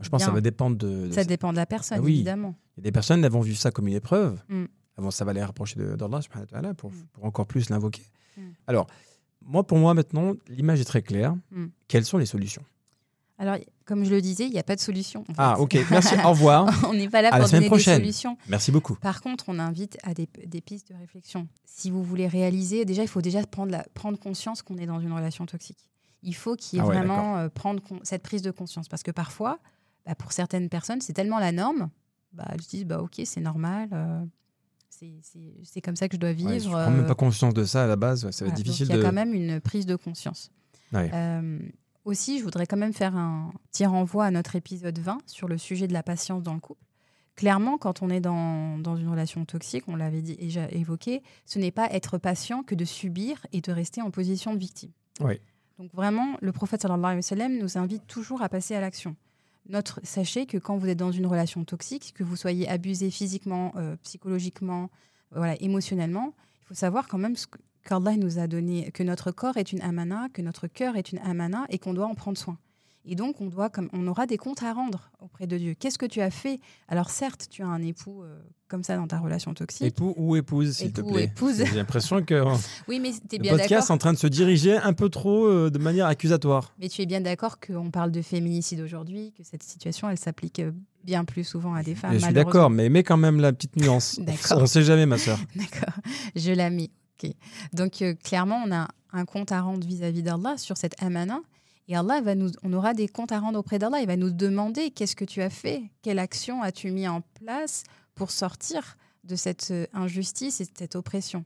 Je 0.00 0.08
pense 0.08 0.20
que 0.22 0.26
ça 0.26 0.32
va 0.32 0.40
dépendre 0.40 0.76
de. 0.78 1.08
de- 1.08 1.12
ça 1.12 1.24
dépend 1.24 1.50
de 1.52 1.56
la 1.58 1.66
personne 1.66 1.98
Ah 2.00 2.02
oui. 2.02 2.14
évidemment 2.14 2.54
Il 2.76 2.80
y 2.80 2.82
a 2.82 2.84
des 2.84 2.92
personnes 2.92 3.20
qui 3.20 3.28
vont 3.28 3.40
vivre 3.40 3.58
ça 3.58 3.70
comme 3.72 3.88
une 3.88 3.94
épreuve. 3.94 4.40
Mm. 4.48 4.64
Avant, 4.98 5.10
ça 5.10 5.24
va 5.24 5.32
les 5.32 5.42
rapprocher 5.42 5.76
d'Allah 5.96 6.74
pour, 6.74 6.90
Mm. 6.90 6.94
pour 7.12 7.24
encore 7.24 7.46
plus 7.46 7.70
l'invoquer. 7.70 8.02
Mm. 8.36 8.40
Alors, 8.66 8.86
moi, 9.42 9.64
pour 9.66 9.78
moi, 9.78 9.94
maintenant, 9.94 10.34
l'image 10.48 10.80
est 10.80 10.84
très 10.84 11.02
claire. 11.02 11.34
Mm. 11.52 11.66
Quelles 11.86 12.04
sont 12.04 12.18
les 12.18 12.26
solutions? 12.26 12.64
Alors 13.40 13.56
comme 13.84 14.04
je 14.04 14.10
le 14.10 14.20
disais 14.20 14.46
il 14.46 14.50
n'y 14.50 14.58
a 14.58 14.64
pas 14.64 14.74
de 14.74 14.80
solution 14.80 15.20
en 15.28 15.32
Ah, 15.38 15.60
ok. 15.60 15.78
Merci. 15.92 16.16
Au 16.24 16.30
revoir. 16.30 16.66
on 16.90 16.92
n'est 16.92 17.08
pas 17.08 17.22
là 17.22 17.28
À 17.28 17.38
la 17.38 17.38
pour 17.38 17.46
semaine 17.48 17.60
donner 17.60 17.66
des 17.66 17.70
prochaine. 17.70 18.00
solutions 18.00 18.36
Merci 18.48 18.72
beaucoup. 18.72 18.96
Par 18.96 19.20
contre, 19.22 19.44
on 19.46 19.60
invite 19.60 19.96
à 20.02 20.12
des, 20.12 20.28
des 20.44 20.60
pistes 20.60 20.88
de 20.92 20.98
réflexion. 20.98 21.46
Si 21.64 21.88
vous 21.88 22.02
voulez 22.02 22.26
réaliser, 22.26 22.84
déjà, 22.84 23.02
il 23.02 23.08
faut 23.08 23.22
déjà 23.22 23.40
prendre, 23.46 23.70
la- 23.70 23.86
prendre 23.94 24.18
conscience 24.18 24.62
qu'on 24.62 24.76
est 24.76 24.86
dans 24.86 24.98
une 24.98 25.12
relation 25.12 25.46
toxique. 25.46 25.78
Il 26.24 26.34
faut 26.34 26.56
qu'il 26.56 26.78
y 26.78 26.80
ait 26.80 26.84
Ah 26.84 26.88
ouais, 26.88 26.96
vraiment 26.96 27.36
euh, 27.36 27.48
prendre 27.48 27.80
con- 27.80 28.00
cette 28.02 28.24
prise 28.24 28.42
de 28.42 28.50
conscience. 28.50 28.88
Parce 28.88 29.04
que 29.04 29.12
parfois, 29.12 29.60
bah, 30.04 30.16
pour 30.16 30.32
certaines 30.32 30.68
personnes, 30.68 31.00
c'est 31.00 31.12
tellement 31.12 31.38
la 31.38 31.52
norme, 31.52 31.90
bah, 32.32 32.44
elles 32.50 32.60
se 32.62 32.68
disent, 32.70 32.86
bah, 32.86 33.00
ok, 33.00 33.20
c'est 33.24 33.40
normal, 33.40 33.88
euh, 33.92 34.20
c'est- 35.64 35.80
comme 35.80 35.96
ça 35.96 36.08
que 36.08 36.14
je 36.16 36.20
dois 36.20 36.32
vivre. 36.32 36.50
Ouais, 36.52 36.58
tu 36.60 36.68
prends 36.68 36.90
même 36.90 37.00
euh, 37.00 37.06
pas 37.06 37.14
conscience 37.14 37.54
de 37.54 37.64
ça 37.64 37.84
à 37.84 37.86
la 37.86 37.96
base, 37.96 38.24
ouais, 38.24 38.32
ça 38.32 38.44
va 38.44 38.50
être 38.50 38.56
difficile 38.56 38.86
il 38.86 38.90
y 38.90 38.94
a 38.94 38.98
de. 38.98 39.02
quand 39.02 39.12
même 39.12 39.34
une 39.34 39.60
prise 39.60 39.86
de 39.86 39.96
conscience. 39.96 40.50
Ouais. 40.92 41.10
Euh, 41.12 41.58
aussi, 42.04 42.38
je 42.38 42.44
voudrais 42.44 42.66
quand 42.66 42.76
même 42.76 42.92
faire 42.94 43.16
un 43.16 43.52
petit 43.70 43.84
renvoi 43.86 44.24
à 44.24 44.30
notre 44.30 44.56
épisode 44.56 44.98
20 44.98 45.18
sur 45.26 45.48
le 45.48 45.58
sujet 45.58 45.86
de 45.86 45.92
la 45.92 46.02
patience 46.02 46.42
dans 46.42 46.54
le 46.54 46.60
couple. 46.60 46.82
Clairement, 47.36 47.78
quand 47.78 48.02
on 48.02 48.10
est 48.10 48.20
dans, 48.20 48.78
dans 48.78 48.96
une 48.96 49.08
relation 49.08 49.44
toxique, 49.44 49.84
on 49.86 49.94
l'avait 49.94 50.22
déjà 50.22 50.68
évoqué, 50.70 51.22
ce 51.46 51.58
n'est 51.60 51.70
pas 51.70 51.86
être 51.92 52.18
patient 52.18 52.62
que 52.64 52.74
de 52.74 52.84
subir 52.84 53.46
et 53.52 53.60
de 53.60 53.70
rester 53.70 54.02
en 54.02 54.10
position 54.10 54.54
de 54.54 54.58
victime. 54.58 54.90
Oui. 55.20 55.34
Donc 55.78 55.92
vraiment, 55.94 56.36
le 56.40 56.50
prophète 56.50 56.82
sallallahu 56.82 57.04
alayhi 57.04 57.18
wa 57.18 57.22
sallam 57.22 57.56
nous 57.58 57.78
invite 57.78 58.06
toujours 58.08 58.42
à 58.42 58.48
passer 58.48 58.74
à 58.74 58.80
l'action. 58.80 59.14
Notre, 59.68 60.00
sachez 60.02 60.46
que 60.46 60.56
quand 60.56 60.78
vous 60.78 60.88
êtes 60.88 60.98
dans 60.98 61.12
une 61.12 61.26
relation 61.26 61.64
toxique, 61.64 62.14
que 62.14 62.24
vous 62.24 62.36
soyez 62.36 62.68
abusé 62.68 63.10
physiquement, 63.10 63.72
euh, 63.76 63.96
psychologiquement, 64.02 64.90
voilà, 65.30 65.60
émotionnellement, 65.60 66.34
il 66.62 66.68
faut 66.68 66.74
savoir 66.74 67.06
quand 67.06 67.18
même 67.18 67.36
ce 67.36 67.46
qu'Allah 67.84 68.16
nous 68.16 68.38
a 68.38 68.46
donné, 68.46 68.90
que 68.92 69.02
notre 69.02 69.30
corps 69.30 69.56
est 69.58 69.72
une 69.72 69.82
amana, 69.82 70.28
que 70.32 70.42
notre 70.42 70.68
cœur 70.68 70.96
est 70.96 71.12
une 71.12 71.18
amana 71.18 71.66
et 71.68 71.78
qu'on 71.78 71.92
doit 71.92 72.06
en 72.06 72.14
prendre 72.14 72.38
soin. 72.38 72.58
Et 73.08 73.14
donc, 73.14 73.40
on, 73.40 73.46
doit, 73.46 73.70
comme, 73.70 73.88
on 73.92 74.06
aura 74.06 74.26
des 74.26 74.36
comptes 74.36 74.62
à 74.62 74.72
rendre 74.72 75.10
auprès 75.20 75.46
de 75.46 75.56
Dieu. 75.56 75.74
Qu'est-ce 75.74 75.98
que 75.98 76.06
tu 76.06 76.20
as 76.20 76.30
fait? 76.30 76.60
Alors, 76.88 77.10
certes, 77.10 77.46
tu 77.50 77.62
as 77.62 77.66
un 77.66 77.82
époux 77.82 78.22
euh, 78.22 78.38
comme 78.68 78.84
ça 78.84 78.96
dans 78.96 79.06
ta 79.06 79.18
relation 79.18 79.54
toxique. 79.54 79.86
Époux 79.86 80.14
ou 80.16 80.36
épouse, 80.36 80.76
s'il 80.76 80.92
te 80.92 81.00
plaît? 81.00 81.24
épouse. 81.24 81.64
J'ai 81.64 81.76
l'impression 81.76 82.22
que 82.22 82.34
euh, 82.34 82.54
Oui, 82.86 83.00
mais 83.00 83.12
tu 83.12 83.36
es 83.36 83.38
le 83.38 83.42
bien 83.42 83.56
podcast 83.56 83.88
est 83.88 83.92
en 83.92 83.98
train 83.98 84.12
de 84.12 84.18
se 84.18 84.26
diriger 84.26 84.76
un 84.76 84.92
peu 84.92 85.08
trop 85.08 85.46
euh, 85.46 85.70
de 85.70 85.78
manière 85.78 86.06
accusatoire. 86.06 86.74
Mais 86.78 86.88
tu 86.88 87.02
es 87.02 87.06
bien 87.06 87.20
d'accord 87.20 87.58
qu'on 87.58 87.90
parle 87.90 88.12
de 88.12 88.22
féminicide 88.22 88.80
aujourd'hui, 88.80 89.32
que 89.36 89.42
cette 89.42 89.62
situation, 89.62 90.10
elle 90.10 90.18
s'applique 90.18 90.60
euh, 90.60 90.72
bien 91.04 91.24
plus 91.24 91.44
souvent 91.44 91.74
à 91.74 91.82
des 91.82 91.94
femmes. 91.94 92.12
je 92.12 92.18
suis 92.18 92.32
d'accord, 92.32 92.68
mais 92.68 92.88
mets 92.90 93.02
quand 93.02 93.16
même 93.16 93.40
la 93.40 93.52
petite 93.52 93.76
nuance. 93.76 94.20
D'accord. 94.22 94.58
On 94.62 94.66
sait 94.66 94.82
jamais, 94.82 95.06
ma 95.06 95.16
sœur. 95.18 95.38
D'accord, 95.56 95.94
je 96.36 96.68
mis. 96.68 96.90
Ok. 97.22 97.32
Donc 97.72 98.02
euh, 98.02 98.14
clairement, 98.14 98.62
on 98.66 98.72
a 98.72 98.88
un 99.12 99.24
compte 99.24 99.52
à 99.52 99.60
rendre 99.62 99.86
vis-à-vis 99.86 100.22
d'Allah 100.22 100.56
sur 100.58 100.76
cette 100.76 101.02
amana. 101.02 101.40
Et 101.88 101.96
Allah 101.96 102.20
va 102.20 102.34
nous, 102.34 102.50
on 102.62 102.72
aura 102.74 102.92
des 102.92 103.08
comptes 103.08 103.32
à 103.32 103.40
rendre 103.40 103.58
auprès 103.58 103.78
d'Allah. 103.78 104.00
Il 104.00 104.06
va 104.06 104.16
nous 104.16 104.30
demander 104.30 104.90
qu'est-ce 104.90 105.16
que 105.16 105.24
tu 105.24 105.40
as 105.40 105.50
fait, 105.50 105.82
quelle 106.02 106.18
action 106.18 106.62
as-tu 106.62 106.90
mis 106.90 107.08
en 107.08 107.22
place 107.22 107.84
pour 108.14 108.30
sortir 108.30 108.96
de 109.24 109.36
cette 109.36 109.70
euh, 109.70 109.86
injustice 109.94 110.60
et 110.60 110.64
de 110.64 110.70
cette 110.74 110.96
oppression. 110.96 111.44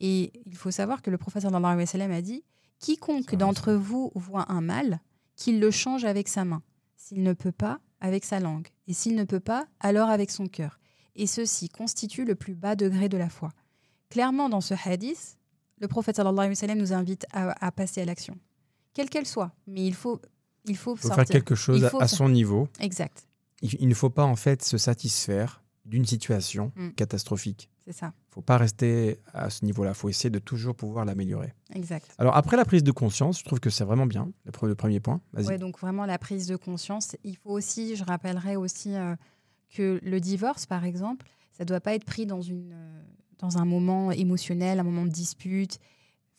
Et 0.00 0.32
il 0.46 0.56
faut 0.56 0.70
savoir 0.70 1.00
que 1.00 1.10
le 1.10 1.18
prophète 1.18 1.42
sallallahu 1.42 1.64
alayhi 1.64 1.80
wa 1.80 1.86
sallam 1.86 2.10
a 2.10 2.22
dit 2.22 2.44
quiconque 2.80 3.34
d'entre 3.36 3.72
vous 3.72 4.10
voit 4.14 4.50
un 4.50 4.60
mal, 4.60 5.00
qu'il 5.36 5.60
le 5.60 5.70
change 5.70 6.04
avec 6.04 6.28
sa 6.28 6.44
main. 6.44 6.62
S'il 6.96 7.22
ne 7.22 7.32
peut 7.32 7.52
pas, 7.52 7.80
avec 8.00 8.24
sa 8.24 8.40
langue. 8.40 8.68
Et 8.86 8.92
s'il 8.92 9.14
ne 9.14 9.24
peut 9.24 9.40
pas, 9.40 9.66
alors 9.80 10.10
avec 10.10 10.30
son 10.30 10.46
cœur. 10.46 10.80
Et 11.16 11.26
ceci 11.26 11.68
constitue 11.68 12.24
le 12.24 12.34
plus 12.34 12.54
bas 12.54 12.76
degré 12.76 13.08
de 13.08 13.16
la 13.16 13.28
foi. 13.28 13.50
Clairement, 14.10 14.48
dans 14.48 14.60
ce 14.60 14.74
hadith, 14.74 15.38
le 15.80 15.88
prophète 15.88 16.16
sallallahu 16.16 16.38
alayhi 16.38 16.50
wa 16.50 16.54
sallam 16.56 16.78
nous 16.78 16.92
invite 16.92 17.26
à, 17.32 17.54
à 17.64 17.70
passer 17.70 18.02
à 18.02 18.04
l'action, 18.04 18.36
quelle 18.94 19.10
qu'elle 19.10 19.26
soit. 19.26 19.52
Mais 19.66 19.84
il 19.84 19.94
faut, 19.94 20.20
il 20.66 20.76
faut, 20.76 20.94
Il 20.94 20.98
faut 21.00 21.08
sortir. 21.08 21.14
faire 21.16 21.24
quelque 21.26 21.54
chose 21.54 21.84
à- 22.00 22.08
son 22.08 22.28
niveau. 22.28 22.68
Exact, 22.80 23.26
Il, 23.60 23.74
il 23.80 23.88
ne 23.88 23.94
faut 23.94 24.10
pas 24.10 24.24
en 24.24 24.36
fait 24.36 24.62
se 24.62 24.78
satisfaire 24.78 25.62
d'une 25.84 26.06
situation 26.06 26.72
Mm. 26.76 26.90
catastrophique. 26.92 27.68
c'est 27.84 27.92
ça, 27.92 28.06
Il 28.16 28.30
ne 28.30 28.34
faut 28.36 28.40
pas 28.42 28.56
rester 28.56 29.18
à 29.34 29.50
ce 29.50 29.62
niveau-là. 29.66 29.90
Il 29.90 29.94
faut 29.94 30.08
essayer 30.08 30.30
de 30.30 30.38
toujours 30.38 30.74
pouvoir 30.74 31.04
l'améliorer. 31.04 31.52
exact. 31.74 32.14
Alors 32.16 32.34
après 32.34 32.56
la 32.56 32.64
prise 32.64 32.82
de 32.82 32.92
conscience, 32.92 33.40
je 33.40 33.44
trouve 33.44 33.60
que 33.60 33.68
c'est 33.68 33.84
vraiment 33.84 34.06
bien, 34.06 34.32
le, 34.46 34.68
le 34.68 34.74
premier 34.74 35.00
point. 35.00 35.20
Vas-y. 35.34 35.46
Ouais, 35.46 35.58
donc 35.58 35.78
vraiment 35.78 36.06
la 36.06 36.16
prise 36.18 36.46
de 36.46 36.56
conscience. 36.56 37.16
Il 37.24 37.36
faut 37.36 37.50
aussi, 37.50 37.96
je 37.96 38.04
rappellerai 38.04 38.56
aussi 38.56 38.94
euh, 38.94 39.14
que 39.74 40.00
le 40.02 40.20
divorce, 40.20 40.64
par 40.64 40.84
exemple, 40.86 41.26
ça 41.52 41.66
doit 41.66 41.80
pas 41.80 41.94
être 41.94 42.04
pris 42.06 42.24
dans, 42.24 42.40
une, 42.40 42.72
euh, 42.72 43.02
dans 43.38 43.58
un 43.58 43.66
moment 43.66 44.10
émotionnel, 44.10 44.80
un 44.80 44.84
moment 44.84 45.04
de 45.04 45.10
dispute. 45.10 45.78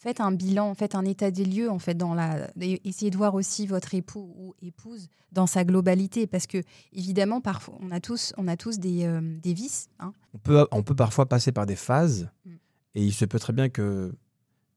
Faites 0.05 0.21
un 0.21 0.31
bilan, 0.31 0.75
faites 0.75 0.93
un 0.93 1.03
état 1.03 1.31
des 1.31 1.45
lieux, 1.45 1.67
en 1.71 1.79
fait, 1.79 1.95
dans 1.95 2.13
la. 2.13 2.47
Essayez 2.61 3.09
de 3.09 3.17
voir 3.17 3.33
aussi 3.33 3.65
votre 3.65 3.95
époux 3.95 4.31
ou 4.37 4.53
épouse 4.61 5.07
dans 5.31 5.47
sa 5.47 5.63
globalité, 5.63 6.27
parce 6.27 6.45
que 6.45 6.61
évidemment, 6.93 7.41
parfois, 7.41 7.73
on 7.81 7.89
a 7.89 7.99
tous, 7.99 8.31
on 8.37 8.47
a 8.47 8.55
tous 8.55 8.77
des, 8.77 9.03
euh, 9.05 9.19
des 9.41 9.53
vices. 9.55 9.89
hein. 9.99 10.13
On, 10.35 10.37
peut, 10.37 10.67
on 10.71 10.83
peut 10.83 10.93
parfois 10.95 11.25
passer 11.27 11.51
par 11.51 11.65
des 11.65 11.75
phases 11.75 12.29
Mm. 12.45 12.51
et 12.93 13.03
il 13.03 13.13
se 13.13 13.25
peut 13.25 13.39
très 13.39 13.51
bien 13.51 13.67
que 13.69 14.13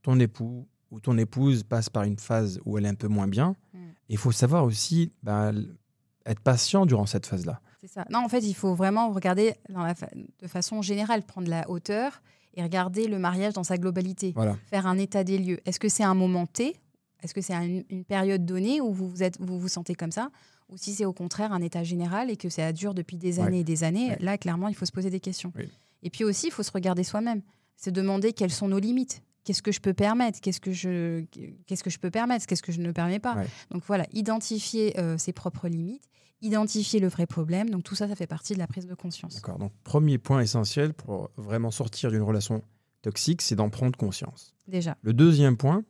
ton 0.01 0.19
époux 0.19 0.67
ou 0.91 0.99
ton 0.99 1.19
épouse 1.19 1.63
passe 1.63 1.91
par 1.91 2.05
une 2.05 2.19
phase 2.19 2.59
où 2.65 2.79
elle 2.79 2.87
est 2.87 2.89
un 2.89 2.95
peu 2.95 3.09
moins 3.09 3.29
bien. 3.29 3.55
Mm. 3.75 3.79
Il 4.09 4.17
faut 4.17 4.33
savoir 4.33 4.65
aussi 4.65 5.13
l- 5.27 5.77
être 6.25 6.41
patient 6.41 6.87
durant 6.87 7.05
cette 7.05 7.27
phase-là. 7.27 7.61
C'est 7.83 7.89
ça. 7.89 8.07
Non, 8.11 8.21
en 8.25 8.29
fait, 8.31 8.41
il 8.41 8.55
faut 8.55 8.75
vraiment 8.75 9.11
regarder 9.13 9.55
dans 9.69 9.83
la 9.83 9.95
fa- 9.95 10.09
de 10.43 10.47
façon 10.49 10.81
générale, 10.81 11.23
prendre 11.23 11.49
la 11.49 11.69
hauteur 11.71 12.23
et 12.55 12.63
regarder 12.63 13.07
le 13.09 13.19
mariage 13.19 13.53
dans 13.55 13.65
sa 13.65 13.77
globalité. 13.79 14.33
Voilà. 14.35 14.57
faire 14.67 14.87
un 14.87 14.99
état 14.99 15.25
des 15.25 15.39
lieux. 15.39 15.61
Est-ce 15.67 15.79
que 15.81 15.89
c'est 15.89 16.05
un 16.05 16.15
moment 16.15 16.47
T? 16.47 16.77
Est-ce 17.23 17.35
que 17.35 17.41
c'est 17.41 17.55
un- 17.55 17.83
une 17.91 18.05
période 18.05 18.45
donnée 18.47 18.81
où 18.81 18.93
vous 18.93 19.09
vous, 19.09 19.23
êtes, 19.23 19.39
vous 19.41 19.59
vous 19.59 19.69
sentez 19.69 19.95
comme 19.95 20.13
ça? 20.13 20.31
Ou 20.69 20.77
si 20.77 20.93
c'est 20.95 21.05
au 21.05 21.13
contraire 21.13 21.53
un 21.53 21.63
état 21.63 21.83
général 21.83 22.31
et 22.31 22.37
que 22.37 22.49
ça 22.49 22.73
dure 22.73 22.95
depuis 22.95 23.17
des 23.17 23.39
Ouais. 23.39 23.47
années 23.47 23.61
et 23.61 23.65
des 23.65 23.85
années, 23.85 24.11
Ouais. 24.11 24.19
là, 24.21 24.39
clairement, 24.39 24.69
il 24.69 24.75
faut 24.75 24.85
se 24.87 24.93
poser 24.93 25.11
des 25.11 25.21
questions. 25.21 25.53
Oui. 25.57 25.69
Et 26.03 26.11
puis 26.11 26.25
aussi, 26.25 26.47
il 26.49 26.53
faut 26.53 26.63
se 26.63 26.71
regarder 26.73 27.05
soi-même. 27.05 27.43
Se 27.77 27.91
demander 27.91 28.33
quelles 28.33 28.51
sont 28.53 28.69
nos 28.69 28.79
limites. 28.79 29.23
Qu'est-ce 29.45 29.63
que 29.63 29.73
je 29.73 29.81
peux 29.81 29.95
permettre? 29.95 30.41
Qu'est-ce 30.41 30.61
que 30.61 30.73
je, 30.73 31.25
qu'est-ce 31.67 31.83
que 31.83 31.91
je 31.91 31.99
peux 31.99 32.11
permettre? 32.11 32.47
Qu'est-ce 32.47 32.63
que 32.63 32.71
je 32.73 32.81
ne 32.81 32.93
permets 32.93 33.19
pas? 33.19 33.35
Ouais. 33.37 33.47
Donc 33.71 33.83
voilà, 33.87 34.07
identifier 34.13 34.99
euh, 35.01 35.17
ses 35.17 35.33
propres 35.33 35.69
limites, 35.69 36.05
identifier 36.41 37.01
le 37.01 37.09
vrai 37.09 37.27
problème. 37.27 37.71
Donc 37.71 37.85
tout 37.85 37.95
ça, 37.95 38.09
ça 38.09 38.15
fait 38.15 38.27
partie 38.27 38.55
de 38.55 38.59
la 38.59 38.67
prise 38.67 38.87
de 38.87 38.95
conscience. 38.95 39.35
D'accord. 39.37 39.59
Donc, 39.59 39.73
premier 39.85 40.19
point 40.19 40.41
essentiel 40.41 40.95
pour 40.95 41.31
vraiment 41.37 41.71
sortir 41.71 42.11
d'une 42.11 42.23
relation 42.23 42.63
toxique, 43.03 43.43
c'est 43.43 43.57
d'en 43.57 43.71
prendre 43.71 43.97
conscience. 43.97 44.55
Déjà. 44.67 44.97
Le 45.03 45.13
deuxième 45.13 45.57
point, 45.57 45.85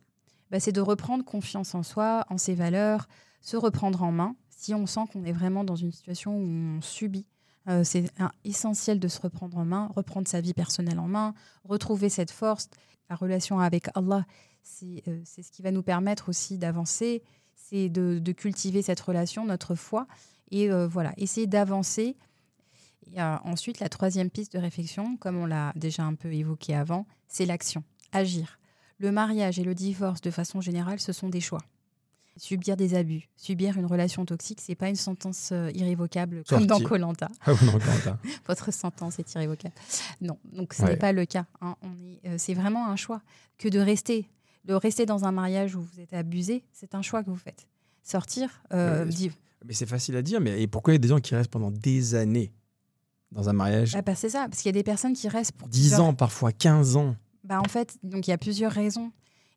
bah, 0.51 0.61
c'est 0.61 0.73
de 0.73 0.81
reprendre 0.81 1.25
confiance 1.25 1.75
en 1.75 1.83
soi, 1.83 2.25
en 2.31 2.39
ses 2.39 2.55
valeurs, 2.55 3.09
se 3.41 3.57
reprendre 3.57 4.03
en 4.03 4.13
main. 4.13 4.37
Si 4.51 4.75
on 4.75 4.87
sent 4.87 5.03
qu'on 5.13 5.25
est 5.25 5.33
vraiment 5.33 5.65
dans 5.65 5.77
une 5.77 5.93
situation 5.93 6.37
où 6.37 6.47
on 6.47 6.81
subit, 6.81 7.27
euh, 7.69 7.85
c'est 7.85 8.11
essentiel 8.45 8.99
de 8.99 9.09
se 9.09 9.21
reprendre 9.21 9.59
en 9.59 9.65
main, 9.65 9.91
reprendre 9.95 10.27
sa 10.27 10.41
vie 10.41 10.55
personnelle 10.55 10.99
en 10.99 11.09
main, 11.09 11.35
retrouver 11.65 12.09
cette 12.09 12.31
force. 12.31 12.69
La 13.11 13.17
relation 13.17 13.61
avec 13.61 13.89
Allah, 13.95 14.25
c'est 14.63 15.03
euh, 15.09 15.21
c'est 15.25 15.43
ce 15.43 15.51
qui 15.51 15.63
va 15.63 15.71
nous 15.71 15.83
permettre 15.83 16.29
aussi 16.31 16.59
d'avancer, 16.59 17.23
c'est 17.55 17.89
de, 17.89 18.19
de 18.19 18.33
cultiver 18.33 18.83
cette 18.83 19.01
relation, 19.01 19.45
notre 19.45 19.75
foi, 19.75 20.07
et 20.51 20.71
euh, 20.71 20.87
voilà, 20.87 21.13
essayer 21.17 21.47
d'avancer. 21.47 22.17
Euh, 23.17 23.37
ensuite, 23.45 23.81
la 23.81 23.89
troisième 23.89 24.31
piste 24.31 24.53
de 24.53 24.59
réflexion, 24.59 25.17
comme 25.17 25.37
on 25.37 25.47
l'a 25.47 25.73
déjà 25.77 26.05
un 26.05 26.15
peu 26.15 26.33
évoqué 26.33 26.75
avant, 26.75 27.07
c'est 27.27 27.47
l'action, 27.47 27.83
agir. 28.13 28.59
Le 28.99 29.13
mariage 29.13 29.59
et 29.59 29.65
le 29.65 29.75
divorce, 29.75 30.21
de 30.21 30.31
façon 30.31 30.61
générale, 30.61 31.01
ce 31.01 31.13
sont 31.13 31.29
des 31.29 31.41
choix. 31.41 31.63
Subir 32.37 32.77
des 32.77 32.95
abus, 32.95 33.29
subir 33.37 33.79
une 33.79 33.87
relation 33.87 34.25
toxique, 34.25 34.61
c'est 34.61 34.77
pas 34.77 34.89
une 34.89 34.95
sentence 34.97 35.51
euh, 35.53 35.71
irrévocable 35.75 36.45
comme 36.49 36.67
dans. 36.67 36.79
Colanta. 36.81 37.29
ah. 37.47 37.53
Votre 38.47 38.73
sentence 38.73 39.19
est 39.19 39.35
irrévocable. 39.35 39.75
Non, 40.21 40.39
donc 40.53 40.73
ce 40.73 40.83
Ouais. 40.83 40.91
n'est 40.91 40.97
pas 40.97 41.13
le 41.13 41.25
cas. 41.25 41.47
hein. 41.63 41.75
Euh, 42.27 42.37
c'est 42.39 42.55
vraiment 42.55 42.87
un 42.89 42.95
choix 42.97 43.23
que 43.59 43.69
de 43.69 43.81
rester, 43.81 44.29
de 44.67 44.75
rester 44.75 45.05
dans 45.05 45.25
un 45.25 45.33
mariage 45.33 45.75
où 45.75 45.81
vous 45.81 46.01
êtes 46.01 46.13
abusé, 46.13 46.63
c'est 46.73 46.95
un 46.95 47.03
choix 47.03 47.25
que 47.25 47.31
vous 47.31 47.37
faites. 47.37 47.67
Sortir, 48.09 48.62
euh, 48.73 49.05
mais 49.66 49.75
c'est 49.75 49.87
facile 49.87 50.16
à 50.16 50.23
dire, 50.23 50.40
mais 50.40 50.62
et 50.62 50.66
pourquoi 50.66 50.92
il 50.92 50.97
y 50.97 50.97
a 50.97 51.01
des 51.01 51.09
gens 51.09 51.18
qui 51.18 51.35
restent 51.35 51.51
pendant 51.51 51.71
des 51.71 52.14
années 52.14 52.53
dans 53.33 53.49
un 53.51 53.53
mariage 53.53 53.94
Ah, 53.94 54.01
bah, 54.03 54.14
c'est 54.14 54.31
ça, 54.31 54.47
parce 54.49 54.62
qu'il 54.62 54.68
y 54.68 54.71
a 54.71 54.73
des 54.73 54.83
personnes 54.83 55.12
qui 55.12 55.29
restent 55.29 55.53
pour 55.53 55.68
10 55.68 55.81
plusieurs- 55.90 56.01
ans, 56.01 56.14
parfois 56.14 56.51
15 56.53 56.97
ans. 56.97 57.16
Bah, 57.44 57.61
en 57.61 57.68
fait, 57.68 57.99
donc 58.03 58.27
il 58.27 58.31
y 58.31 58.33
a 58.33 58.38
plusieurs 58.38 58.73
raisons. 58.73 59.12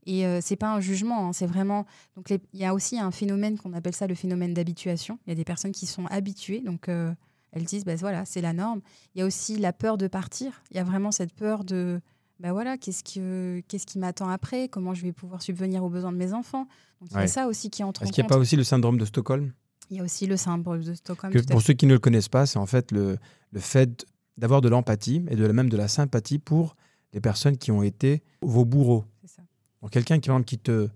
Et 0.06 0.26
euh, 0.26 0.40
c'est 0.42 0.56
pas 0.56 0.74
un 0.74 0.80
jugement, 0.82 1.28
hein, 1.28 1.34
c'est 1.34 1.46
vraiment. 1.46 1.86
Donc 2.16 2.30
les- 2.30 2.42
il 2.54 2.60
y 2.60 2.66
a 2.66 2.74
aussi 2.74 3.00
un 3.00 3.12
phénomène 3.12 3.58
qu'on 3.58 3.72
appelle 3.74 3.96
ça 3.96 4.08
le 4.08 4.16
phénomène 4.16 4.54
d'habituation. 4.54 5.20
Il 5.26 5.30
y 5.30 5.34
a 5.34 5.36
des 5.36 5.44
personnes 5.46 5.72
qui 5.72 5.86
sont 5.86 6.08
habituées, 6.08 6.60
donc 6.62 6.90
euh, 6.90 7.14
elles 7.52 7.64
disent 7.66 7.86
bah 7.86 7.96
voilà, 7.96 8.26
c'est 8.26 8.42
la 8.42 8.52
norme. 8.54 8.82
Il 9.14 9.20
y 9.20 9.22
a 9.22 9.26
aussi 9.26 9.58
la 9.58 9.72
peur 9.74 9.98
de 9.98 10.08
partir. 10.08 10.62
Il 10.72 10.78
y 10.78 10.80
a 10.80 10.84
vraiment 10.84 11.12
cette 11.12 11.34
peur 11.34 11.64
de 11.64 12.02
bah 12.40 12.52
voilà, 12.52 12.78
qu'est-ce 12.80 13.04
que 13.04 13.62
qu'est-ce 13.68 13.86
qui 13.86 14.00
m'attend 14.00 14.28
après? 14.30 14.68
Comment 14.68 14.96
je 14.96 15.04
vais 15.04 15.12
pouvoir 15.14 15.44
subvenir 15.44 15.84
aux 15.84 15.90
besoins 15.90 16.12
de 16.12 16.18
mes 16.18 16.34
enfants? 16.34 16.66
Donc 17.02 17.12
Ouais. 17.14 17.24
a 17.24 17.28
ça 17.28 17.48
aussi 17.48 17.70
qui 17.70 17.84
entre 17.84 18.02
en 18.02 18.06
Est-ce 18.06 18.14
qu'il 18.14 18.24
n'y 18.24 18.28
a 18.28 18.30
pas 18.30 18.38
aussi 18.38 18.56
le 18.56 18.64
syndrome 18.64 18.98
de 18.98 19.06
Stockholm 19.06 19.52
Il 19.90 19.98
y 19.98 20.00
a 20.00 20.04
aussi 20.04 20.28
le 20.28 20.38
syndrome 20.38 20.84
de 20.84 20.94
Stockholm. 20.94 21.34
Que 21.34 21.40
Pour 21.40 21.62
ceux 21.62 21.74
qui 21.74 21.86
ne 21.88 21.94
le 21.94 22.00
connaissent 22.00 22.30
pas, 22.30 22.46
c'est 22.46 22.60
en 22.60 22.66
fait 22.68 22.92
le, 22.92 23.18
le 23.52 23.60
fait 23.60 24.06
d'avoir 24.38 24.62
de 24.62 24.70
l'empathie 24.70 25.26
et 25.30 25.36
de 25.36 25.48
même 25.48 25.70
de 25.70 25.78
la 25.78 25.88
sympathie 25.88 26.40
pour 26.40 26.76
les 27.14 27.20
personnes 27.20 27.58
qui 27.58 27.72
ont 27.72 27.84
été 27.84 28.24
vos 28.42 28.66
bourreaux. 28.66 29.04
C'est 29.26 29.36
ça. 29.36 29.42
Donc 29.82 29.92
quelqu'un 29.92 30.20
qui, 30.44 30.58
te 30.60 30.88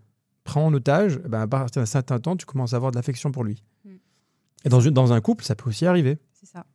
prend 0.43 0.65
en 0.65 0.73
otage, 0.73 1.19
eh 1.25 1.27
ben, 1.27 1.41
à 1.41 1.47
partir 1.47 1.81
d'un 1.81 1.85
certain 1.87 2.19
temps, 2.19 2.37
tu 2.37 2.45
commences 2.45 2.73
à 2.73 2.77
avoir 2.77 2.91
de 2.91 2.95
l'affection 2.97 3.31
pour 3.31 3.43
lui. 3.43 3.63
Mm. 3.83 3.89
Et 4.65 4.69
dans, 4.69 4.79
dans 4.91 5.11
un 5.11 5.21
couple, 5.21 5.43
ça 5.43 5.55
peut 5.55 5.69
aussi 5.69 5.85
arriver. 5.87 6.19
C'est 6.33 6.45
ça. 6.45 6.65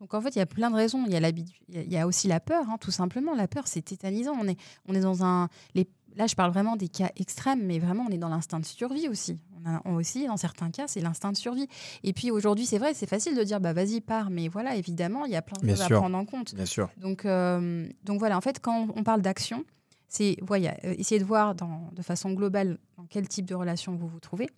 Donc 0.00 0.12
en 0.12 0.20
fait, 0.20 0.36
il 0.36 0.38
y 0.38 0.42
a 0.42 0.46
plein 0.46 0.70
de 0.70 0.76
raisons. 0.76 1.04
Il 1.06 1.12
y 1.12 1.16
a, 1.16 1.20
l'habitu- 1.20 1.58
il 1.68 1.74
y 1.76 1.78
a- 1.78 1.82
il 1.82 1.90
y 1.92 1.96
a 1.96 2.06
aussi 2.06 2.28
la 2.28 2.38
peur, 2.38 2.68
hein, 2.68 2.76
tout 2.78 2.90
simplement. 2.90 3.34
La 3.34 3.48
peur, 3.48 3.66
c'est 3.66 3.80
tétanisant. 3.80 4.34
On 4.38 4.46
est, 4.46 4.58
on 4.86 4.94
est 4.94 5.00
dans 5.00 5.24
un. 5.24 5.48
Les, 5.74 5.88
là, 6.16 6.26
je 6.26 6.34
parle 6.34 6.52
vraiment 6.52 6.76
des 6.76 6.88
cas 6.88 7.10
extrêmes, 7.16 7.64
mais 7.64 7.78
vraiment, 7.78 8.04
on 8.08 8.12
est 8.12 8.18
dans 8.18 8.28
l'instinct 8.28 8.60
de 8.60 8.64
survie 8.64 9.08
aussi. 9.08 9.38
On 9.64 9.68
a 9.70 9.80
on 9.84 9.94
aussi, 9.94 10.26
dans 10.26 10.36
certains 10.36 10.70
cas, 10.70 10.86
c'est 10.86 11.00
l'instinct 11.00 11.32
de 11.32 11.36
survie. 11.36 11.68
Et 12.02 12.12
puis 12.12 12.30
aujourd'hui, 12.30 12.66
c'est 12.66 12.78
vrai, 12.78 12.94
c'est 12.94 13.06
facile 13.06 13.36
de 13.36 13.42
dire, 13.42 13.60
bah 13.60 13.72
vas-y, 13.72 14.00
pars. 14.00 14.30
Mais 14.30 14.48
voilà, 14.48 14.76
évidemment, 14.76 15.24
il 15.24 15.32
y 15.32 15.36
a 15.36 15.42
plein 15.42 15.58
de 15.60 15.66
Bien 15.66 15.76
choses 15.76 15.86
sûr. 15.86 15.96
à 15.96 16.00
prendre 16.00 16.16
en 16.18 16.24
compte. 16.24 16.54
Bien 16.54 16.66
sûr. 16.66 16.90
Donc, 16.98 17.24
euh, 17.24 17.88
donc 18.04 18.18
voilà, 18.18 18.36
en 18.36 18.40
fait, 18.40 18.60
quand 18.60 18.88
on 18.94 19.02
parle 19.02 19.22
d'action, 19.22 19.64
c'est 20.08 20.36
voilà, 20.42 20.76
euh, 20.84 20.94
essayer 20.98 21.18
de 21.18 21.24
voir 21.24 21.54
dans, 21.54 21.90
de 21.92 22.02
façon 22.02 22.32
globale 22.32 22.78
dans 22.96 23.06
quel 23.06 23.26
type 23.26 23.46
de 23.46 23.54
relation 23.54 23.96
vous 23.96 24.06
vous 24.06 24.20
trouvez. 24.20 24.48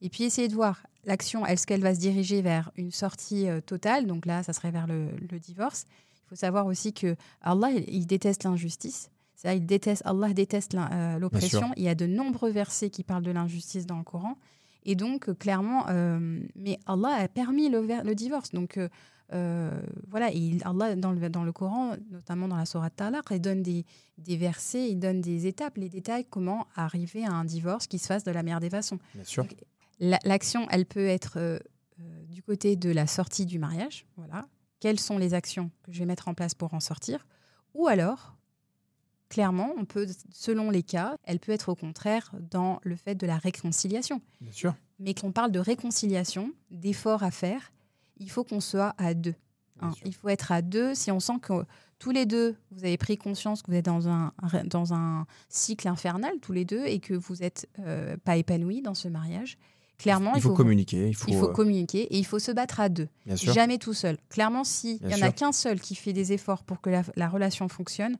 Et 0.00 0.10
puis 0.10 0.24
essayer 0.24 0.48
de 0.48 0.54
voir 0.54 0.86
l'action, 1.04 1.46
est-ce 1.46 1.66
qu'elle 1.66 1.80
va 1.80 1.94
se 1.94 2.00
diriger 2.00 2.42
vers 2.42 2.70
une 2.76 2.90
sortie 2.90 3.48
euh, 3.48 3.60
totale? 3.60 4.06
Donc 4.06 4.26
là, 4.26 4.42
ça 4.42 4.52
serait 4.52 4.70
vers 4.70 4.86
le, 4.86 5.10
le 5.30 5.38
divorce. 5.38 5.86
Il 6.24 6.28
faut 6.28 6.36
savoir 6.36 6.66
aussi 6.66 6.92
que 6.92 7.16
Allah, 7.40 7.70
il, 7.70 7.84
il 7.88 8.06
déteste 8.06 8.44
l'injustice. 8.44 9.10
Il 9.44 9.66
déteste, 9.66 10.02
Allah 10.04 10.32
déteste 10.32 10.74
euh, 10.74 11.18
l'oppression. 11.18 11.70
Il 11.76 11.84
y 11.84 11.88
a 11.88 11.94
de 11.94 12.06
nombreux 12.06 12.50
versets 12.50 12.90
qui 12.90 13.04
parlent 13.04 13.22
de 13.22 13.30
l'injustice 13.30 13.86
dans 13.86 13.98
le 13.98 14.04
Coran. 14.04 14.36
Et 14.84 14.94
donc, 14.94 15.28
euh, 15.28 15.34
clairement, 15.34 15.86
euh, 15.88 16.40
mais 16.56 16.78
Allah 16.86 17.14
a 17.20 17.28
permis 17.28 17.68
le, 17.68 18.14
divorce. 18.14 18.50
Donc, 18.50 18.80
euh, 19.32 19.80
voilà, 20.08 20.32
et 20.32 20.36
il- 20.38 20.62
Allah, 20.64 20.96
dans 20.96 21.12
le, 21.12 21.28
dans 21.28 21.44
le 21.44 21.52
Coran, 21.52 21.94
notamment 22.10 22.48
dans 22.48 22.56
la 22.56 22.64
Sourate 22.64 22.96
Talaq, 22.96 23.26
il 23.30 23.40
donne 23.40 23.62
des, 23.62 23.84
des 24.16 24.36
versets, 24.36 24.88
il 24.90 24.98
donne 24.98 25.20
des 25.20 25.46
étapes, 25.46 25.76
les 25.76 25.88
détails, 25.88 26.24
comment 26.24 26.66
arriver 26.74 27.24
à 27.24 27.32
un 27.32 27.44
divorce 27.44 27.86
qui 27.86 27.98
se 27.98 28.06
fasse 28.06 28.24
de 28.24 28.30
la 28.30 28.42
meilleure 28.42 28.60
des 28.60 28.70
façons. 28.70 28.98
Bien 29.14 29.24
sûr. 29.24 29.46
L'action, 30.00 30.66
elle 30.70 30.86
peut 30.86 31.06
être 31.06 31.38
euh, 31.38 31.58
du 32.28 32.42
côté 32.42 32.76
de 32.76 32.90
la 32.90 33.06
sortie 33.06 33.46
du 33.46 33.58
mariage. 33.58 34.06
Voilà. 34.16 34.46
Quelles 34.80 35.00
sont 35.00 35.18
les 35.18 35.34
actions 35.34 35.70
que 35.82 35.92
je 35.92 35.98
vais 35.98 36.06
mettre 36.06 36.28
en 36.28 36.34
place 36.34 36.54
pour 36.54 36.72
en 36.72 36.80
sortir? 36.80 37.26
Ou 37.74 37.88
alors, 37.88 38.37
clairement, 39.28 39.72
on 39.76 39.84
peut, 39.84 40.06
selon 40.32 40.70
les 40.70 40.82
cas, 40.82 41.16
elle 41.24 41.38
peut 41.38 41.52
être 41.52 41.68
au 41.68 41.74
contraire 41.74 42.32
dans 42.50 42.80
le 42.82 42.96
fait 42.96 43.14
de 43.14 43.26
la 43.26 43.36
réconciliation. 43.36 44.20
Bien 44.40 44.52
sûr. 44.52 44.74
Mais 44.98 45.14
qu'on 45.14 45.32
parle 45.32 45.52
de 45.52 45.60
réconciliation, 45.60 46.52
d'efforts 46.70 47.22
à 47.22 47.30
faire, 47.30 47.72
il 48.18 48.30
faut 48.30 48.44
qu'on 48.44 48.60
soit 48.60 48.94
à 48.98 49.14
deux. 49.14 49.34
Hein. 49.80 49.92
Il 50.04 50.14
faut 50.14 50.28
être 50.28 50.50
à 50.50 50.62
deux. 50.62 50.94
Si 50.94 51.10
on 51.12 51.20
sent 51.20 51.38
que 51.40 51.64
tous 51.98 52.10
les 52.10 52.26
deux, 52.26 52.56
vous 52.72 52.84
avez 52.84 52.96
pris 52.96 53.16
conscience 53.16 53.62
que 53.62 53.70
vous 53.70 53.76
êtes 53.76 53.84
dans 53.84 54.08
un, 54.08 54.32
dans 54.64 54.94
un 54.94 55.26
cycle 55.48 55.88
infernal, 55.88 56.32
tous 56.40 56.52
les 56.52 56.64
deux, 56.64 56.84
et 56.86 56.98
que 56.98 57.14
vous 57.14 57.36
n'êtes 57.36 57.68
pas 58.24 58.36
épanouis 58.36 58.82
dans 58.82 58.94
ce 58.94 59.08
mariage, 59.08 59.58
clairement, 59.98 60.34
il 60.34 60.42
faut, 60.42 60.54
communiquer. 60.54 61.08
Il 61.08 61.14
faut, 61.14 61.28
il 61.28 61.36
faut 61.36 61.50
euh, 61.50 61.52
communiquer 61.52 62.02
et 62.02 62.18
il 62.18 62.24
faut 62.24 62.38
se 62.38 62.52
battre 62.52 62.80
à 62.80 62.88
deux. 62.88 63.08
bien 63.26 63.36
sûr. 63.36 63.52
Jamais 63.52 63.78
tout 63.78 63.94
seul. 63.94 64.16
Clairement, 64.30 64.64
s'il 64.64 65.04
n'y 65.04 65.14
en 65.14 65.22
a 65.22 65.32
qu'un 65.32 65.52
seul 65.52 65.80
qui 65.80 65.94
fait 65.94 66.12
des 66.12 66.32
efforts 66.32 66.62
pour 66.62 66.80
que 66.80 66.90
la, 66.90 67.02
la 67.16 67.28
relation 67.28 67.68
fonctionne, 67.68 68.16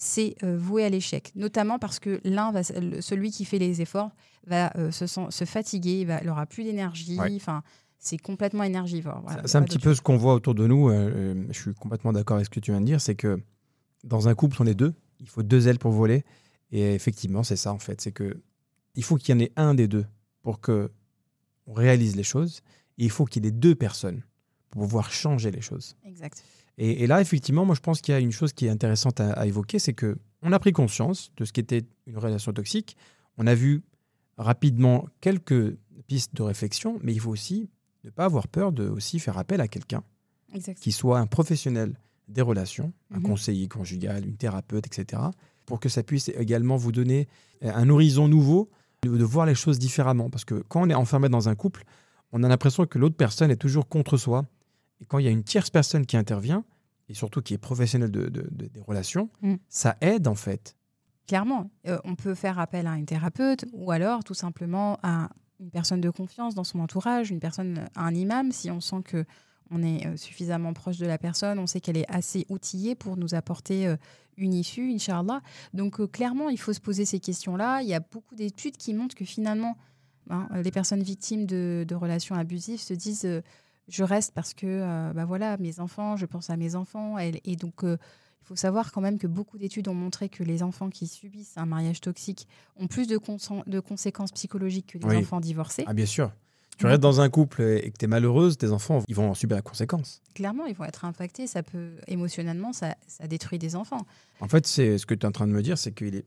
c'est 0.00 0.36
euh, 0.44 0.56
voué 0.56 0.84
à 0.84 0.88
l'échec. 0.88 1.32
Notamment 1.34 1.78
parce 1.80 1.98
que 1.98 2.20
l'un, 2.24 2.52
va, 2.52 2.62
celui 2.62 3.32
qui 3.32 3.44
fait 3.44 3.58
les 3.58 3.82
efforts, 3.82 4.10
va 4.46 4.72
euh, 4.76 4.90
se, 4.92 5.06
sent- 5.08 5.26
se 5.30 5.44
fatiguer, 5.44 6.00
il 6.02 6.26
n'aura 6.26 6.46
plus 6.46 6.62
d'énergie. 6.64 7.18
Ouais. 7.18 7.34
Enfin, 7.34 7.62
c'est 7.98 8.16
complètement 8.16 8.62
énergivore. 8.62 9.20
Voilà, 9.24 9.42
C'est 9.46 9.58
un 9.58 9.62
petit 9.62 9.80
peu 9.80 9.92
ce 9.94 10.00
qu'on 10.00 10.16
voit 10.16 10.34
autour 10.34 10.54
de 10.54 10.66
nous. 10.68 10.88
euh, 10.88 11.44
je 11.50 11.60
suis 11.60 11.74
complètement 11.74 12.12
d'accord 12.12 12.36
avec 12.36 12.46
ce 12.46 12.50
que 12.50 12.60
tu 12.60 12.70
viens 12.70 12.80
de 12.80 12.86
dire. 12.86 13.00
C'est 13.00 13.16
que 13.16 13.42
dans 14.04 14.28
un 14.28 14.34
couple, 14.36 14.56
on 14.60 14.66
est 14.66 14.74
deux. 14.74 14.94
Il 15.18 15.28
faut 15.28 15.42
deux 15.42 15.66
ailes 15.66 15.80
pour 15.80 15.90
voler. 15.90 16.24
Et 16.70 16.94
effectivement, 16.94 17.42
c'est 17.42 17.56
ça 17.56 17.72
en 17.72 17.80
fait. 17.80 18.00
C'est 18.00 18.12
que 18.12 18.40
il 18.94 19.02
faut 19.02 19.16
qu'il 19.16 19.34
y 19.34 19.36
en 19.36 19.40
ait 19.40 19.52
un 19.56 19.74
des 19.74 19.88
deux 19.88 20.06
pour 20.42 20.60
que 20.60 20.92
on 21.66 21.72
réalise 21.72 22.14
les 22.14 22.22
choses. 22.22 22.62
Et 22.98 23.04
il 23.04 23.10
faut 23.10 23.24
qu'il 23.24 23.44
y 23.44 23.48
ait 23.48 23.52
deux 23.52 23.74
personnes 23.74 24.22
pour 24.70 24.82
pouvoir 24.82 25.10
changer 25.10 25.50
les 25.50 25.60
choses. 25.60 25.96
Exact. 26.04 26.44
Et, 26.78 27.02
et 27.02 27.06
là, 27.06 27.20
effectivement, 27.20 27.64
moi, 27.64 27.74
je 27.74 27.80
pense 27.80 28.00
qu'il 28.00 28.12
y 28.12 28.16
a 28.16 28.20
une 28.20 28.32
chose 28.32 28.52
qui 28.52 28.66
est 28.66 28.70
intéressante 28.70 29.20
à, 29.20 29.32
à 29.32 29.46
évoquer, 29.46 29.78
c'est 29.78 29.92
que 29.94 30.16
on 30.42 30.52
a 30.52 30.58
pris 30.60 30.72
conscience 30.72 31.32
de 31.36 31.44
ce 31.44 31.52
qu'était 31.52 31.82
une 32.06 32.16
relation 32.18 32.52
toxique. 32.52 32.96
On 33.36 33.46
a 33.48 33.54
vu 33.54 33.82
rapidement 34.36 35.06
quelques 35.20 35.76
pistes 36.06 36.34
de 36.34 36.42
réflexion, 36.42 36.98
mais 37.02 37.12
il 37.12 37.20
faut 37.20 37.30
aussi 37.30 37.68
ne 38.04 38.10
pas 38.10 38.24
avoir 38.24 38.48
peur 38.48 38.72
de 38.72 38.88
aussi 38.88 39.18
faire 39.18 39.36
appel 39.38 39.60
à 39.60 39.68
quelqu'un 39.68 40.02
qui 40.80 40.92
soit 40.92 41.18
un 41.18 41.26
professionnel 41.26 41.98
des 42.28 42.40
relations, 42.42 42.92
un 43.10 43.18
Mhm. 43.18 43.22
conseiller 43.24 43.68
conjugal, 43.68 44.24
une 44.24 44.36
thérapeute, 44.36 44.86
etc., 44.86 45.22
pour 45.66 45.80
que 45.80 45.88
ça 45.88 46.02
puisse 46.02 46.28
également 46.30 46.76
vous 46.76 46.92
donner 46.92 47.28
un 47.62 47.88
horizon 47.90 48.28
nouveau, 48.28 48.70
de 49.02 49.16
de 49.16 49.24
voir 49.24 49.46
les 49.46 49.54
choses 49.54 49.78
différemment. 49.78 50.30
Parce 50.30 50.44
que 50.44 50.62
quand 50.68 50.82
on 50.82 50.88
est 50.90 50.94
enfermé 50.94 51.28
dans 51.28 51.48
un 51.48 51.54
couple, 51.54 51.84
on 52.32 52.42
a 52.42 52.48
l'impression 52.48 52.86
que 52.86 52.98
l'autre 52.98 53.16
personne 53.16 53.50
est 53.50 53.56
toujours 53.56 53.88
contre 53.88 54.16
soi. 54.16 54.46
Et 55.00 55.04
quand 55.06 55.18
il 55.18 55.24
y 55.24 55.28
a 55.28 55.30
une 55.30 55.44
tierce 55.44 55.70
personne 55.70 56.06
qui 56.06 56.16
intervient, 56.16 56.64
et 57.08 57.14
surtout 57.14 57.40
qui 57.40 57.54
est 57.54 57.58
professionnelle 57.58 58.10
de- 58.10 58.28
de- 58.28 58.48
de- 58.50 58.66
des 58.66 58.80
relations, 58.80 59.30
Mm. 59.42 59.54
ça 59.68 59.96
aide 60.00 60.26
en 60.28 60.34
fait. 60.34 60.76
Clairement, 61.26 61.70
euh, 61.86 61.98
on 62.04 62.14
peut 62.14 62.34
faire 62.34 62.58
appel 62.58 62.86
à 62.86 62.96
une 62.96 63.06
thérapeute 63.06 63.64
ou 63.72 63.90
alors 63.90 64.24
tout 64.24 64.34
simplement 64.34 64.98
à 65.02 65.28
une 65.60 65.70
personne 65.70 66.00
de 66.00 66.10
confiance 66.10 66.54
dans 66.54 66.64
son 66.64 66.80
entourage, 66.80 67.30
une 67.30 67.40
personne, 67.40 67.86
à 67.94 68.04
un 68.04 68.14
imam, 68.14 68.52
si 68.52 68.70
on 68.70 68.80
sent 68.80 69.02
que 69.04 69.24
on 69.70 69.82
est 69.82 70.06
euh, 70.06 70.16
suffisamment 70.16 70.72
proche 70.72 70.96
de 70.96 71.04
la 71.06 71.18
personne, 71.18 71.58
on 71.58 71.66
sait 71.66 71.80
qu'elle 71.80 71.98
est 71.98 72.10
assez 72.10 72.46
outillée 72.48 72.94
pour 72.94 73.18
nous 73.18 73.34
apporter 73.34 73.86
euh, 73.86 73.96
une 74.38 74.54
issue, 74.54 74.90
Inch'Allah. 74.94 75.42
Donc 75.74 76.00
euh, 76.00 76.06
clairement, 76.06 76.48
il 76.48 76.58
faut 76.58 76.72
se 76.72 76.80
poser 76.80 77.04
ces 77.04 77.20
questions-là. 77.20 77.82
Il 77.82 77.88
y 77.88 77.92
a 77.94 78.00
beaucoup 78.00 78.34
d'études 78.34 78.78
qui 78.78 78.94
montrent 78.94 79.14
que 79.14 79.26
finalement, 79.26 79.76
hein, 80.30 80.48
les 80.62 80.70
personnes 80.70 81.02
victimes 81.02 81.44
de, 81.44 81.84
de 81.86 81.94
relations 81.94 82.34
abusives 82.34 82.80
se 82.80 82.94
disent 82.94 83.26
euh, 83.26 83.42
je 83.88 84.04
reste 84.04 84.32
parce 84.34 84.54
que 84.54 84.66
euh, 84.66 85.12
bah 85.14 85.24
voilà, 85.24 85.56
mes 85.58 85.80
enfants, 85.80 86.16
je 86.16 86.26
pense 86.26 86.50
à 86.50 86.56
mes 86.56 86.74
enfants. 86.74 87.18
Et, 87.18 87.40
et 87.44 87.56
donc, 87.56 87.84
euh, 87.84 87.96
il 88.42 88.46
faut 88.46 88.56
savoir 88.56 88.92
quand 88.92 89.00
même 89.00 89.18
que 89.18 89.26
beaucoup 89.26 89.58
d'études 89.58 89.88
ont 89.88 89.94
montré 89.94 90.28
que 90.28 90.42
les 90.42 90.62
enfants 90.62 90.90
qui 90.90 91.06
subissent 91.06 91.56
un 91.56 91.66
mariage 91.66 92.00
toxique 92.00 92.46
ont 92.76 92.86
plus 92.86 93.06
de, 93.06 93.18
conséquences 93.80 94.32
psychologiques 94.32 94.92
que 94.92 94.98
les 94.98 95.06
Oui. 95.06 95.16
enfants 95.16 95.40
divorcés. 95.40 95.84
Ah 95.86 95.92
bien 95.94 96.06
sûr. 96.06 96.32
Tu 96.78 96.86
restes 96.86 97.00
dans 97.02 97.20
un 97.20 97.28
couple 97.28 97.62
et 97.62 97.90
que 97.90 97.98
tu 97.98 98.04
es 98.04 98.08
malheureuse, 98.08 98.56
tes 98.56 98.70
enfants, 98.70 99.02
ils 99.08 99.14
vont 99.16 99.30
en 99.30 99.34
subir 99.34 99.56
la 99.56 99.62
conséquence. 99.62 100.22
Clairement, 100.34 100.64
ils 100.66 100.76
vont 100.76 100.84
être 100.84 101.04
impactés. 101.04 101.48
Ça 101.48 101.64
peut, 101.64 101.90
émotionnellement, 102.06 102.72
ça, 102.72 102.94
ça 103.08 103.26
détruit 103.26 103.58
des 103.58 103.74
enfants. 103.74 104.06
En 104.40 104.46
fait, 104.46 104.64
c'est 104.64 104.96
ce 104.96 105.04
que 105.04 105.14
tu 105.14 105.22
es 105.22 105.26
en 105.28 105.32
train 105.32 105.48
de 105.48 105.52
me 105.52 105.60
dire, 105.60 105.76
c'est 105.76 105.90
qu'il 105.90 106.14
est, 106.14 106.24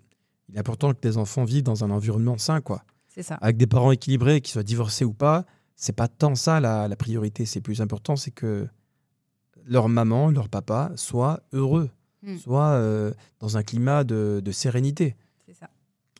il 0.49 0.57
est 0.57 0.59
important 0.59 0.93
que 0.93 0.99
tes 0.99 1.15
enfants 1.15 1.45
vivent 1.45 1.63
dans 1.63 1.85
un 1.85 1.89
environnement 1.89 2.37
sain, 2.37 2.59
quoi. 2.59 2.83
C'est 3.07 3.23
ça. 3.23 3.35
Avec 3.35 3.55
des 3.55 3.67
parents 3.67 3.91
équilibrés, 3.93 4.41
qu'ils 4.41 4.51
soient 4.51 4.63
divorcés 4.63 5.05
ou 5.05 5.13
pas, 5.13 5.45
c'est 5.81 5.91
pas 5.95 6.07
tant 6.07 6.35
ça 6.35 6.59
la, 6.61 6.87
la 6.87 6.95
priorité. 6.95 7.45
C'est 7.45 7.59
plus 7.59 7.81
important, 7.81 8.15
c'est 8.15 8.29
que 8.31 8.67
leur 9.65 9.89
maman, 9.89 10.29
leur 10.29 10.47
papa 10.47 10.91
soient 10.95 11.41
heureux, 11.51 11.89
Mm. 12.23 12.37
soient 12.37 12.73
euh, 12.73 13.11
dans 13.39 13.57
un 13.57 13.63
climat 13.63 14.03
de, 14.03 14.43
de 14.45 14.51
sérénité. 14.51 15.15
C'est 15.47 15.55
ça. 15.55 15.71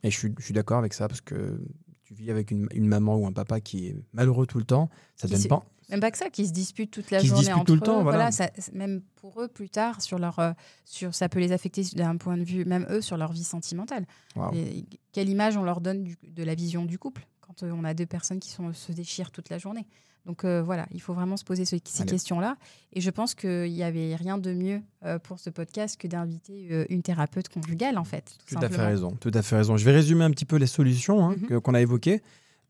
Et 0.02 0.10
je 0.10 0.18
suis, 0.18 0.54
d'accord 0.54 0.80
avec 0.80 0.96
ça 0.96 1.08
parce 1.08 1.22
que 1.22 1.62
tu 2.04 2.16
vis 2.16 2.32
avec 2.32 2.50
une, 2.50 2.68
une 2.74 2.88
maman 2.88 3.18
ou 3.18 3.28
un 3.28 3.32
papa 3.32 3.60
qui 3.62 3.86
est 3.90 3.96
malheureux 4.12 4.48
tout 4.48 4.58
le 4.58 4.64
temps, 4.64 4.90
ça 5.16 5.28
Qui 5.28 5.34
donne 5.34 5.44
se- 5.44 5.48
pas. 5.48 5.64
Même 5.92 6.00
pas 6.00 6.10
que 6.10 6.18
ça, 6.18 6.32
qui 6.32 6.48
se 6.48 6.54
disputent 6.54 6.90
toute 6.90 7.12
la 7.12 7.20
Qui 7.20 7.26
se 7.28 7.30
journée 7.36 7.44
disputent 7.44 7.60
entre 7.60 7.66
tout 7.68 7.74
le 7.76 7.78
eux. 7.82 7.84
temps, 7.84 8.02
voilà. 8.02 8.32
ça- 8.32 8.50
même 8.74 9.02
pour 9.18 9.40
eux, 9.44 9.48
plus 9.48 9.70
tard, 9.70 10.02
sur 10.02 10.18
leur, 10.18 10.40
euh, 10.40 10.54
sur, 10.86 11.14
ça 11.14 11.30
peut 11.30 11.40
les 11.40 11.52
affecter 11.52 11.84
d'un 11.96 12.18
point 12.18 12.36
de 12.38 12.44
vue, 12.44 12.66
même 12.66 12.88
eux, 12.90 13.02
sur 13.02 13.16
leur 13.18 13.32
vie 13.32 13.44
sentimentale. 13.44 14.08
Et 14.54 14.86
quelle 15.12 15.30
image 15.30 15.56
on 15.56 15.64
leur 15.64 15.82
donne 15.82 16.04
du- 16.04 16.18
de 16.24 16.44
la 16.44 16.56
vision 16.56 16.84
du 16.86 16.98
couple 16.98 17.28
quand 17.60 17.66
euh, 17.66 17.72
on 17.72 17.84
a 17.84 17.94
deux 17.94 18.06
personnes 18.06 18.40
qui 18.40 18.50
sont, 18.50 18.74
se 18.74 18.92
déchirent 18.92 19.32
toute 19.32 19.50
la 19.50 19.58
journée 19.58 19.86
Donc 20.26 20.44
euh, 20.46 20.62
voilà, 20.62 20.88
il 20.92 21.02
faut 21.02 21.14
vraiment 21.14 21.38
se 21.38 21.44
poser 21.44 21.66
ce- 21.66 21.78
ces 21.84 22.06
questions-là. 22.06 22.56
Et 22.94 23.02
je 23.02 23.10
pense 23.10 23.34
qu'il 23.36 23.72
n'y 23.72 23.84
avait 23.84 24.16
rien 24.16 24.38
de 24.38 24.54
mieux 24.54 24.82
euh, 25.04 25.18
pour 25.20 25.40
ce 25.40 25.50
podcast 25.50 25.98
que 26.00 26.08
d'inviter 26.08 26.68
euh, 26.72 26.86
une 26.90 27.02
thérapeute 27.02 27.50
conjugale, 27.50 27.98
en 27.98 28.04
fait. 28.04 28.38
Tout 28.48 28.56
Tout, 28.56 28.64
à 28.66 28.70
fait 28.70 28.86
raison. 28.86 29.12
Tout 29.20 29.32
à 29.34 29.42
fait 29.42 29.56
raison. 29.58 29.78
Je 29.78 29.86
vais 29.86 29.92
résumer 29.92 30.24
un 30.24 30.32
petit 30.32 30.46
peu 30.46 30.58
les 30.58 30.68
solutions 30.68 31.26
hein, 31.26 31.36
Mhm. 31.50 31.60
qu'on 31.62 31.74
a 31.74 31.82
évoquées 31.82 32.22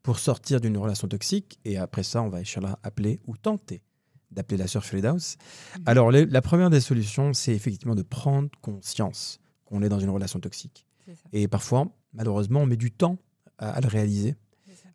pour 0.02 0.18
sortir 0.18 0.60
d'une 0.60 0.76
relation 0.78 1.06
toxique. 1.08 1.58
Et 1.64 1.76
après 1.76 2.02
ça, 2.02 2.22
on 2.22 2.28
va, 2.28 2.38
Inch'Allah, 2.38 2.78
appeler 2.82 3.20
ou 3.26 3.36
tenter 3.36 3.82
d'appeler 4.30 4.56
la 4.56 4.66
sœur 4.66 4.82
Firdaus. 4.84 5.36
Mhm. 5.76 5.82
Alors, 5.86 6.10
les- 6.10 6.24
la 6.26 6.40
première 6.40 6.70
des 6.70 6.80
solutions, 6.80 7.34
c'est 7.34 7.54
effectivement 7.54 7.94
de 7.94 8.02
prendre 8.02 8.48
conscience 8.62 9.38
qu'on 9.66 9.82
est 9.82 9.90
dans 9.90 10.00
une 10.00 10.08
relation 10.10 10.40
toxique. 10.40 10.86
Et 11.34 11.48
parfois, 11.48 11.88
malheureusement, 12.14 12.60
on 12.60 12.66
met 12.66 12.76
du 12.78 12.90
temps 12.90 13.18
à, 13.58 13.70
à 13.72 13.80
le 13.82 13.88
réaliser. 13.88 14.34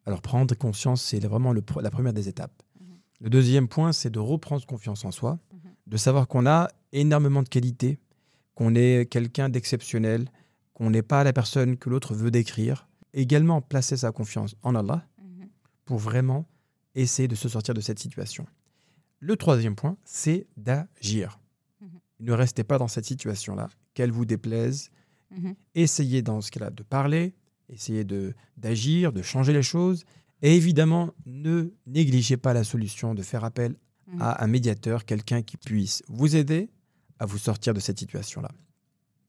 Alors, 0.07 0.21
prendre 0.21 0.55
conscience, 0.55 1.01
c'est 1.03 1.19
vraiment 1.19 1.51
le 1.51 1.61
la 1.81 1.91
première 1.91 2.13
des 2.13 2.29
étapes. 2.29 2.63
Mhm. 2.79 2.87
Le 3.19 3.29
deuxième 3.29 3.67
point, 3.67 3.91
c'est 3.91 4.09
de 4.09 4.19
reprendre 4.19 4.65
confiance 4.65 5.03
en 5.03 5.11
soi, 5.11 5.37
Mhm. 5.53 5.71
de 5.87 5.97
savoir 5.97 6.27
qu'on 6.29 6.45
a 6.47 6.69
énormément 6.93 7.43
de 7.43 7.49
qualités, 7.49 7.99
qu'on 8.55 8.73
est 8.73 9.05
quelqu'un 9.11 9.49
d'exceptionnel, 9.49 10.29
qu'on 10.73 10.89
n'est 10.91 11.01
pas 11.03 11.23
la 11.25 11.33
personne 11.33 11.75
que 11.77 11.89
l'autre 11.89 12.15
veut 12.15 12.31
décrire. 12.31 12.87
Également, 13.13 13.61
placer 13.61 13.97
sa 13.97 14.11
confiance 14.13 14.55
en 14.63 14.75
Allah 14.75 15.05
Mhm. 15.21 15.49
pour 15.85 15.97
vraiment 15.97 16.45
essayer 16.95 17.27
de 17.27 17.35
se 17.35 17.49
sortir 17.49 17.73
de 17.73 17.81
cette 17.81 17.99
situation. 17.99 18.45
Le 19.19 19.35
troisième 19.35 19.75
point, 19.75 19.97
c'est 20.05 20.47
d'agir. 20.55 21.39
Ne 22.19 22.31
restez 22.31 22.63
pas 22.63 22.77
dans 22.79 22.87
cette 22.87 23.05
situation-là, 23.05 23.69
qu'elle 23.93 24.11
vous 24.11 24.25
déplaise. 24.25 24.89
Essayez 25.75 26.21
dans 26.21 26.39
ce 26.41 26.49
cas-là 26.51 26.69
de 26.71 26.81
parler, 26.83 27.35
essayez 27.69 28.03
de 28.03 28.33
d'agir, 28.57 29.11
de 29.13 29.21
changer 29.21 29.53
les 29.53 29.63
choses. 29.63 30.03
Et 30.41 30.55
évidemment, 30.55 31.11
ne 31.25 31.71
négligez 31.87 32.37
pas 32.37 32.53
la 32.53 32.63
solution 32.63 33.13
de 33.15 33.21
faire 33.23 33.43
appel 33.43 33.75
Mhm. 34.07 34.21
à 34.21 34.43
un 34.43 34.47
médiateur, 34.47 35.03
quelqu'un 35.03 35.41
qui 35.41 35.57
puisse 35.57 36.01
vous 36.07 36.35
aider 36.37 36.69
à 37.19 37.25
vous 37.25 37.37
sortir 37.37 37.73
de 37.73 37.79
cette 37.81 37.99
situation-là. 37.99 38.49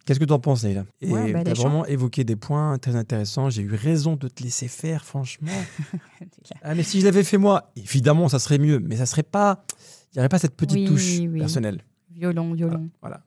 Qu'est-ce 0.06 0.20
que 0.20 0.24
tu 0.24 0.32
en 0.32 0.38
penses, 0.38 0.62
Leïla? 0.62 0.84
Et 1.00 1.10
Ouais, 1.10 1.32
bah, 1.32 1.42
tu 1.44 1.50
as 1.50 1.54
vraiment 1.54 1.84
évoqué 1.84 2.22
des 2.24 2.36
points 2.36 2.78
très 2.78 2.94
intéressants. 2.94 3.50
J'ai 3.50 3.62
eu 3.62 3.74
raison 3.74 4.14
de 4.16 4.28
te 4.28 4.42
laisser 4.42 4.68
faire, 4.68 5.04
franchement. 5.04 5.50
Ah, 6.62 6.74
mais 6.74 6.82
si 6.82 7.00
je 7.00 7.04
l'avais 7.06 7.24
fait 7.24 7.38
moi, 7.38 7.72
évidemment, 7.76 8.28
ça 8.28 8.38
serait 8.38 8.58
mieux. 8.58 8.78
Mais 8.78 8.96
ça 8.96 9.04
serait 9.06 9.22
pas. 9.22 9.64
Il 10.12 10.16
n'y 10.16 10.20
aurait 10.20 10.28
pas 10.28 10.38
cette 10.38 10.54
petite 10.56 10.76
Oui, 10.78 10.84
touche 10.86 11.18
oui. 11.18 11.38
personnelle. 11.38 11.82
Violon, 12.10 12.54
violon. 12.54 12.88
Voilà. 13.00 13.22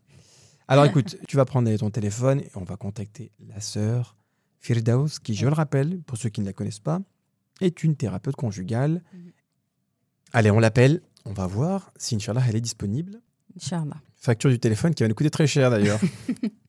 Alors 0.67 0.86
écoute, 0.89 1.17
tu 1.28 1.36
vas 1.38 1.45
prendre 1.45 1.74
ton 1.76 1.89
téléphone 1.91 2.39
et 2.39 2.50
on 2.56 2.63
va 2.63 2.78
contacter 2.78 3.32
la 3.47 3.60
sœur 3.60 4.15
Firdaus, 4.62 5.19
qui, 5.21 5.34
je 5.34 5.47
le 5.47 5.54
rappelle, 5.54 6.00
pour 6.04 6.17
ceux 6.17 6.30
qui 6.30 6.39
ne 6.39 6.45
la 6.45 6.54
connaissent 6.54 6.80
pas, 6.80 7.02
est 7.62 7.84
une 7.84 7.95
thérapeute 7.95 8.36
conjugale. 8.36 9.02
Mhm. 9.13 9.32
Allez, 10.34 10.52
on 10.52 10.60
l'appelle. 10.60 11.02
On 11.26 11.34
va 11.34 11.47
voir 11.47 11.91
si, 11.97 12.15
Inch'Allah, 12.15 12.43
elle 12.47 12.56
est 12.56 12.62
disponible. 12.62 13.19
Inch'Allah. 13.56 13.97
Facture 14.17 14.52
du 14.52 14.60
téléphone 14.60 14.93
qui 14.93 15.02
va 15.04 15.10
nous 15.10 15.15
coûter 15.15 15.32
très 15.32 15.47
cher 15.47 15.71
d'ailleurs. 15.71 16.00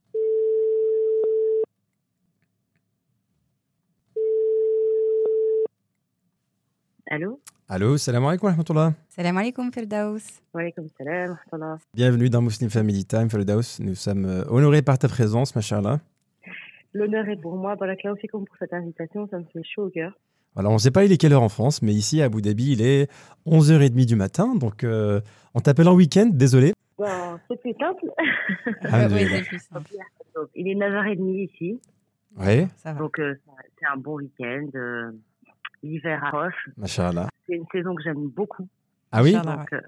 Allô? 7.11 7.41
Allô, 7.69 7.99
salam 7.99 8.25
alaikum 8.25 8.47
wa 8.47 8.53
rahmatullah. 8.53 8.95
Salam 9.11 9.37
alaikum, 9.37 9.71
Firdaus. 9.71 10.23
Wa 10.55 10.63
alaykoum 10.63 10.89
salam, 10.97 11.31
wa 11.31 11.37
rahmatullah. 11.37 11.79
Bienvenue 11.95 12.31
dans 12.31 12.41
Muslim 12.41 12.71
Family 12.71 13.05
Time, 13.05 13.29
Firdaus. 13.29 13.81
Nous 13.81 13.95
sommes 13.95 14.25
euh, 14.25 14.45
honorés 14.49 14.81
par 14.81 14.99
ta 14.99 15.09
présence, 15.09 15.55
machallah. 15.55 16.01
L'honneur 16.95 17.29
est 17.29 17.37
pour 17.41 17.57
moi. 17.57 17.77
Barakallahu 17.77 18.19
fikoum 18.21 18.45
pour 18.45 18.57
cette 18.59 18.73
invitation. 18.73 19.27
Ça 19.31 19.39
me 19.39 19.45
fait 19.53 19.63
chaud 19.65 19.87
au 19.87 19.91
cœur. 19.91 20.13
Voilà, 20.55 20.69
on 20.69 20.75
ne 20.75 20.79
sait 20.79 20.91
pas 20.91 21.05
il 21.05 21.13
est 21.13 21.17
quelle 21.17 21.33
heure 21.33 21.43
en 21.43 21.49
France, 21.49 21.81
mais 21.81 21.93
ici 21.93 22.21
à 22.21 22.27
Abu 22.27 22.43
Dhabi, 22.43 22.73
il 22.73 22.83
est 22.83 23.11
11h30 23.47 24.05
du 24.07 24.17
matin. 24.17 24.55
Donc, 24.55 24.85
euh, 24.85 25.21
on 25.55 25.61
t'appelle 25.61 25.89
en 25.89 25.95
week-end, 25.95 26.29
désolé. 26.31 26.73
Bon, 26.99 27.07
c'est 27.49 27.59
plus 27.61 27.73
simple. 27.81 28.05
Alhamdulillah. 28.83 29.29
Oui, 29.31 29.37
c'est 29.43 29.49
plus 29.49 29.59
simple. 29.61 29.91
Donc, 30.35 30.49
il 30.55 30.69
est 30.69 30.75
9h30 30.75 31.51
ici. 31.51 31.81
Ça 32.77 32.93
va. 32.93 32.99
Donc, 32.99 33.19
euh, 33.19 33.35
c'est 33.79 33.87
un 33.87 33.97
bon 33.97 34.17
week-end. 34.17 34.67
euh, 34.75 35.11
L'hiver 35.83 36.23
approche. 36.25 36.69
machallah. 36.77 37.29
C'est 37.49 37.57
une 37.57 37.65
saison 37.73 37.95
que 37.95 38.03
j'aime 38.03 38.29
beaucoup. 38.29 38.69
Ah 39.11 39.23
oui? 39.23 39.35
Inch'Allah. 39.35 39.57
Donc, 39.57 39.73
euh. 39.73 39.81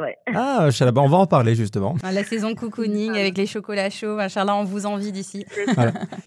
Ouais. 0.00 0.16
Ah, 0.34 0.68
on 0.96 1.08
va 1.08 1.16
en 1.18 1.26
parler 1.26 1.54
justement. 1.54 1.96
Ah, 2.02 2.12
La 2.12 2.24
saison 2.24 2.54
cocooning 2.54 3.12
avec 3.12 3.36
les 3.36 3.46
chocolats 3.46 3.90
chauds, 3.90 4.18
Inch'Allah, 4.18 4.56
on 4.56 4.64
vous 4.64 4.86
envie 4.86 5.12
d'ici. 5.12 5.44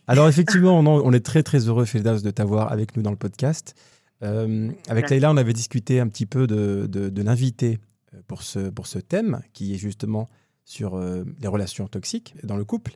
Alors 0.08 0.28
effectivement, 0.28 0.80
on, 0.80 0.86
on 0.86 1.12
est 1.14 1.26
très 1.26 1.44
très 1.44 1.60
heureux, 1.68 1.86
Firdaus, 1.86 2.22
de 2.22 2.32
t'avoir 2.32 2.72
avec 2.72 2.96
nous 2.96 3.02
dans 3.04 3.12
le 3.12 3.18
podcast. 3.18 3.76
Euh, 4.24 4.70
avec. 4.88 5.10
Leïla, 5.10 5.32
on 5.32 5.38
avait 5.38 5.54
discuté 5.54 6.00
un 6.00 6.08
petit 6.08 6.26
peu 6.26 6.48
de, 6.48 6.88
de, 6.90 7.10
de 7.10 7.22
l'invité 7.22 7.80
euh, 8.14 8.20
pour 8.28 8.44
ce, 8.44 8.70
pour 8.70 8.88
ce 8.88 9.00
thème, 9.00 9.42
qui 9.54 9.74
est 9.74 9.78
justement 9.78 10.28
sur 10.64 10.96
euh, 10.96 11.24
les 11.42 11.48
relations 11.48 11.88
toxiques 11.88 12.34
dans 12.44 12.56
le 12.58 12.64
couple. 12.66 12.94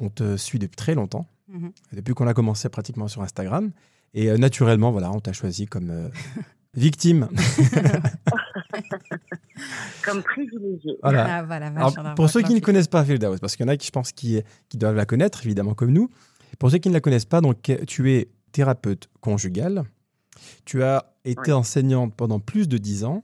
On 0.00 0.08
te 0.08 0.36
suit 0.36 0.58
depuis 0.58 0.76
très 0.76 0.94
longtemps, 0.94 1.26
Mhm. 1.48 1.70
depuis 1.94 2.12
qu'on 2.14 2.26
a 2.26 2.34
commencé 2.34 2.68
pratiquement 2.68 3.08
sur 3.08 3.22
Instagram. 3.22 3.70
Et 4.14 4.28
euh, 4.30 4.36
naturellement, 4.36 4.90
voilà, 4.90 5.10
on 5.12 5.20
t'a 5.20 5.32
choisi 5.32 5.66
comme 5.66 5.90
euh, 5.90 6.08
victime. 6.74 7.28
Comme 10.10 10.22
privilégié. 10.22 10.96
Voilà. 11.02 11.38
Ah, 11.38 11.42
voilà, 11.44 11.66
Alors, 11.68 12.14
pour 12.14 12.28
ceux 12.30 12.42
qui 12.42 12.54
ne 12.54 12.60
connaissent 12.60 12.88
pas 12.88 13.04
Firdaus, 13.04 13.38
parce 13.38 13.56
qu'il 13.56 13.64
y 13.66 13.68
en 13.68 13.72
a 13.72 13.76
qui, 13.76 13.86
je 13.86 13.92
pense, 13.92 14.12
qui, 14.12 14.40
qui 14.68 14.78
doivent 14.78 14.96
la 14.96 15.06
connaître, 15.06 15.44
évidemment, 15.44 15.74
comme 15.74 15.90
nous, 15.92 16.08
Pour 16.58 16.70
ceux 16.70 16.78
qui 16.78 16.88
ne 16.88 16.94
la 16.94 17.00
connaissent 17.00 17.24
pas, 17.26 17.40
donc, 17.40 17.70
tu 17.86 18.12
es 18.12 18.28
thérapeute 18.52 19.08
conjugale. 19.20 19.84
Tu 20.64 20.82
as 20.82 21.12
été 21.24 21.52
enseignante 21.52 22.14
pendant 22.14 22.40
plus 22.40 22.68
de 22.68 22.78
10 22.78 23.04
ans 23.04 23.22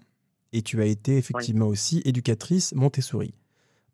et 0.53 0.63
tu 0.63 0.83
as 0.83 0.87
été 0.87 1.17
effectivement 1.17 1.67
aussi 1.67 2.03
éducatrice 2.05 2.75
Montessori. 2.75 3.35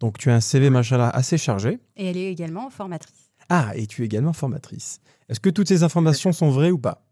Donc 0.01 0.17
tu 0.19 0.31
as 0.31 0.35
un 0.35 0.41
CV, 0.41 0.71
machallah, 0.71 1.09
assez 1.11 1.37
chargé. 1.39 1.79
Et 1.97 2.07
elle 2.07 2.17
est 2.17 2.31
également 2.33 2.71
formatrice. 2.71 3.31
Ah, 3.51 3.73
et 3.77 3.87
tu 3.87 4.03
es 4.03 4.07
également 4.07 4.33
formatrice. 4.33 5.01
Est-ce 5.29 5.39
que 5.41 5.51
toutes 5.51 5.69
ces 5.69 5.83
informations 5.83 6.33
sont 6.33 6.51
vraies 6.51 6.71
ou 6.71 6.79
pas? 6.79 7.05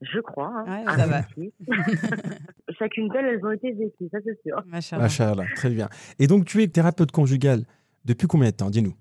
Je 0.00 0.20
crois. 0.20 0.52
hein. 0.54 0.64
Ouais, 0.66 0.84
Ah, 0.86 0.96
ça 0.96 1.06
va. 1.06 1.22
Chacune 2.82 3.08
d'elles, 3.10 3.26
elles 3.26 3.44
ont 3.46 3.52
été 3.52 3.72
vécues, 3.72 4.08
ça 4.10 4.18
c'est 4.24 4.40
sûr. 4.42 4.60
Machallah. 4.66 5.02
Machallah, 5.02 5.44
très 5.54 5.70
bien. 5.70 5.88
Et 6.18 6.26
donc 6.26 6.44
tu 6.46 6.62
es 6.62 6.68
thérapeute 6.68 7.12
conjugale 7.12 7.60
depuis 8.04 8.26
combien 8.26 8.50
de 8.50 8.54
temps 8.56 8.70
Dis-nous? 8.70 8.94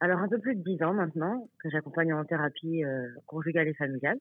Alors, 0.00 0.18
un 0.18 0.28
peu 0.28 0.38
plus 0.38 0.56
de 0.56 0.62
10 0.64 0.82
ans 0.82 0.92
maintenant 0.94 1.48
que 1.62 1.70
j'accompagne 1.70 2.12
en 2.12 2.24
thérapie 2.24 2.84
euh, 2.84 3.06
conjugale 3.26 3.68
et 3.68 3.74
familiale. 3.74 4.18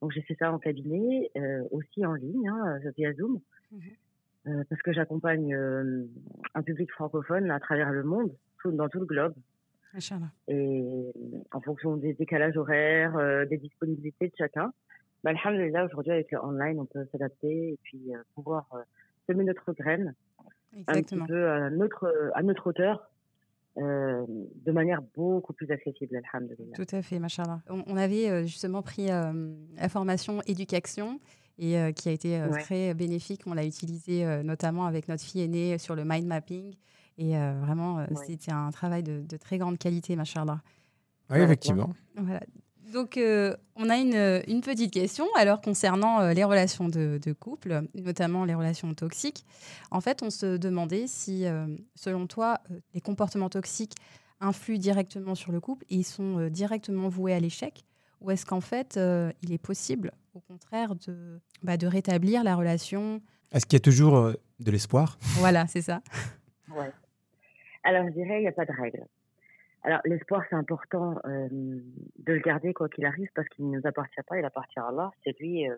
Donc, 0.00 0.12
j'ai 0.12 0.22
fait 0.22 0.34
ça 0.38 0.50
en 0.50 0.58
cabinet, 0.58 1.30
euh, 1.36 1.62
aussi 1.70 2.06
en 2.06 2.14
ligne, 2.14 2.48
hein, 2.48 2.78
via 2.96 3.12
Zoom, 3.14 3.40
Mhm. 3.70 3.80
Euh, 4.46 4.64
parce 4.70 4.80
que 4.80 4.94
j'accompagne 4.94 5.52
euh, 5.54 6.06
un 6.54 6.62
public 6.62 6.90
francophone 6.92 7.50
à 7.50 7.60
travers 7.60 7.90
le 7.92 8.02
monde, 8.04 8.32
tout- 8.62 8.72
dans 8.72 8.88
tout 8.88 9.00
le 9.00 9.04
globe. 9.04 9.34
Machallah. 9.92 10.30
Et 10.46 10.54
euh, 10.80 11.12
en 11.52 11.60
fonction 11.60 11.96
des 11.98 12.14
décalages 12.14 12.56
horaires, 12.56 13.14
euh, 13.18 13.44
des 13.44 13.58
disponibilités 13.58 14.28
de 14.28 14.32
chacun, 14.38 14.72
bah, 15.24 15.30
alhamdoulilah, 15.30 15.84
aujourd'hui, 15.86 16.12
avec 16.12 16.30
le 16.32 16.42
online, 16.44 16.78
on 16.80 16.86
peut 16.86 17.06
s'adapter 17.12 17.70
et 17.72 17.78
puis 17.82 18.00
euh, 18.14 18.18
pouvoir 18.34 18.66
euh, 18.74 18.78
semer 19.28 19.44
notre 19.44 19.72
graine 19.72 20.14
Exactement. 20.76 21.24
un 21.24 21.26
petit 21.26 21.32
peu 21.32 21.50
à 21.50 21.70
notre, 21.70 22.30
à 22.34 22.42
notre 22.42 22.66
hauteur, 22.68 23.10
euh, 23.78 24.24
de 24.28 24.72
manière 24.72 25.02
beaucoup 25.16 25.52
plus 25.52 25.70
accessible, 25.70 26.16
alhamdoulilah. 26.32 26.74
Tout 26.74 26.86
à 26.96 27.02
fait, 27.02 27.18
machallah. 27.18 27.60
On, 27.68 27.84
on 27.86 27.96
avait 27.96 28.28
euh, 28.28 28.42
justement 28.42 28.82
pris 28.82 29.10
euh, 29.10 29.54
la 29.76 29.88
formation 29.88 30.40
éducation 30.46 31.20
et 31.58 31.78
euh, 31.78 31.92
qui 31.92 32.08
a 32.08 32.12
été 32.12 32.40
euh, 32.40 32.48
Ouais. 32.50 32.60
très 32.60 32.94
bénéfique. 32.94 33.42
On 33.46 33.54
l'a 33.54 33.64
utilisé 33.64 34.24
euh, 34.24 34.42
notamment 34.42 34.86
avec 34.86 35.08
notre 35.08 35.22
fille 35.22 35.42
aînée 35.42 35.78
sur 35.78 35.94
le 35.94 36.04
mind 36.04 36.26
mapping. 36.26 36.74
Et 37.18 37.36
euh, 37.36 37.54
vraiment, 37.60 37.98
euh, 37.98 38.06
Ouais. 38.10 38.24
c'était 38.26 38.52
un 38.52 38.70
travail 38.70 39.02
de, 39.02 39.22
de 39.22 39.36
très 39.36 39.58
grande 39.58 39.78
qualité, 39.78 40.14
machallah. 40.16 40.60
Oui, 41.30 41.38
effectivement. 41.40 41.90
Voilà. 42.16 42.40
Donc, 42.92 43.16
euh, 43.16 43.54
on 43.76 43.90
a 43.90 43.96
une, 43.96 44.42
une 44.48 44.60
petite 44.62 44.92
question 44.92 45.26
alors 45.36 45.60
concernant 45.60 46.20
euh, 46.20 46.32
les 46.32 46.44
relations 46.44 46.88
de, 46.88 47.18
de 47.22 47.32
couple, 47.32 47.82
notamment 47.94 48.44
les 48.44 48.54
relations 48.54 48.92
toxiques. 48.94 49.44
En 49.90 50.00
fait, 50.00 50.22
on 50.22 50.30
se 50.30 50.56
demandait 50.56 51.06
si, 51.06 51.46
euh, 51.46 51.66
selon 51.94 52.26
toi, 52.26 52.60
les 52.94 53.00
comportements 53.00 53.50
toxiques 53.50 53.94
influent 54.40 54.78
directement 54.78 55.34
sur 55.34 55.52
le 55.52 55.60
couple 55.60 55.84
et 55.90 55.96
ils 55.96 56.04
sont 56.04 56.38
euh, 56.38 56.48
directement 56.48 57.08
voués 57.08 57.34
à 57.34 57.40
l'échec 57.40 57.84
ou 58.20 58.30
est-ce 58.30 58.46
qu'en 58.46 58.60
fait, 58.60 58.96
euh, 58.96 59.32
il 59.42 59.52
est 59.52 59.58
possible, 59.58 60.12
au 60.34 60.40
contraire, 60.40 60.94
de, 61.06 61.40
bah, 61.62 61.76
de 61.76 61.86
rétablir 61.86 62.42
la 62.42 62.56
relation? 62.56 63.20
Est-ce 63.52 63.66
qu'il 63.66 63.76
y 63.76 63.82
a 63.82 63.84
toujours 63.84 64.16
euh, 64.16 64.34
de 64.60 64.70
l'espoir? 64.70 65.18
Voilà, 65.36 65.66
c'est 65.66 65.82
ça. 65.82 66.00
Ouais. 66.74 66.90
Alors, 67.84 68.06
je 68.08 68.12
dirais, 68.12 68.38
il 68.38 68.42
n'y 68.42 68.48
a 68.48 68.52
pas 68.52 68.64
de 68.64 68.72
règle. 68.72 69.04
Alors, 69.82 70.00
l'espoir, 70.04 70.42
c'est 70.50 70.56
important 70.56 71.18
euh, 71.24 71.48
de 71.50 72.32
le 72.32 72.40
garder 72.40 72.74
quoi 72.74 72.88
qu'il 72.88 73.06
arrive 73.06 73.28
parce 73.34 73.48
qu'il 73.48 73.70
ne 73.70 73.78
nous 73.78 73.86
appartient 73.86 74.20
pas, 74.26 74.38
il 74.38 74.44
appartient 74.44 74.78
à 74.78 74.88
Allah. 74.88 75.10
C'est 75.24 75.38
lui, 75.38 75.68
euh, 75.68 75.76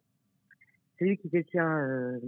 c'est 0.99 1.05
lui 1.05 1.19
qui 1.19 1.29
détient 1.29 1.79
euh, 1.87 2.19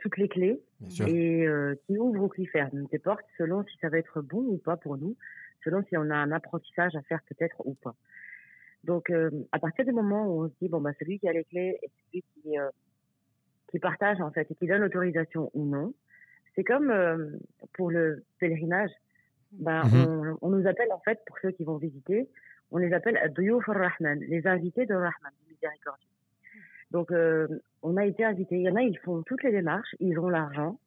toutes 0.00 0.16
les 0.16 0.28
clés 0.28 0.60
et 1.06 1.46
euh, 1.46 1.74
qui 1.86 1.96
ouvre 1.96 2.24
ou 2.24 2.28
qui 2.28 2.46
ferme 2.46 2.86
des 2.90 2.98
portes 2.98 3.24
selon 3.38 3.64
si 3.64 3.76
ça 3.80 3.88
va 3.88 3.98
être 3.98 4.20
bon 4.20 4.40
ou 4.40 4.58
pas 4.58 4.76
pour 4.76 4.96
nous, 4.96 5.16
selon 5.62 5.82
si 5.84 5.96
on 5.96 6.10
a 6.10 6.16
un 6.16 6.32
apprentissage 6.32 6.96
à 6.96 7.02
faire 7.02 7.20
peut-être 7.28 7.64
ou 7.66 7.74
pas. 7.74 7.94
Donc, 8.84 9.10
euh, 9.10 9.30
à 9.52 9.58
partir 9.58 9.84
du 9.84 9.92
moment 9.92 10.26
où 10.26 10.44
on 10.44 10.48
se 10.48 10.54
dit, 10.60 10.68
bon, 10.68 10.80
bah, 10.80 10.92
celui 10.98 11.18
qui 11.18 11.28
a 11.28 11.32
les 11.32 11.44
clés 11.44 11.78
et 11.82 11.90
celui 12.06 12.22
qui, 12.22 12.58
euh, 12.58 12.68
qui 13.70 13.78
partage, 13.78 14.20
en 14.20 14.30
fait, 14.30 14.50
et 14.50 14.54
qui 14.54 14.66
donne 14.66 14.80
l'autorisation 14.80 15.50
ou 15.52 15.66
non, 15.66 15.92
c'est 16.54 16.64
comme 16.64 16.90
euh, 16.90 17.30
pour 17.74 17.90
le 17.90 18.24
pèlerinage. 18.38 18.90
Ben, 19.52 19.84
Mhm. 19.84 20.36
on, 20.42 20.48
on 20.48 20.50
nous 20.50 20.66
appelle, 20.66 20.92
en 20.92 21.00
fait, 21.00 21.20
pour 21.26 21.38
ceux 21.40 21.50
qui 21.50 21.64
vont 21.64 21.76
visiter, 21.76 22.28
on 22.70 22.78
les 22.78 22.92
appelle 22.92 23.18
Duyuf 23.34 23.64
rahman 23.66 24.20
les 24.20 24.46
invités 24.46 24.86
de 24.86 24.94
Rahman, 24.94 25.32
du 25.46 25.52
miséricordieux. 25.54 26.08
Donc, 26.92 27.10
euh, 27.12 27.46
on 27.82 27.96
a 27.96 28.04
été 28.04 28.24
invités. 28.24 28.56
Il 28.56 28.62
y 28.62 28.70
en 28.70 28.76
a, 28.76 28.82
ils 28.82 28.98
font 28.98 29.22
toutes 29.22 29.42
les 29.42 29.50
démarches, 29.52 29.94
ils 30.00 30.18
ont 30.18 30.28
l'argent, 30.28 30.78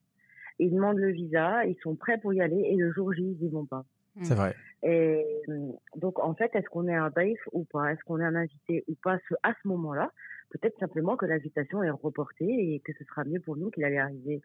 ils 0.58 0.70
demandent 0.72 0.98
le 0.98 1.10
visa, 1.10 1.64
ils 1.66 1.76
sont 1.82 1.94
prêts 1.96 2.18
pour 2.18 2.32
y 2.32 2.40
aller, 2.40 2.60
et 2.60 2.76
le 2.76 2.90
jour 2.92 3.12
J, 3.12 3.36
ils 3.40 3.46
y 3.46 3.50
vont 3.50 3.66
pas. 3.66 3.84
C'est 4.22 4.34
vrai. 4.34 4.54
Et 4.82 5.24
euh, 5.48 5.72
donc, 5.96 6.18
en 6.20 6.34
fait, 6.34 6.54
est-ce 6.54 6.68
qu'on 6.68 6.86
est 6.88 6.94
un 6.94 7.10
daif 7.10 7.40
ou 7.52 7.64
pas? 7.64 7.92
Est-ce 7.92 8.02
qu'on 8.04 8.20
est 8.20 8.24
un 8.24 8.34
invité 8.36 8.84
ou 8.86 8.94
pas 9.02 9.18
ce- 9.28 9.34
à 9.42 9.52
ce 9.60 9.66
moment-là? 9.68 10.10
Peut-être 10.50 10.78
simplement 10.78 11.16
que 11.16 11.26
l'invitation 11.26 11.82
est 11.82 11.90
reportée 11.90 12.74
et 12.74 12.80
que 12.80 12.92
ce 12.92 13.02
sera 13.04 13.24
mieux 13.24 13.40
pour 13.40 13.56
nous 13.56 13.70
qu'il 13.70 13.84
allait 13.84 13.98
arriver. 13.98 14.40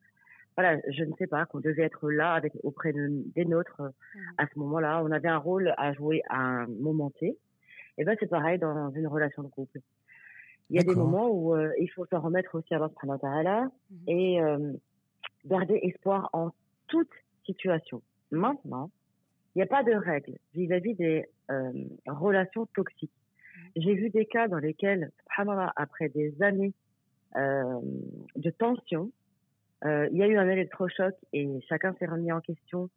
Voilà, 0.60 0.78
je 0.90 1.06
ne 1.06 1.14
sais 1.18 1.26
pas, 1.26 1.46
qu'on 1.46 1.62
devait 1.62 1.84
être 1.84 2.12
là 2.12 2.34
avec, 2.34 2.52
auprès 2.64 2.92
de, 2.92 3.24
des 3.34 3.46
nôtres 3.46 3.80
euh, 3.80 3.90
à 4.38 4.46
ce 4.46 4.60
moment-là. 4.60 5.02
On 5.06 5.10
avait 5.10 5.30
un 5.30 5.38
rôle 5.38 5.74
à 5.78 5.94
jouer 5.94 6.22
à 6.28 6.38
un 6.38 6.68
moment 6.68 7.12
T. 7.12 7.38
Et 7.98 8.04
ben, 8.04 8.18
c'est 8.20 8.28
pareil 8.28 8.60
dans 8.60 8.92
une 8.92 9.08
relation 9.08 9.42
de 9.42 9.48
couple. 9.48 9.80
Il 10.70 10.76
y 10.76 10.80
a 10.82 10.84
des 10.84 10.96
moments 10.96 11.30
où 11.30 11.56
euh, 11.56 11.72
il 11.80 11.88
faut 11.88 12.06
s'en 12.08 12.20
remettre 12.20 12.56
aussi 12.56 12.74
à 12.74 12.76
Allah 12.76 12.90
subhanahu 13.00 13.70
et 14.08 14.42
euh, 14.42 14.74
garder 15.46 15.80
espoir 15.82 16.30
en 16.34 16.50
toute 16.90 17.08
situation. 17.46 18.02
Maintenant, 18.30 18.92
il 19.56 19.60
n'y 19.60 19.64
a 19.64 19.66
pas 19.66 19.84
de 19.84 19.94
règle 19.94 20.40
vis-à-vis 20.56 20.96
des 20.96 21.26
euh, 21.52 21.72
relations 22.06 22.66
toxiques. 22.76 23.16
J'ai 23.78 23.94
vu 23.94 24.10
des 24.10 24.26
cas 24.26 24.50
dans 24.50 24.60
lesquels, 24.60 25.10
subhanallah, 25.24 25.72
après 25.78 26.10
des 26.10 26.36
années 26.42 26.74
de 27.36 28.50
tension, 28.50 29.12
il 29.86 30.18
y 30.18 30.24
a 30.24 30.28
eu 30.28 30.38
un 30.38 30.50
électrochoc 30.50 31.14
et 31.34 31.48
chacun 31.68 31.94
s'est 32.00 32.06
remis 32.08 32.32
en 32.32 32.42
question 32.42 32.90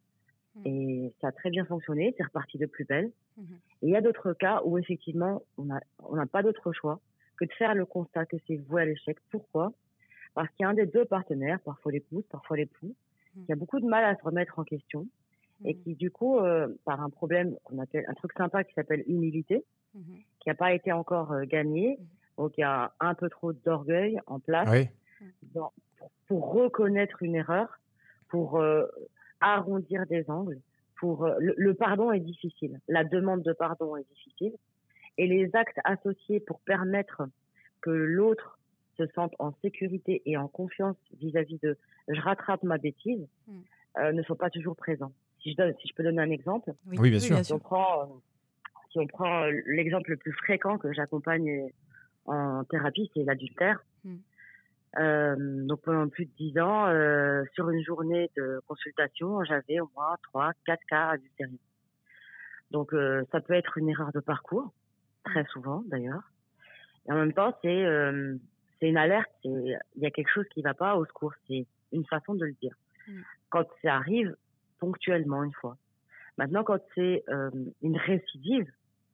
Mhm. 0.55 0.61
et 0.67 1.13
ça 1.19 1.29
a 1.29 1.31
très 1.31 1.49
bien 1.49 1.65
fonctionné, 1.65 2.13
c'est 2.15 2.23
reparti 2.25 2.59
de 2.59 2.67
plus 2.67 2.85
belle. 2.85 3.11
Mhm. 3.37 3.45
Et 3.81 3.87
il 3.87 3.89
y 3.89 3.95
a 3.95 4.01
d'autres 4.01 4.33
cas 4.33 4.61
où 4.65 4.77
effectivement 4.77 5.41
on 5.57 5.65
n'a 5.65 5.79
on 6.03 6.15
n'a 6.15 6.27
pas 6.27 6.43
d'autre 6.43 6.71
choix 6.73 6.99
que 7.37 7.45
de 7.45 7.51
faire 7.53 7.73
le 7.73 7.85
constat 7.85 8.25
que 8.27 8.37
c'est 8.45 8.57
voué 8.57 8.83
à 8.83 8.85
l'échec. 8.85 9.17
Pourquoi? 9.31 9.73
Parce 10.35 10.49
qu'il 10.51 10.63
y 10.63 10.65
a 10.67 10.69
un 10.69 10.75
des 10.75 10.85
deux 10.85 11.05
partenaires, 11.05 11.59
parfois 11.61 11.91
l'épouse, 11.91 12.23
parfois 12.29 12.57
l'époux, 12.57 12.93
Mhm. 13.35 13.45
qui 13.45 13.51
a 13.51 13.55
beaucoup 13.55 13.79
de 13.79 13.87
mal 13.87 14.03
à 14.05 14.15
se 14.15 14.23
remettre 14.23 14.59
en 14.59 14.63
question 14.63 15.07
et 15.65 15.73
qui 15.75 15.95
du 15.95 16.11
coup, 16.11 16.37
euh, 16.37 16.67
par 16.85 17.01
un 17.01 17.09
problème 17.09 17.55
qu'on 17.63 17.79
appelle 17.79 18.05
un 18.07 18.13
truc 18.13 18.33
sympa 18.33 18.63
qui 18.63 18.73
s'appelle 18.75 19.03
humilité, 19.07 19.63
qui 20.39 20.49
n'a 20.49 20.55
pas 20.55 20.73
été 20.73 20.91
encore 20.91 21.31
euh, 21.31 21.45
gagné, 21.45 21.97
donc 22.37 22.57
il 22.57 22.61
y 22.61 22.63
a 22.63 22.93
un 22.99 23.15
peu 23.15 23.29
trop 23.29 23.53
d'orgueil 23.53 24.19
en 24.27 24.39
place 24.39 24.69
Oui. 24.69 24.87
dans- 25.55 25.71
pour, 26.27 26.53
reconnaître 26.53 27.21
une 27.23 27.35
erreur, 27.35 27.79
pour 28.29 28.59
euh, 28.59 28.85
arrondir 29.39 30.05
des 30.07 30.29
angles, 30.29 30.59
pour 30.99 31.25
euh, 31.25 31.35
le, 31.39 31.53
le 31.57 31.73
pardon 31.73 32.11
est 32.11 32.19
difficile, 32.19 32.79
la 32.87 33.03
demande 33.03 33.43
de 33.43 33.53
pardon 33.53 33.95
est 33.97 34.07
difficile, 34.09 34.53
et 35.17 35.27
les 35.27 35.55
actes 35.55 35.77
associés 35.83 36.39
pour 36.39 36.59
permettre 36.61 37.23
que 37.81 37.89
l'autre 37.91 38.57
se 38.97 39.05
sente 39.15 39.33
en 39.39 39.53
sécurité 39.61 40.21
et 40.25 40.37
en 40.37 40.47
confiance 40.47 40.95
vis-à-vis 41.19 41.59
de 41.61 41.77
je 42.07 42.19
rattrape 42.21 42.63
ma 42.63 42.77
bêtise 42.77 43.27
Mm. 43.47 43.51
euh, 43.99 44.11
ne 44.13 44.23
sont 44.23 44.35
pas 44.35 44.49
toujours 44.49 44.75
présents. 44.75 45.11
Si 45.41 45.51
je, 45.51 45.57
donne, 45.57 45.73
si 45.81 45.87
je 45.89 45.93
peux 45.93 46.03
donner 46.03 46.21
un 46.21 46.29
exemple, 46.31 46.73
Oui, 46.87 47.09
bien 47.09 47.19
sûr. 47.19 47.43
si 47.43 47.53
on 47.53 47.59
prend, 47.59 48.21
si 48.91 48.99
on 48.99 49.07
prend 49.07 49.45
l'exemple 49.65 50.11
le 50.11 50.17
plus 50.17 50.31
fréquent 50.31 50.77
que 50.77 50.93
j'accompagne 50.93 51.69
en 52.25 52.63
thérapie, 52.63 53.11
c'est 53.13 53.23
l'adultère. 53.23 53.83
Mm. 54.05 54.15
Euh, 54.99 55.35
donc 55.65 55.81
pendant 55.81 56.07
plus 56.07 56.25
de 56.25 56.31
dix 56.37 56.59
ans, 56.59 56.87
euh, 56.87 57.43
sur 57.53 57.69
une 57.69 57.83
journée 57.83 58.29
de 58.37 58.61
consultation, 58.67 59.43
j'avais 59.43 59.79
au 59.79 59.89
moins 59.95 60.15
trois, 60.23 60.51
quatre 60.65 60.83
cas 60.87 61.09
adultériens. 61.09 61.57
Donc 62.71 62.93
euh, 62.93 63.23
ça 63.31 63.41
peut 63.41 63.53
être 63.53 63.77
une 63.77 63.89
erreur 63.89 64.11
de 64.11 64.19
parcours, 64.19 64.71
très 65.23 65.45
souvent 65.45 65.83
d'ailleurs. 65.87 66.31
Et 67.07 67.11
en 67.11 67.15
même 67.15 67.33
temps, 67.33 67.57
c'est 67.61 67.85
euh, 67.85 68.35
c'est 68.79 68.89
une 68.89 68.97
alerte, 68.97 69.29
c'est 69.41 69.49
il 69.49 70.01
y 70.01 70.05
a 70.05 70.11
quelque 70.11 70.31
chose 70.31 70.47
qui 70.53 70.61
va 70.61 70.73
pas 70.73 70.95
au 70.95 71.05
secours, 71.05 71.33
c'est 71.47 71.65
une 71.91 72.05
façon 72.05 72.35
de 72.35 72.45
le 72.45 72.53
dire. 72.53 72.75
Mm. 73.07 73.21
Quand 73.49 73.65
ça 73.81 73.95
arrive 73.95 74.35
ponctuellement 74.79 75.43
une 75.43 75.53
fois. 75.53 75.77
Maintenant, 76.37 76.63
quand 76.63 76.79
c'est 76.95 77.23
euh, 77.29 77.51
une 77.81 77.97
récidive, 77.97 78.65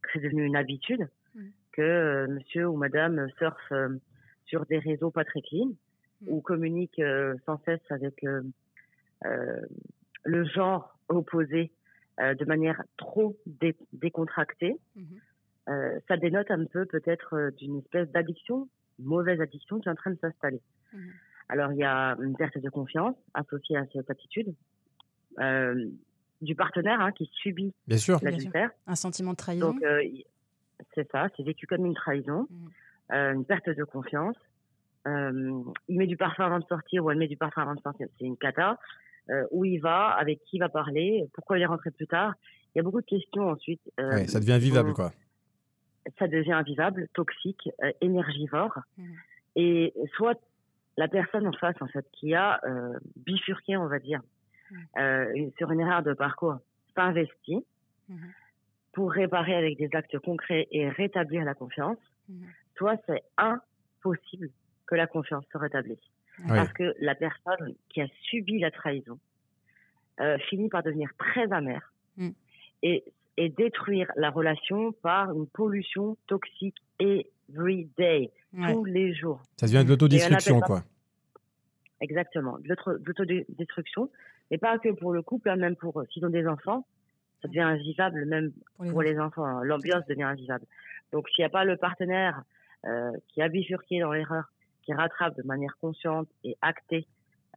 que 0.02 0.10
c'est 0.14 0.20
devenu 0.20 0.44
une 0.46 0.56
habitude, 0.56 1.10
Mm. 1.36 1.42
que 1.74 1.82
euh, 1.82 2.28
monsieur 2.28 2.68
ou 2.68 2.76
madame 2.76 3.30
surfe 3.38 3.72
euh, 3.72 3.90
sur 4.50 4.66
des 4.66 4.80
réseaux 4.80 5.12
pas 5.12 5.24
très 5.26 5.42
clean 5.42 5.72
Mm. 6.22 6.28
ou 6.34 6.42
communique 6.42 7.00
euh, 7.00 7.36
sans 7.46 7.58
cesse 7.64 7.80
avec 7.90 8.22
euh, 8.26 8.42
euh, 9.26 9.62
le 10.26 10.44
genre 10.44 10.98
opposé 11.08 11.72
euh, 12.20 12.34
de 12.36 12.44
manière 12.44 12.84
trop 12.98 13.38
dé- 13.46 13.78
décontractée, 13.94 14.76
Mhm. 14.98 15.06
euh, 15.70 16.00
ça 16.10 16.18
dénote 16.18 16.52
un 16.52 16.66
peu 16.66 16.86
peut-être 16.86 17.36
euh, 17.36 17.52
d'une 17.52 17.78
espèce 17.80 18.10
d'addiction, 18.12 18.68
une 19.00 19.06
mauvaise 19.06 19.40
addiction 19.40 19.80
qui 19.80 19.88
est 19.88 19.92
en 19.94 19.96
train 19.96 20.12
de 20.12 20.20
s'installer. 20.20 20.60
Mhm. 20.94 21.10
Alors 21.48 21.72
il 21.72 21.78
y 21.80 21.86
a 21.86 22.18
une 22.22 22.36
perte 22.36 22.58
de 22.58 22.70
confiance 22.70 23.16
associée 23.34 23.78
à 23.78 23.86
cette 23.94 24.10
attitude. 24.10 24.54
Euh, 25.40 25.86
du 26.42 26.54
partenaire 26.56 27.00
hein, 27.00 27.12
qui 27.14 27.30
subit 27.34 27.74
l'adultère. 27.88 28.72
Un 28.88 28.96
sentiment 28.96 29.32
de 29.32 29.38
trahison. 29.38 29.72
Donc, 29.72 29.84
euh, 29.84 30.04
c'est 30.96 31.10
ça, 31.12 31.28
c'est 31.38 31.44
vécu 31.44 31.66
comme 31.66 31.86
une 31.86 31.94
trahison, 31.94 32.46
euh, 33.14 33.34
une 33.34 33.46
perte 33.46 33.70
de 33.70 33.84
confiance. 33.86 34.36
Euh, 35.08 35.62
il 35.88 35.98
met 35.98 36.08
du 36.08 36.18
parfum 36.18 36.46
avant 36.46 36.60
de 36.60 36.66
sortir 36.66 37.04
ou 37.06 37.12
elle 37.12 37.18
met 37.18 37.28
du 37.28 37.38
parfum 37.38 37.62
avant 37.62 37.76
de 37.76 37.82
sortir, 37.82 38.08
c'est 38.18 38.26
une 38.26 38.38
cata. 38.38 38.78
Euh, 39.30 39.46
où 39.52 39.64
il 39.64 39.78
va, 39.80 40.08
avec 40.10 40.44
qui 40.46 40.58
il 40.58 40.60
va 40.60 40.70
parler, 40.70 41.30
pourquoi 41.36 41.60
il 41.60 41.62
est 41.62 41.66
rentré 41.68 41.92
plus 41.92 42.08
tard. 42.08 42.34
Il 42.74 42.80
y 42.80 42.82
a 42.82 42.84
beaucoup 42.84 43.02
de 43.02 43.06
questions 43.06 43.48
ensuite. 43.48 43.82
euh, 44.00 44.10
Ouais, 44.16 44.28
ça 44.28 44.40
devient 44.40 44.58
vivable, 44.60 44.90
on- 44.90 44.94
quoi. 44.94 45.12
ça 46.18 46.28
devient 46.28 46.54
invivable, 46.54 47.08
toxique, 47.14 47.70
euh, 47.84 47.92
énergivore. 48.02 48.80
Mhm. 48.98 49.16
Et 49.56 49.94
soit 50.16 50.40
la 50.98 51.08
personne 51.08 51.46
en 51.48 51.54
face, 51.54 51.76
en 51.80 51.88
fait, 51.88 52.06
qui 52.14 52.34
a 52.34 52.60
euh, 52.66 52.98
bifurqué, 53.18 53.78
on 53.78 53.86
va 53.88 54.00
dire, 54.00 54.20
Mhm. 54.72 54.78
euh, 54.98 55.50
sur 55.60 55.70
une 55.72 55.80
erreur 55.82 56.02
de 56.02 56.14
parcours, 56.14 56.58
s'investit 56.96 57.64
Mhm. 58.10 58.18
pour 58.94 59.12
réparer 59.12 59.54
avec 59.54 59.78
des 59.78 59.90
actes 59.94 60.18
concrets 60.20 60.68
et 60.72 60.90
rétablir 60.90 61.46
la 61.46 61.54
confiance, 61.54 62.00
Mhm. 62.28 62.48
soit 62.78 62.98
c'est 63.06 63.22
impossible 63.38 64.50
que 64.90 64.96
la 64.96 65.08
confiance 65.08 65.46
se 65.54 65.58
rétablisse. 65.58 66.00
Oui. 66.40 66.48
Parce 66.50 66.74
que 66.74 66.96
la 67.00 67.14
personne 67.16 67.76
qui 67.90 68.02
a 68.02 68.08
subi 68.24 68.60
la 68.60 68.72
trahison 68.72 69.20
euh, 70.20 70.38
finit 70.50 70.70
par 70.70 70.84
devenir 70.84 71.10
très 71.18 71.52
amère 71.52 71.94
Mm. 72.18 72.30
et, 72.84 73.04
et 73.38 73.50
détruire 73.50 74.12
la 74.18 74.30
relation 74.32 74.92
par 74.94 75.32
une 75.32 75.48
pollution 75.48 76.18
toxique 76.28 76.76
every 77.00 77.88
day, 77.98 78.32
Ouais. 78.54 78.74
tous 78.74 78.84
les 78.84 79.14
jours. 79.14 79.40
Ça 79.58 79.68
devient 79.68 79.84
de 79.86 79.90
l'autodestruction, 79.90 80.60
quoi. 80.62 80.82
Exactement, 82.02 82.58
de 82.60 82.68
l'auto- 82.70 82.98
de 82.98 83.04
l'autodestruction, 83.06 84.10
mais 84.50 84.58
pas 84.58 84.80
que 84.80 84.90
pour 84.90 85.14
le 85.14 85.22
couple, 85.22 85.50
hein, 85.50 85.58
même 85.58 85.76
pour 85.76 86.02
s'ils 86.12 86.26
ont 86.26 86.30
des 86.30 86.48
enfants, 86.48 86.86
ça 87.42 87.48
devient 87.50 87.60
invivable 87.62 88.26
même 88.26 88.52
Pour 88.76 88.86
les 88.86 88.92
pour 88.92 89.02
les 89.04 89.20
enfants. 89.20 89.46
hein. 89.46 89.64
L'ambiance 89.64 90.06
devient 90.08 90.24
invivable. 90.24 90.66
Donc 91.12 91.28
s'il 91.30 91.42
n'y 91.44 91.46
a 91.46 91.50
pas 91.50 91.66
le 91.66 91.76
partenaire 91.78 92.44
euh, 92.86 93.12
qui 93.28 93.42
a 93.42 93.50
bifurqué 93.50 94.00
dans 94.00 94.14
l'erreur, 94.14 94.46
qui 94.90 94.94
rattrape 94.96 95.38
de 95.38 95.44
manière 95.44 95.78
consciente 95.80 96.28
et 96.44 96.58
actée 96.64 97.06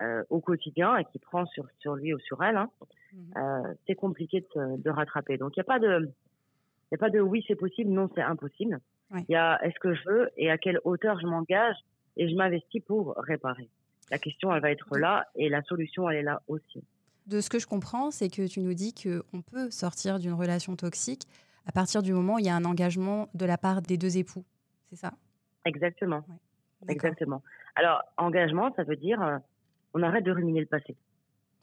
euh, 0.03 0.22
au 0.28 0.41
quotidien 0.41 0.99
et 0.99 1.05
qui 1.07 1.18
prend 1.18 1.47
sur, 1.47 1.66
sur 1.78 1.95
lui 1.95 2.12
ou 2.12 2.18
sur 2.18 2.43
elle, 2.45 2.59
hein, 2.59 2.68
Mhm. 3.14 3.33
euh, 3.37 3.74
c'est 3.87 3.95
compliqué 3.95 4.45
de, 4.55 4.91
rattraper. 4.91 5.39
Donc 5.39 5.57
il 5.57 5.61
n'y 5.61 5.62
a 5.62 5.64
pas 5.64 5.78
de, 5.78 6.07
il 6.07 6.93
y 6.93 6.95
a 6.95 6.99
pas 6.99 7.09
de 7.11 7.20
oui 7.20 7.43
c'est 7.49 7.55
possible, 7.55 7.91
non 7.91 8.11
c'est 8.14 8.20
impossible. 8.20 8.80
Il 9.11 9.16
Ouais. 9.16 9.24
y 9.30 9.35
a 9.35 9.59
est-ce 9.64 9.78
que 9.80 9.95
je 9.95 10.03
veux 10.07 10.28
et 10.37 10.51
à 10.51 10.59
quelle 10.59 10.78
hauteur 10.85 11.18
je 11.20 11.26
m'engage 11.26 11.76
et 12.18 12.28
je 12.28 12.35
m'investis 12.35 12.83
pour 12.85 13.14
réparer? 13.16 13.68
La 14.11 14.18
question 14.18 14.55
elle 14.55 14.61
va 14.61 14.70
être 14.70 14.99
là 14.99 15.26
et 15.35 15.49
la 15.49 15.62
solution 15.62 16.09
elle 16.11 16.18
est 16.18 16.22
là 16.22 16.43
aussi. 16.49 16.85
De 17.26 17.41
ce 17.41 17.49
que 17.49 17.59
je 17.59 17.66
comprends, 17.66 18.11
c'est 18.11 18.28
que 18.28 18.47
tu 18.47 18.61
nous 18.61 18.74
dis 18.74 18.93
qu'on 18.95 19.41
peut 19.43 19.70
sortir 19.70 20.18
d'une 20.18 20.35
relation 20.35 20.76
toxique 20.76 21.22
à 21.66 21.72
partir 21.72 22.03
du 22.03 22.12
moment 22.12 22.35
où 22.35 22.39
il 22.41 22.47
y 22.47 22.51
a 22.51 22.57
un 22.57 22.64
engagement 22.64 23.28
de 23.35 23.47
la 23.47 23.57
part 23.57 23.80
des 23.80 23.97
deux 23.97 24.18
époux. 24.18 24.45
C'est 24.91 24.97
ça? 24.97 25.12
Exactement. 25.64 26.24
Exactement. 26.89 27.43
Alors, 27.76 28.03
engagement, 28.16 28.72
ça 28.74 28.83
veut 28.85 28.97
dire 28.97 29.20
euh, 29.22 29.39
on 29.95 30.03
arrête 30.03 30.24
de 30.24 30.33
ruminer 30.33 30.61
le 30.61 30.66
passé. 30.66 30.97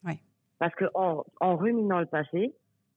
Ouais. 0.03 0.20
Parce 0.59 0.74
que 0.76 0.86
en, 0.93 1.26
en 1.39 1.55
ruminant 1.57 1.99
le 1.99 2.05
passé, 2.05 2.53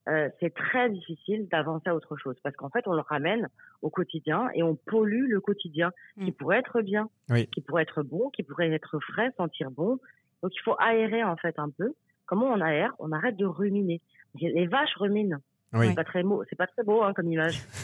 euh, 0.09 0.29
c'est 0.39 0.53
très 0.53 0.89
difficile 0.89 1.47
d'avancer 1.49 1.89
à 1.89 1.95
autre 1.95 2.17
chose. 2.17 2.35
Parce 2.43 2.55
qu'en 2.55 2.69
fait, 2.69 2.87
on 2.87 2.93
le 2.93 3.01
ramène 3.01 3.47
au 3.81 3.89
quotidien 3.89 4.49
et 4.53 4.61
on 4.63 4.75
pollue 4.75 5.27
le 5.29 5.39
quotidien 5.39 5.91
qui 6.19 6.31
Mm. 6.31 6.33
pourrait 6.33 6.59
être 6.59 6.81
bien, 6.81 7.09
Oui. 7.29 7.47
qui 7.47 7.61
pourrait 7.61 7.83
être 7.83 8.03
bon, 8.03 8.29
qui 8.31 8.43
pourrait 8.43 8.69
être 8.71 8.99
frais, 8.99 9.29
sentir 9.37 9.71
bon. 9.71 9.99
Donc, 10.41 10.51
il 10.55 10.59
faut 10.63 10.75
aérer 10.79 11.23
en 11.23 11.37
fait 11.37 11.57
un 11.57 11.69
peu. 11.69 11.93
Comment 12.25 12.47
on 12.47 12.59
aère? 12.61 12.93
On 12.99 13.11
arrête 13.11 13.37
de 13.37 13.45
ruminer. 13.45 14.01
Les 14.41 14.67
vaches 14.67 14.95
ruminent. 14.97 15.37
Oui. 15.73 15.87
C'est 15.89 15.95
pas 15.95 16.03
très 16.03 16.23
beau, 16.23 16.43
c'est 16.49 16.55
pas 16.55 16.67
très 16.67 16.83
beau 16.83 17.01
hein, 17.03 17.13
comme 17.13 17.31
image. 17.31 17.61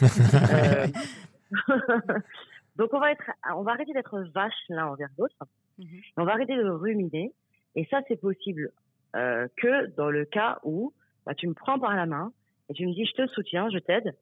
Euh, 0.52 0.86
Donc 2.80 2.94
on 2.94 2.98
va 2.98 3.12
être, 3.12 3.30
on 3.54 3.62
va 3.62 3.72
arrêter 3.72 3.92
d'être 3.92 4.18
vache 4.34 4.54
l'un 4.70 4.86
envers 4.86 5.08
l'autre. 5.18 5.36
Mhm. 5.78 5.86
On 6.16 6.24
va 6.24 6.32
arrêter 6.32 6.56
de 6.56 6.68
ruminer. 6.68 7.32
Et 7.76 7.84
ça, 7.90 8.00
c'est 8.08 8.18
possible 8.20 8.70
euh, 9.16 9.46
que 9.58 9.86
dans 9.96 10.08
le 10.10 10.24
cas 10.24 10.58
où 10.64 10.92
bah, 11.26 11.34
tu 11.34 11.46
me 11.46 11.52
prends 11.54 11.78
par 11.78 11.94
la 11.94 12.06
main 12.06 12.32
et 12.70 12.72
tu 12.72 12.86
me 12.86 12.92
dis, 12.94 13.04
je 13.04 13.12
te 13.12 13.26
soutiens, 13.28 13.68
je 13.70 13.78
t'aide. 13.78 14.14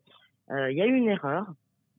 Euh, 0.51 0.71
Il 0.73 0.77
y 0.77 0.83
a 0.83 0.87
eu 0.87 0.95
une 0.97 1.09
erreur 1.09 1.47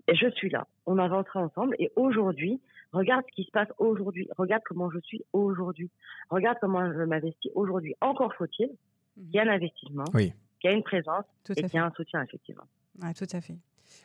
et 0.07 0.16
je 0.16 0.30
suis 0.32 0.49
là. 0.49 0.68
On 0.86 0.97
avancera 0.97 1.39
ensemble. 1.39 1.76
Et 1.80 1.91
aujourd'hui, 1.95 2.60
regarde 2.91 3.24
ce 3.30 3.36
qui 3.36 3.43
se 3.45 3.51
passe 3.51 3.70
aujourd'hui. 3.78 4.28
Regarde 4.38 4.62
comment 4.66 4.91
je 4.91 4.99
suis 4.99 5.24
aujourd'hui. 5.32 5.89
Regarde 6.30 6.57
comment 6.60 6.91
je 6.91 7.03
m'investis 7.03 7.51
aujourd'hui. 7.55 7.95
Encore 8.01 8.34
faut-il 8.36 8.68
qu'il 9.16 9.30
y 9.34 9.38
ait 9.38 9.41
un 9.41 9.47
investissement, 9.49 10.03
Oui. 10.14 10.34
qu'il 10.60 10.70
y 10.70 10.74
ait 10.74 10.78
une 10.78 10.84
présence 10.84 11.24
Tout 11.45 11.53
et 11.53 11.60
à 11.60 11.62
qu'il 11.62 11.66
y 11.68 11.70
fait. 11.70 11.78
ait 11.78 11.82
un 11.82 11.91
soutien, 11.91 12.22
effectivement. 12.24 12.66
Ouais, 13.01 13.14
tout 13.14 13.28
à 13.32 13.39
fait. 13.39 13.55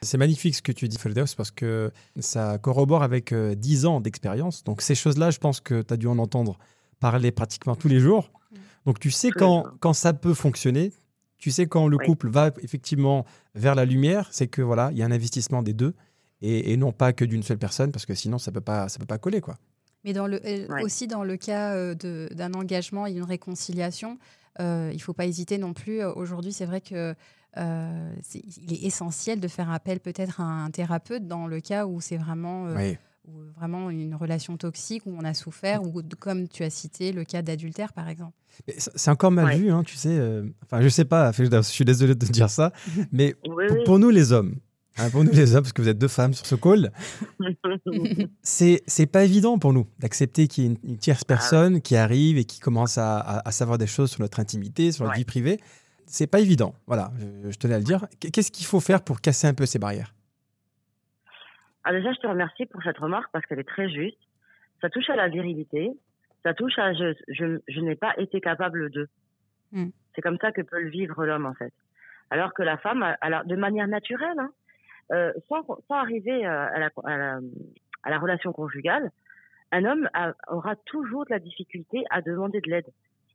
C'est 0.02 0.18
magnifique 0.18 0.54
ce 0.54 0.62
que 0.62 0.72
tu 0.72 0.88
dis, 0.88 0.98
Feldeus, 0.98 1.34
parce 1.36 1.50
que 1.50 1.90
ça 2.18 2.58
corrobore 2.58 3.02
avec 3.02 3.32
euh, 3.32 3.54
10 3.54 3.86
ans 3.86 4.00
d'expérience. 4.00 4.64
Donc, 4.64 4.82
ces 4.82 4.94
choses-là, 4.94 5.30
je 5.30 5.38
pense 5.38 5.60
que 5.60 5.82
tu 5.82 5.94
as 5.94 5.96
dû 5.96 6.06
en 6.08 6.18
entendre 6.18 6.58
parler 7.00 7.30
pratiquement 7.32 7.74
tous 7.76 7.88
les 7.88 8.00
jours. 8.00 8.30
Mm. 8.52 8.56
Donc, 8.86 8.98
tu 9.00 9.10
sais 9.10 9.30
quand, 9.30 9.64
quand 9.80 9.92
ça 9.94 10.12
peut 10.12 10.34
fonctionner. 10.34 10.92
Tu 11.38 11.50
sais 11.50 11.66
quand 11.66 11.88
le 11.88 11.98
Oui. 11.98 12.06
couple 12.06 12.28
va 12.30 12.50
effectivement 12.62 13.26
vers 13.54 13.74
la 13.74 13.84
lumière, 13.84 14.28
c'est 14.32 14.46
que 14.46 14.62
voilà, 14.62 14.88
il 14.92 14.98
y 14.98 15.02
a 15.02 15.06
un 15.06 15.10
investissement 15.10 15.62
des 15.62 15.74
deux 15.74 15.94
et, 16.40 16.72
et 16.72 16.76
non 16.78 16.90
pas 16.92 17.12
que 17.12 17.24
d'une 17.24 17.42
seule 17.42 17.58
personne, 17.58 17.92
parce 17.92 18.06
que 18.06 18.14
sinon 18.14 18.38
ça 18.38 18.50
peut 18.50 18.62
pas, 18.62 18.88
ça 18.88 18.98
peut 18.98 19.04
pas 19.04 19.18
coller 19.18 19.42
quoi. 19.42 19.56
Mais 20.04 20.14
dans 20.14 20.26
le, 20.26 20.40
euh, 20.46 20.66
aussi 20.82 21.06
dans 21.06 21.22
le 21.22 21.36
cas 21.36 21.74
euh, 21.74 21.94
de- 21.94 22.28
d'un 22.34 22.54
engagement 22.54 23.06
et 23.06 23.12
une 23.12 23.24
réconciliation, 23.24 24.18
euh, 24.60 24.88
il 24.92 24.96
ne 24.96 25.02
faut 25.02 25.12
pas 25.12 25.26
hésiter 25.26 25.58
non 25.58 25.74
plus. 25.74 26.00
Euh, 26.00 26.12
Aujourd'hui, 26.14 26.52
c'est 26.52 26.66
vrai 26.66 26.80
que 26.80 27.14
euh, 27.56 28.10
il 28.34 28.72
est 28.72 28.84
essentiel 28.84 29.40
de 29.40 29.48
faire 29.48 29.70
appel 29.70 30.00
peut-être 30.00 30.40
à 30.40 30.44
un 30.44 30.70
thérapeute 30.70 31.26
dans 31.26 31.46
le 31.46 31.60
cas 31.60 31.86
où 31.86 32.00
c'est 32.00 32.16
vraiment, 32.16 32.66
euh, 32.66 32.76
Oui. 32.76 32.96
où 33.28 33.32
vraiment 33.56 33.90
une 33.90 34.14
relation 34.14 34.56
toxique, 34.56 35.02
où 35.06 35.14
on 35.16 35.24
a 35.24 35.34
souffert, 35.34 35.82
ou 35.82 36.02
comme 36.18 36.48
tu 36.48 36.62
as 36.64 36.70
cité 36.70 37.12
le 37.12 37.24
cas 37.24 37.42
d'adultère 37.42 37.92
par 37.92 38.08
exemple. 38.08 38.32
C'est 38.78 39.10
encore 39.10 39.30
mal 39.32 39.46
Ouais. 39.46 39.56
vu, 39.58 39.70
hein, 39.70 39.82
tu 39.84 39.96
sais. 39.96 40.10
euh, 40.16 40.44
enfin, 40.64 40.80
je 40.80 40.88
sais 40.88 41.04
pas, 41.04 41.32
je 41.32 41.60
suis 41.62 41.84
désolé 41.84 42.14
de 42.14 42.26
te 42.26 42.30
dire 42.32 42.50
ça, 42.50 42.72
mais 43.12 43.34
Oui, 43.44 43.50
pour, 43.66 43.76
oui. 43.78 43.84
pour 43.84 43.98
nous 43.98 44.10
les 44.10 44.32
hommes, 44.32 44.56
hein, 44.98 45.10
pour 45.10 45.24
nous 45.24 45.32
les 45.32 45.54
hommes, 45.54 45.62
parce 45.62 45.72
que 45.72 45.82
vous 45.82 45.88
êtes 45.88 45.98
deux 45.98 46.06
femmes 46.08 46.34
sur 46.34 46.46
ce 46.46 46.54
call, 46.54 46.92
c'est 48.42 48.82
c'est 48.86 49.06
pas 49.06 49.24
évident 49.24 49.58
pour 49.58 49.72
nous 49.72 49.86
d'accepter 49.98 50.48
qu'il 50.48 50.64
y 50.64 50.66
ait 50.66 50.70
une, 50.70 50.78
une 50.90 50.94
Ah 50.96 51.00
tierce 51.00 51.24
personne 51.24 51.80
qui 51.80 51.96
arrive 51.96 52.36
et 52.38 52.44
qui 52.44 52.60
commence 52.60 52.98
à, 52.98 53.18
à- 53.18 53.48
à 53.48 53.52
savoir 53.52 53.78
des 53.78 53.86
choses 53.86 54.10
sur 54.10 54.20
notre 54.20 54.40
intimité, 54.40 54.92
sur 54.92 55.04
notre 55.04 55.14
Ouais. 55.14 55.20
vie 55.20 55.24
privée. 55.24 55.60
C'est 56.06 56.26
pas 56.30 56.40
évident. 56.40 56.74
Voilà, 56.86 57.10
je, 57.18 57.50
je 57.50 57.58
tenais 57.58 57.74
à 57.74 57.78
le 57.78 57.84
dire. 57.84 58.06
Qu'est-ce 58.20 58.50
qu'il 58.52 58.66
faut 58.66 58.80
faire 58.80 59.02
pour 59.02 59.20
casser 59.20 59.46
un 59.46 59.54
peu 59.54 59.66
ces 59.66 59.78
barrières? 59.78 60.14
Ah, 61.84 61.92
déjà, 61.92 62.12
je 62.12 62.18
te 62.20 62.26
remercie 62.26 62.66
pour 62.66 62.82
cette 62.82 62.98
remarque 62.98 63.30
parce 63.32 63.44
qu'elle 63.46 63.58
est 63.60 63.68
très 63.68 63.88
juste. 63.90 64.18
Ça 64.80 64.88
touche 64.90 65.08
à 65.10 65.16
la 65.16 65.28
virilité. 65.28 65.90
Ça 66.42 66.54
touche 66.54 66.78
à 66.78 66.92
je, 66.94 67.14
je, 67.28 67.60
je 67.68 67.80
n'ai 67.80 67.94
pas 67.96 68.14
été 68.18 68.40
capable 68.40 68.90
de. 68.90 69.08
Mm. 69.72 69.88
C'est 70.14 70.22
comme 70.22 70.38
ça 70.40 70.52
que 70.52 70.62
peut 70.62 70.80
le 70.80 70.88
vivre 70.90 71.24
l'homme, 71.24 71.46
en 71.46 71.54
fait. 71.54 71.72
Alors 72.30 72.54
que 72.54 72.62
la 72.62 72.78
femme, 72.78 73.04
alors, 73.20 73.44
de 73.44 73.56
manière 73.56 73.86
naturelle, 73.88 74.38
hein, 74.38 74.50
euh, 75.12 75.32
sans, 75.48 75.62
sans 75.88 75.94
arriver 75.94 76.46
euh, 76.46 76.66
à 76.74 76.78
la, 76.78 76.90
à, 77.04 77.16
la, 77.16 77.40
à 78.02 78.10
la 78.10 78.18
relation 78.18 78.52
conjugale, 78.52 79.10
un 79.72 79.84
homme 79.84 80.08
a- 80.14 80.32
aura 80.48 80.76
toujours 80.76 81.24
de 81.26 81.30
la 81.30 81.38
difficulté 81.38 82.04
à 82.10 82.22
demander 82.22 82.60
de 82.60 82.70
l'aide. 82.70 82.86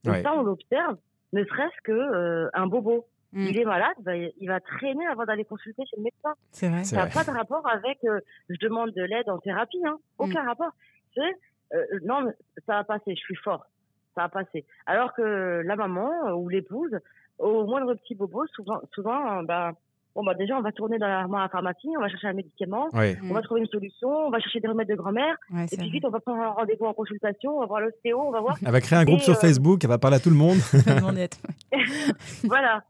Et 0.06 0.10
Ouais. 0.10 0.24
ça, 0.24 0.34
on 0.34 0.44
l'observe, 0.44 0.98
ne 1.34 1.44
serait-ce 1.44 1.82
que 1.84 1.92
euh, 1.92 2.50
un 2.54 2.68
bobo. 2.68 3.06
Mm. 3.32 3.46
Il 3.48 3.60
est 3.60 3.66
malade, 3.66 3.96
bah, 4.00 4.16
il 4.16 4.48
va 4.48 4.60
traîner 4.60 5.06
avant 5.06 5.24
d'aller 5.24 5.46
consulter 5.46 5.84
chez 5.86 5.98
le 5.98 6.04
médecin. 6.04 6.34
C'est 6.52 6.68
vrai. 6.68 6.84
C'est 6.84 6.96
Ça 6.96 7.06
n'a 7.06 7.12
pas 7.12 7.24
de 7.24 7.30
rapport 7.30 7.68
avec 7.70 8.04
euh, 8.04 8.20
je 8.50 8.56
demande 8.60 8.92
de 8.92 9.04
l'aide 9.04 9.30
en 9.30 9.38
thérapie, 9.38 9.82
hein. 9.86 10.00
aucun 10.18 10.44
rapport. 10.44 10.72
Tu 11.14 11.22
sais, 11.22 11.36
euh, 11.74 11.86
non, 12.04 12.22
mais 12.22 12.32
ça 12.66 12.78
va 12.78 12.84
passer, 12.84 13.16
je 13.16 13.20
suis 13.20 13.36
fort, 13.36 13.68
ça 14.16 14.24
va 14.24 14.30
passer. 14.30 14.66
Alors 14.86 15.14
que 15.14 15.62
la 15.64 15.76
maman 15.76 16.10
euh, 16.28 16.34
ou 16.34 16.50
l'épouse, 16.50 16.98
au 17.38 17.66
moindre 17.66 17.94
petit 17.96 18.16
bobo, 18.16 18.46
souvent, 18.48 18.82
souvent, 18.94 19.40
euh, 19.40 19.44
bah, 19.44 19.74
bon 20.16 20.24
bah 20.24 20.34
déjà 20.34 20.58
on 20.58 20.62
va 20.62 20.72
tourner 20.72 20.98
dans 20.98 21.08
l'armoire 21.08 21.42
à 21.42 21.46
la 21.46 21.50
pharmacie, 21.50 21.88
on 21.98 22.02
va 22.02 22.10
chercher 22.10 22.28
un 22.28 22.34
médicament, 22.34 22.88
Ouais. 22.94 23.18
on 23.24 23.34
va 23.34 23.42
trouver 23.42 23.62
une 23.62 23.68
solution, 23.68 24.10
on 24.10 24.30
va 24.30 24.40
chercher 24.40 24.60
des 24.60 24.68
remèdes 24.68 24.88
de 24.90 24.96
grand-mère, 24.96 25.36
Ouais, 25.54 25.66
et 25.66 25.78
puis 25.78 25.78
vrai. 25.78 25.90
vite 25.90 26.06
on 26.06 26.10
va 26.10 26.20
prendre 26.20 26.42
un 26.42 26.50
rendez-vous 26.50 26.86
en 26.86 26.94
consultation, 26.94 27.58
on 27.58 27.60
va 27.62 27.66
voir 27.68 27.82
l'ostéo, 27.82 28.20
on 28.20 28.32
va 28.32 28.42
voir. 28.42 28.58
Elle 28.66 28.72
va 28.72 28.82
créer 28.82 29.00
un 29.00 29.06
groupe 29.06 29.20
Et, 29.20 29.24
sur 29.24 29.34
euh, 29.36 29.40
Facebook, 29.40 29.84
elle 29.84 29.90
va 29.90 29.98
parler 29.98 30.18
à 30.18 30.20
tout 30.20 30.30
le 30.30 30.36
monde. 30.36 30.58
Voilà. 32.44 32.84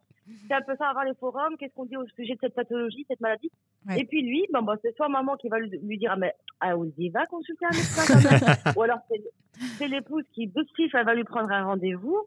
C'est 0.47 0.53
un 0.53 0.61
peu 0.61 0.75
ça, 0.77 0.89
avoir 0.89 1.05
les 1.05 1.15
forums, 1.15 1.57
qu'est-ce 1.57 1.73
qu'on 1.73 1.85
dit 1.85 1.97
au 1.97 2.05
sujet 2.15 2.33
de 2.35 2.39
cette 2.41 2.53
pathologie, 2.53 3.03
cette 3.09 3.19
maladie. 3.19 3.51
Ouais. 3.87 3.99
Et 4.01 4.05
puis 4.05 4.21
lui, 4.21 4.45
ben, 4.53 4.61
ben, 4.61 4.75
c'est 4.83 4.95
soit 4.95 5.09
maman 5.09 5.35
qui 5.37 5.49
va 5.49 5.57
lui, 5.57 5.69
lui 5.83 5.97
dire, 5.97 6.11
ah, 6.13 6.17
mais 6.17 6.33
ah, 6.59 6.77
Ouldi, 6.77 7.09
va 7.09 7.25
consulter 7.25 7.65
un 7.65 7.69
médecin 7.69 8.13
quand 8.13 8.21
même. 8.47 8.73
Ou 8.77 8.81
alors 8.83 8.99
c'est, 9.09 9.23
c'est 9.77 9.87
l'épouse 9.87 10.23
qui, 10.33 10.45
de 10.45 10.63
suite, 10.75 10.91
elle 10.93 11.05
va 11.05 11.15
lui 11.15 11.23
prendre 11.23 11.51
un 11.51 11.63
rendez-vous. 11.65 12.17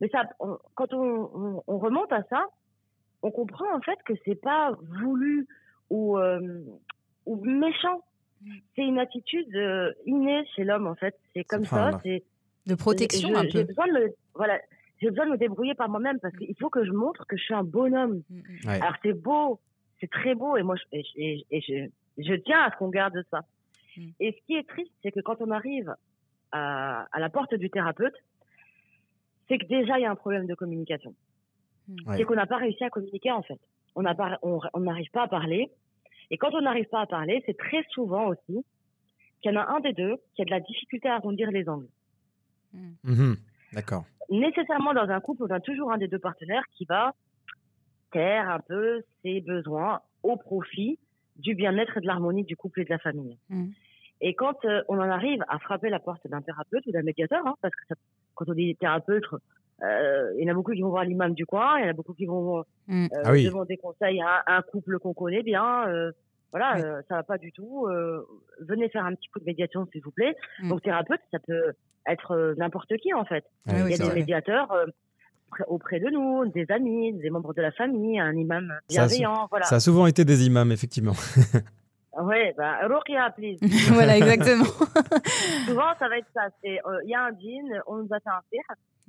Mais 0.00 0.08
ça, 0.08 0.22
on- 0.40 0.58
quand 0.74 0.92
on, 0.92 1.30
on, 1.34 1.62
on 1.68 1.78
remonte 1.78 2.12
à 2.12 2.22
ça, 2.28 2.44
on 3.22 3.30
comprend 3.30 3.72
en 3.74 3.80
fait 3.80 3.98
que 4.04 4.14
c'est 4.24 4.40
pas 4.40 4.72
voulu 5.00 5.46
ou, 5.90 6.18
euh, 6.18 6.60
ou 7.26 7.36
méchant. 7.44 8.02
C'est 8.74 8.82
une 8.82 8.98
attitude 8.98 9.54
euh, 9.54 9.92
innée 10.06 10.44
chez 10.56 10.64
l'homme 10.64 10.86
en 10.88 10.94
fait. 10.96 11.14
C'est 11.32 11.44
comme 11.44 11.64
ça. 11.64 12.00
C'est 12.02 12.24
De 12.66 12.74
protection 12.74 13.28
je- 13.30 13.34
un 13.34 13.42
J'ai 13.44 13.60
peu. 13.60 13.68
besoin 13.68 13.86
de 13.86 13.92
le, 13.92 14.14
voilà, 14.34 14.58
j'ai 15.00 15.10
besoin 15.10 15.26
de 15.26 15.30
me 15.32 15.36
débrouiller 15.38 15.74
par 15.74 15.88
moi-même 15.88 16.18
parce 16.20 16.36
qu'il 16.36 16.56
faut 16.58 16.68
que 16.70 16.84
je 16.84 16.90
montre 16.90 17.24
que 17.26 17.36
je 17.36 17.42
suis 17.44 17.54
un 17.54 17.62
bonhomme. 17.64 18.22
Mm, 18.30 18.36
mm. 18.38 18.68
Ouais. 18.68 18.80
Alors 18.80 18.94
c'est 19.02 19.12
beau, 19.12 19.60
c'est 20.00 20.10
très 20.10 20.34
beau 20.34 20.56
et 20.56 20.62
moi 20.64 20.74
je, 20.76 20.82
et, 20.98 21.04
et- 21.16 21.46
et 21.50 21.60
je, 21.60 22.22
je 22.22 22.34
tiens 22.34 22.62
à 22.62 22.72
ce 22.72 22.76
qu'on 22.78 22.88
garde 22.88 23.22
ça. 23.30 23.40
Mm. 23.96 24.08
Et 24.20 24.32
ce 24.32 24.46
qui 24.46 24.54
est 24.56 24.66
triste, 24.68 24.92
c'est 25.02 25.12
que 25.12 25.20
quand 25.20 25.40
on 25.40 25.50
arrive 25.52 25.94
à, 26.50 27.06
à 27.12 27.20
la 27.20 27.28
porte 27.30 27.54
du 27.54 27.70
thérapeute, 27.70 28.14
c'est 29.48 29.58
que 29.58 29.66
déjà 29.66 29.98
il 29.98 30.02
y 30.02 30.06
a 30.06 30.10
un 30.10 30.16
problème 30.16 30.46
de 30.46 30.54
communication. 30.54 31.14
Ouais. 32.06 32.16
C'est 32.16 32.24
qu'on 32.24 32.34
n'a 32.34 32.46
pas 32.46 32.56
réussi 32.58 32.82
à 32.84 32.90
communiquer 32.90 33.30
en 33.32 33.42
fait. 33.42 33.58
On 33.94 34.02
n'a 34.02 34.14
pas, 34.14 34.38
on 34.42 34.60
on 34.74 34.80
n'arrive 34.80 35.10
pas 35.10 35.22
à 35.24 35.28
parler. 35.28 35.70
Et 36.30 36.38
quand 36.38 36.54
on 36.54 36.62
n'arrive 36.62 36.88
pas 36.88 37.00
à 37.02 37.06
parler, 37.06 37.42
c'est 37.46 37.56
très 37.58 37.82
souvent 37.90 38.28
aussi 38.28 38.64
qu'il 39.42 39.52
y 39.52 39.56
en 39.56 39.60
a 39.60 39.66
un 39.66 39.80
des 39.80 39.92
deux 39.92 40.16
qui 40.34 40.42
a 40.42 40.44
de 40.44 40.50
la 40.50 40.60
difficulté 40.60 41.08
à 41.08 41.16
arrondir 41.16 41.50
les 41.50 41.68
angles. 41.68 41.88
Mhm. 43.04 43.36
D'accord. 43.72 44.04
nécessairement 44.30 44.94
dans 44.94 45.08
un 45.10 45.20
couple, 45.20 45.42
on 45.44 45.50
a 45.50 45.60
toujours 45.60 45.92
un 45.92 45.98
des 45.98 46.08
deux 46.08 46.18
partenaires 46.18 46.64
qui 46.72 46.84
va 46.86 47.12
taire 48.12 48.48
un 48.48 48.60
peu 48.60 49.02
ses 49.22 49.40
besoins 49.40 50.00
au 50.22 50.36
profit 50.36 50.98
du 51.36 51.54
bien-être 51.54 51.96
et 51.96 52.00
de 52.00 52.06
l'harmonie 52.06 52.44
du 52.44 52.56
couple 52.56 52.80
et 52.82 52.84
de 52.84 52.90
la 52.90 52.98
famille. 52.98 53.38
Mm. 53.48 53.70
Et 54.20 54.34
quand 54.34 54.64
euh, 54.64 54.82
on 54.88 54.96
en 54.98 55.10
arrive 55.10 55.42
à 55.48 55.58
frapper 55.58 55.88
la 55.90 55.98
porte 55.98 56.26
d'un 56.28 56.40
thérapeute 56.42 56.86
ou 56.86 56.92
d'un 56.92 57.02
médiateur, 57.02 57.46
hein, 57.46 57.56
parce 57.60 57.74
que 57.74 57.84
ça- 57.88 57.94
quand 58.34 58.48
on 58.48 58.54
dit 58.54 58.76
thérapeute, 58.76 59.24
il 60.38 60.44
y 60.44 60.48
en 60.48 60.52
a 60.52 60.54
beaucoup 60.54 60.72
qui 60.72 60.82
vont 60.82 60.90
voir 60.90 61.04
l'imam 61.04 61.34
du 61.34 61.44
coin, 61.46 61.78
il 61.78 61.82
y 61.82 61.86
en 61.86 61.90
a 61.90 61.92
beaucoup 61.92 62.14
qui 62.14 62.26
vont 62.26 62.64
Mm. 62.88 63.04
euh, 63.04 63.22
Ah 63.24 63.32
oui. 63.32 63.44
demander 63.44 63.76
conseil 63.76 64.20
à 64.20 64.42
un 64.56 64.62
couple 64.62 64.98
qu'on 64.98 65.14
connaît 65.14 65.42
bien. 65.42 65.86
euh, 65.88 66.10
voilà, 66.52 66.74
Oui. 66.76 66.82
euh, 66.82 67.00
ça 67.08 67.14
va 67.16 67.22
pas 67.22 67.38
du 67.38 67.50
tout. 67.52 67.86
euh, 67.88 68.26
venez 68.60 68.88
faire 68.90 69.04
un 69.06 69.14
petit 69.14 69.28
coup 69.28 69.38
de 69.40 69.44
médiation, 69.44 69.86
s'il 69.92 70.02
vous 70.02 70.10
plaît. 70.10 70.34
Mm. 70.62 70.68
Donc 70.68 70.82
thérapeute, 70.82 71.20
ça 71.30 71.38
peut 71.38 71.72
être 72.06 72.32
euh, 72.32 72.54
n'importe 72.58 72.96
qui 72.98 73.14
en 73.14 73.24
fait. 73.24 73.44
Ah 73.68 73.72
oui, 73.76 73.80
Il 73.86 73.90
y 73.90 73.94
a 73.94 73.96
des 73.98 74.04
vrai. 74.04 74.14
médiateurs 74.16 74.70
euh, 74.72 74.86
près- 75.50 75.64
auprès 75.68 76.00
de 76.00 76.10
nous, 76.10 76.46
des 76.46 76.66
amis, 76.70 77.12
des 77.14 77.30
membres 77.30 77.54
de 77.54 77.62
la 77.62 77.70
famille, 77.72 78.18
un 78.20 78.34
imam 78.34 78.68
Ça, 78.88 79.06
bienveillant. 79.06 79.46
Voilà. 79.50 79.64
Ça 79.66 79.76
a 79.76 79.80
souvent 79.80 80.06
été 80.06 80.24
des 80.24 80.46
imams, 80.46 80.72
effectivement. 80.72 81.14
Ouais, 82.18 82.54
bah, 82.56 82.86
Ruqya, 82.86 83.30
please. 83.30 83.58
voilà, 83.92 84.16
exactement. 84.16 84.64
Souvent, 85.66 85.94
ça 85.98 86.08
va 86.08 86.18
être 86.18 86.28
ça. 86.34 86.48
C'est, 86.62 86.78
euh, 86.86 87.00
il 87.04 87.10
y 87.10 87.14
a 87.14 87.24
un 87.24 87.38
djinn, 87.38 87.80
on 87.86 87.96
nous 87.96 88.08
a 88.12 88.20
fait 88.20 88.28
un 88.28 88.40
sihr, 88.50 88.62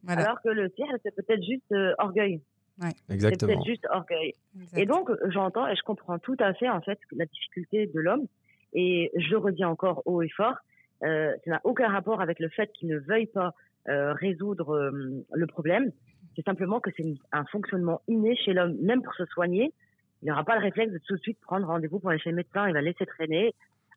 Voilà. 0.04 0.22
alors 0.24 0.42
que 0.42 0.50
le 0.50 0.70
sihr, 0.76 0.88
c'est 1.04 1.14
peut-être 1.16 1.44
juste 1.44 1.72
euh, 1.72 1.94
orgueil. 1.98 2.42
C'est 2.82 3.14
Exactement. 3.14 3.52
peut-être 3.54 3.66
juste 3.66 3.86
orgueil. 3.92 4.34
Exact. 4.56 4.78
Et 4.78 4.86
donc, 4.86 5.10
j'entends 5.28 5.68
et 5.68 5.76
je 5.76 5.84
comprends 5.84 6.18
tout 6.18 6.38
à 6.40 6.54
fait, 6.54 6.70
en 6.70 6.82
fait, 6.82 6.98
la 7.12 7.26
difficulté 7.26 7.88
de 7.88 8.00
l'homme. 8.00 8.26
Et 8.74 9.12
je 9.16 9.36
redis 9.36 9.66
encore 9.66 10.02
haut 10.06 10.22
et 10.22 10.30
fort, 10.30 10.56
euh, 11.04 11.34
ça 11.46 11.52
n'a 11.52 11.62
aucun 11.64 11.90
rapport 11.90 12.22
avec 12.22 12.40
le 12.40 12.50
fait 12.50 12.72
qu'il 12.74 12.88
ne 12.90 12.98
veuille 12.98 13.28
pas 13.28 13.54
euh, 13.90 14.14
résoudre 14.14 14.74
euh, 14.76 15.26
le 15.34 15.48
problème. 15.48 15.92
C'est 16.36 16.46
simplement 16.46 16.80
que 16.80 16.90
c'est 16.96 17.06
un 17.32 17.46
fonctionnement 17.46 18.02
inné 18.08 18.36
chez 18.36 18.54
l'homme, 18.54 18.76
même 18.82 19.04
pour 19.04 19.14
se 19.14 19.26
soigner. 19.26 19.74
Il 20.24 20.30
n'aura 20.30 20.44
pas 20.46 20.56
le 20.56 20.62
réflexe 20.62 20.92
de 20.94 21.00
tout 21.06 21.16
de 21.16 21.20
suite 21.22 21.38
prendre 21.42 21.68
rendez-vous 21.68 22.00
pour 22.00 22.10
aller 22.10 22.20
chez 22.20 22.30
le 22.30 22.38
médecin. 22.38 22.68
Il 22.68 22.74
va 22.74 22.82
laisser 22.82 23.06
traîner. 23.06 23.54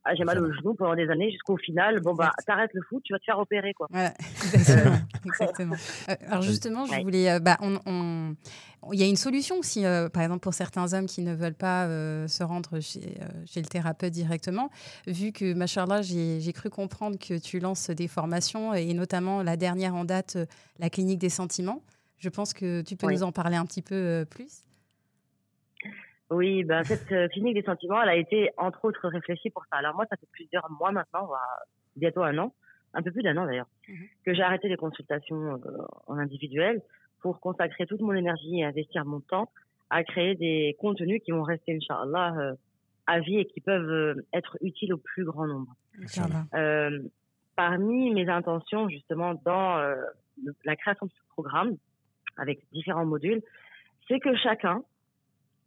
Ah, 0.09 0.15
j'ai 0.15 0.23
mal 0.23 0.39
au 0.39 0.53
genou 0.53 0.75
pendant 0.75 0.95
des 0.95 1.09
années 1.09 1.33
jusqu'au 1.33 1.57
final. 1.57 1.99
Bon, 2.01 2.15
bah, 2.15 2.31
t'arrêtes 2.47 2.71
le 2.75 2.81
foot, 2.89 3.03
tu 3.05 3.13
vas 3.13 3.19
te 3.19 3.25
faire 3.25 3.41
opérer, 3.41 3.75
quoi. 3.75 3.89
Voilà, 3.91 4.13
exactement. 4.55 4.97
exactement. 5.25 5.77
Euh, 6.09 6.15
alors 6.29 6.43
justement, 6.43 6.87
je 6.87 7.01
voulais, 7.01 7.29
euh, 7.29 7.41
bah, 7.41 7.57
on, 7.61 7.77
on- 7.87 8.37
il 8.93 9.01
y 9.01 9.03
a 9.03 9.07
une 9.09 9.17
solution 9.17 9.59
aussi, 9.59 9.85
euh, 9.85 10.09
par 10.09 10.23
exemple 10.23 10.43
pour 10.43 10.55
certains 10.55 10.93
hommes 10.95 11.07
qui 11.07 11.23
ne 11.23 11.35
veulent 11.35 11.55
pas 11.55 11.87
euh, 11.87 12.29
se 12.29 12.45
rendre 12.45 12.79
chez, 12.79 13.01
euh, 13.21 13.27
chez 13.47 13.61
le 13.61 13.67
thérapeute 13.67 14.13
directement, 14.13 14.71
vu 15.09 15.33
que, 15.33 15.55
machallah, 15.55 16.03
j'ai 16.03 16.39
j'ai 16.41 16.53
cru 16.53 16.71
comprendre 16.71 17.19
que 17.19 17.37
tu 17.37 17.59
lances 17.59 17.91
des 17.91 18.07
formations 18.07 18.75
et 18.75 18.95
notamment 18.95 19.43
la 19.43 19.57
dernière 19.57 19.97
en 19.97 20.05
date, 20.05 20.37
euh, 20.37 20.47
la 20.79 20.89
clinique 20.89 21.19
des 21.19 21.31
sentiments. 21.31 21.83
Je 22.19 22.29
pense 22.29 22.55
que 22.55 22.83
tu 22.83 22.95
peux 22.95 23.09
Oui. 23.09 23.15
nous 23.15 23.23
en 23.25 23.33
parler 23.33 23.57
un 23.57 23.67
petit 23.67 23.83
peu 23.83 23.95
euh, 23.97 24.25
plus. 24.25 24.63
Oui, 26.31 26.65
ben, 26.65 26.83
cette 26.83 27.13
euh, 27.13 27.29
clinique 27.29 27.55
des 27.55 27.63
sentiments, 27.63 28.03
elle 28.03 28.09
a 28.09 28.17
été 28.17 28.51
entre 28.57 28.85
autres 28.85 29.09
réfléchie 29.09 29.51
pour 29.51 29.65
ça. 29.71 29.77
Alors 29.79 29.95
moi, 29.95 30.07
ça 30.11 30.17
fait 30.17 30.27
plusieurs 30.33 30.69
mois 30.73 30.91
maintenant, 30.91 31.29
bientôt 31.95 32.23
un 32.25 32.37
an, 32.39 32.53
un 32.95 33.03
peu 33.03 33.13
plus 33.13 33.23
d'un 33.23 33.37
an 33.37 33.47
d'ailleurs, 33.47 33.69
Mhm. 33.89 34.07
que 34.25 34.35
j'ai 34.35 34.43
arrêté 34.43 34.69
les 34.69 34.77
consultations 34.77 35.55
euh, 35.55 35.59
en 36.09 36.19
individuel 36.19 36.83
pour 37.21 37.39
consacrer 37.41 37.87
toute 37.87 38.01
mon 38.01 38.13
énergie 38.13 38.59
et 38.61 38.65
investir 38.65 39.05
mon 39.05 39.21
temps 39.21 39.51
à 39.91 40.03
créer 40.03 40.35
des 40.35 40.77
contenus 40.81 41.23
qui 41.25 41.31
vont 41.31 41.45
rester, 41.45 41.77
Inch'Allah, 41.77 42.35
euh, 42.39 42.55
à 43.07 43.21
vie 43.21 43.39
et 43.39 43.45
qui 43.45 43.61
peuvent 43.61 43.89
euh, 43.89 44.15
être 44.33 44.57
utiles 44.63 44.93
au 44.95 44.99
plus 44.99 45.25
grand 45.25 45.47
nombre. 45.47 45.75
Parmi 47.55 48.13
mes 48.13 48.29
intentions, 48.29 48.89
justement, 48.91 49.35
dans 49.45 49.79
la 50.65 50.77
création 50.77 51.07
de 51.07 51.11
ce 51.13 51.29
programme, 51.31 51.77
avec 52.37 52.59
différents 52.73 53.07
modules, 53.07 53.43
c'est 54.09 54.21
que 54.21 54.37
chacun 54.37 54.83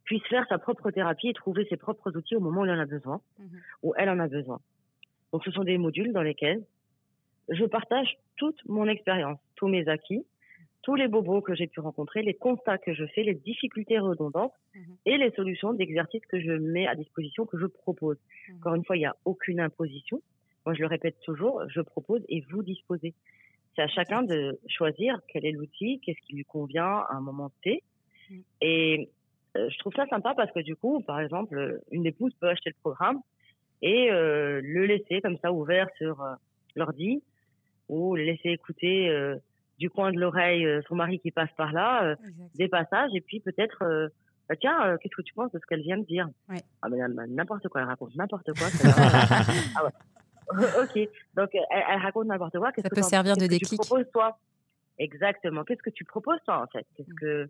puisse 0.09 0.23
faire 0.27 0.45
sa 0.49 0.57
propre 0.57 0.89
thérapie 0.89 1.27
et 1.29 1.33
trouver 1.33 1.67
ses 1.69 1.77
propres 1.77 2.09
outils 2.17 2.35
au 2.35 2.39
moment 2.39 2.61
où 2.61 2.65
il 2.65 2.71
en 2.71 2.79
a 2.79 2.85
besoin, 2.97 3.21
Mhm. 3.37 3.59
où 3.83 3.93
elle 3.95 4.09
en 4.09 4.17
a 4.19 4.27
besoin. 4.27 4.59
Donc, 5.31 5.43
ce 5.45 5.51
sont 5.51 5.63
des 5.63 5.77
modules 5.77 6.11
dans 6.13 6.23
lesquels 6.23 6.63
je 7.49 7.63
partage 7.65 8.17
toute 8.35 8.59
mon 8.67 8.87
expérience, 8.87 9.37
tous 9.55 9.67
mes 9.67 9.87
acquis, 9.87 10.23
tous 10.81 10.95
les 10.95 11.07
bobos 11.07 11.41
que 11.41 11.53
j'ai 11.53 11.67
pu 11.67 11.79
rencontrer, 11.79 12.23
les 12.23 12.33
constats 12.33 12.79
que 12.79 12.91
je 12.95 13.05
fais, 13.13 13.21
les 13.21 13.35
difficultés 13.35 13.99
redondantes 13.99 14.53
Mhm. 14.73 14.95
et 15.05 15.17
les 15.17 15.29
solutions 15.31 15.73
d'exercices 15.73 16.25
que 16.25 16.39
je 16.41 16.53
mets 16.53 16.87
à 16.87 16.95
disposition, 16.95 17.45
que 17.45 17.59
je 17.59 17.67
propose. 17.67 18.17
Mhm. 18.47 18.55
Encore 18.57 18.73
une 18.75 18.85
fois, 18.85 18.97
il 18.97 19.01
n'y 19.01 19.05
a 19.05 19.15
aucune 19.25 19.59
imposition. 19.59 20.21
Moi, 20.65 20.73
je 20.73 20.81
le 20.81 20.87
répète 20.87 21.19
toujours, 21.23 21.61
je 21.69 21.81
propose 21.81 22.21
et 22.29 22.41
vous 22.49 22.63
disposez. 22.63 23.13
C'est 23.75 23.83
à 23.83 23.87
chacun 23.87 24.23
de 24.23 24.57
choisir 24.67 25.19
quel 25.27 25.45
est 25.45 25.51
l'outil, 25.51 25.99
qu'est-ce 26.03 26.21
qui 26.25 26.33
lui 26.33 26.45
convient 26.45 26.95
à 27.09 27.09
un 27.17 27.21
moment 27.21 27.51
T. 27.63 27.83
Et 28.61 29.09
je 29.69 29.77
trouve 29.79 29.93
ça 29.95 30.05
sympa 30.07 30.33
parce 30.35 30.51
que 30.51 30.59
du 30.61 30.75
coup, 30.75 31.01
par 31.01 31.19
exemple, 31.19 31.57
euh, 31.57 31.79
une 31.91 32.05
épouse 32.05 32.33
peut 32.39 32.47
acheter 32.47 32.69
le 32.69 32.75
programme 32.81 33.19
et 33.81 34.11
euh, 34.11 34.61
le 34.63 34.85
laisser 34.85 35.21
comme 35.21 35.37
ça 35.41 35.51
ouvert 35.51 35.87
sur 35.97 36.21
euh, 36.21 36.33
l'ordi 36.75 37.21
ou 37.89 38.15
le 38.15 38.23
laisser 38.23 38.49
écouter 38.49 39.09
euh, 39.09 39.35
du 39.79 39.89
coin 39.89 40.11
de 40.11 40.19
l'oreille 40.19 40.65
euh, 40.65 40.81
son 40.87 40.95
mari 40.95 41.19
qui 41.19 41.31
passe 41.31 41.49
par 41.57 41.71
là, 41.73 42.03
euh, 42.03 42.15
des 42.55 42.67
passages 42.67 43.11
et 43.15 43.21
puis 43.21 43.39
peut-être 43.39 43.81
euh, 43.83 44.07
bah, 44.47 44.55
tiens 44.59 44.77
euh, 44.87 44.97
qu'est-ce 44.97 45.15
que 45.15 45.21
tu 45.21 45.33
penses 45.33 45.51
de 45.51 45.59
ce 45.59 45.65
qu'elle 45.65 45.81
vient 45.81 45.97
de 45.97 46.05
dire? 46.05 46.27
Ouais. 46.49 46.61
ah 46.81 46.89
mais 46.89 46.97
n'importe 47.27 47.67
quoi 47.69 47.81
elle 47.81 47.87
raconte 47.87 48.15
n'importe 48.15 48.51
quoi 48.57 48.67
ah 49.75 49.85
ouais. 49.85 49.91
Ok. 50.81 51.09
Donc 51.35 51.49
euh, 51.55 51.59
elle, 51.71 51.83
elle 51.91 51.99
raconte 52.01 52.27
n'importe 52.27 52.57
quoi 52.57 52.71
Ça 52.75 52.89
que 52.89 52.95
peut 52.95 53.01
servir 53.01 53.35
de 53.35 53.41
qu'est-ce 53.41 53.49
que 53.49 53.53
déclic. 53.59 53.69
tu 53.81 53.87
proposes 53.87 54.11
toi? 54.11 54.37
Exactement. 54.97 55.63
Qu'est-ce 55.63 55.81
que 55.81 55.89
tu 55.91 56.03
proposes 56.03 56.39
toi 56.45 56.61
en 56.63 56.67
fait? 56.67 56.85
Qu'est-ce 56.95 57.11
Mm. 57.11 57.15
que 57.15 57.49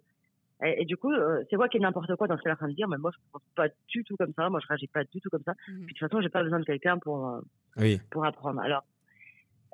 et, 0.64 0.82
et 0.82 0.86
du 0.86 0.98
coup 0.98 1.12
euh, 1.12 1.44
c'est 1.50 1.56
quoi 1.56 1.70
qui 1.70 1.78
est 1.78 1.80
n'importe 1.80 2.14
quoi 2.16 2.28
dans 2.28 2.38
ce 2.38 2.42
qu'elle 2.42 2.52
est 2.52 2.54
en 2.54 2.58
train 2.58 2.68
de 2.70 2.74
dire 2.74 2.88
mais 2.88 2.98
moi 2.98 3.12
je 3.14 3.20
pense 3.32 3.42
pas 3.56 3.68
du 3.88 4.04
tout 4.04 4.16
comme 4.18 4.34
ça 4.36 4.50
moi 4.50 4.60
je 4.62 4.68
réagis 4.68 4.88
pas 4.88 5.04
du 5.04 5.20
tout 5.22 5.30
comme 5.30 5.44
ça 5.46 5.54
Mhm. 5.68 5.86
puis 5.86 5.94
de 5.94 6.00
toute 6.00 6.10
façon 6.10 6.22
j'ai 6.22 6.30
pas 6.30 6.44
besoin 6.44 6.60
de 6.60 6.66
quelqu'un 6.66 6.98
pour 7.00 7.28
euh, 7.28 7.40
Oui. 7.78 8.00
pour 8.12 8.26
apprendre 8.26 8.60
alors 8.62 8.84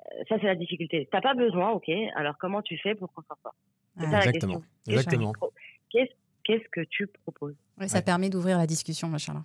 euh, 0.00 0.22
ça 0.28 0.36
c'est 0.40 0.46
la 0.46 0.54
difficulté 0.56 1.08
t'as 1.10 1.20
pas 1.20 1.34
besoin 1.34 1.70
ok 1.70 1.88
alors 2.14 2.36
comment 2.38 2.62
tu 2.62 2.78
fais 2.78 2.94
pour 2.94 3.12
qu'on 3.12 3.22
s'en 3.22 3.36
sorte 3.42 3.56
c'est 3.98 4.04
ça 4.06 4.10
la 4.10 4.26
Exactement. 4.26 4.60
question 4.60 4.62
Qu'est-ce 4.86 5.04
que 5.04 5.10
tu 5.10 5.16
Exactement. 5.16 5.32
qu'est-ce 5.90 6.12
qu'est-ce 6.44 6.68
que 6.70 6.80
tu 6.88 7.06
proposes? 7.24 7.56
Ouais, 7.80 7.88
ça 7.88 7.98
Ouais. 7.98 8.04
permet 8.04 8.28
d'ouvrir 8.30 8.56
la 8.58 8.66
discussion, 8.68 9.08
machallah. 9.08 9.44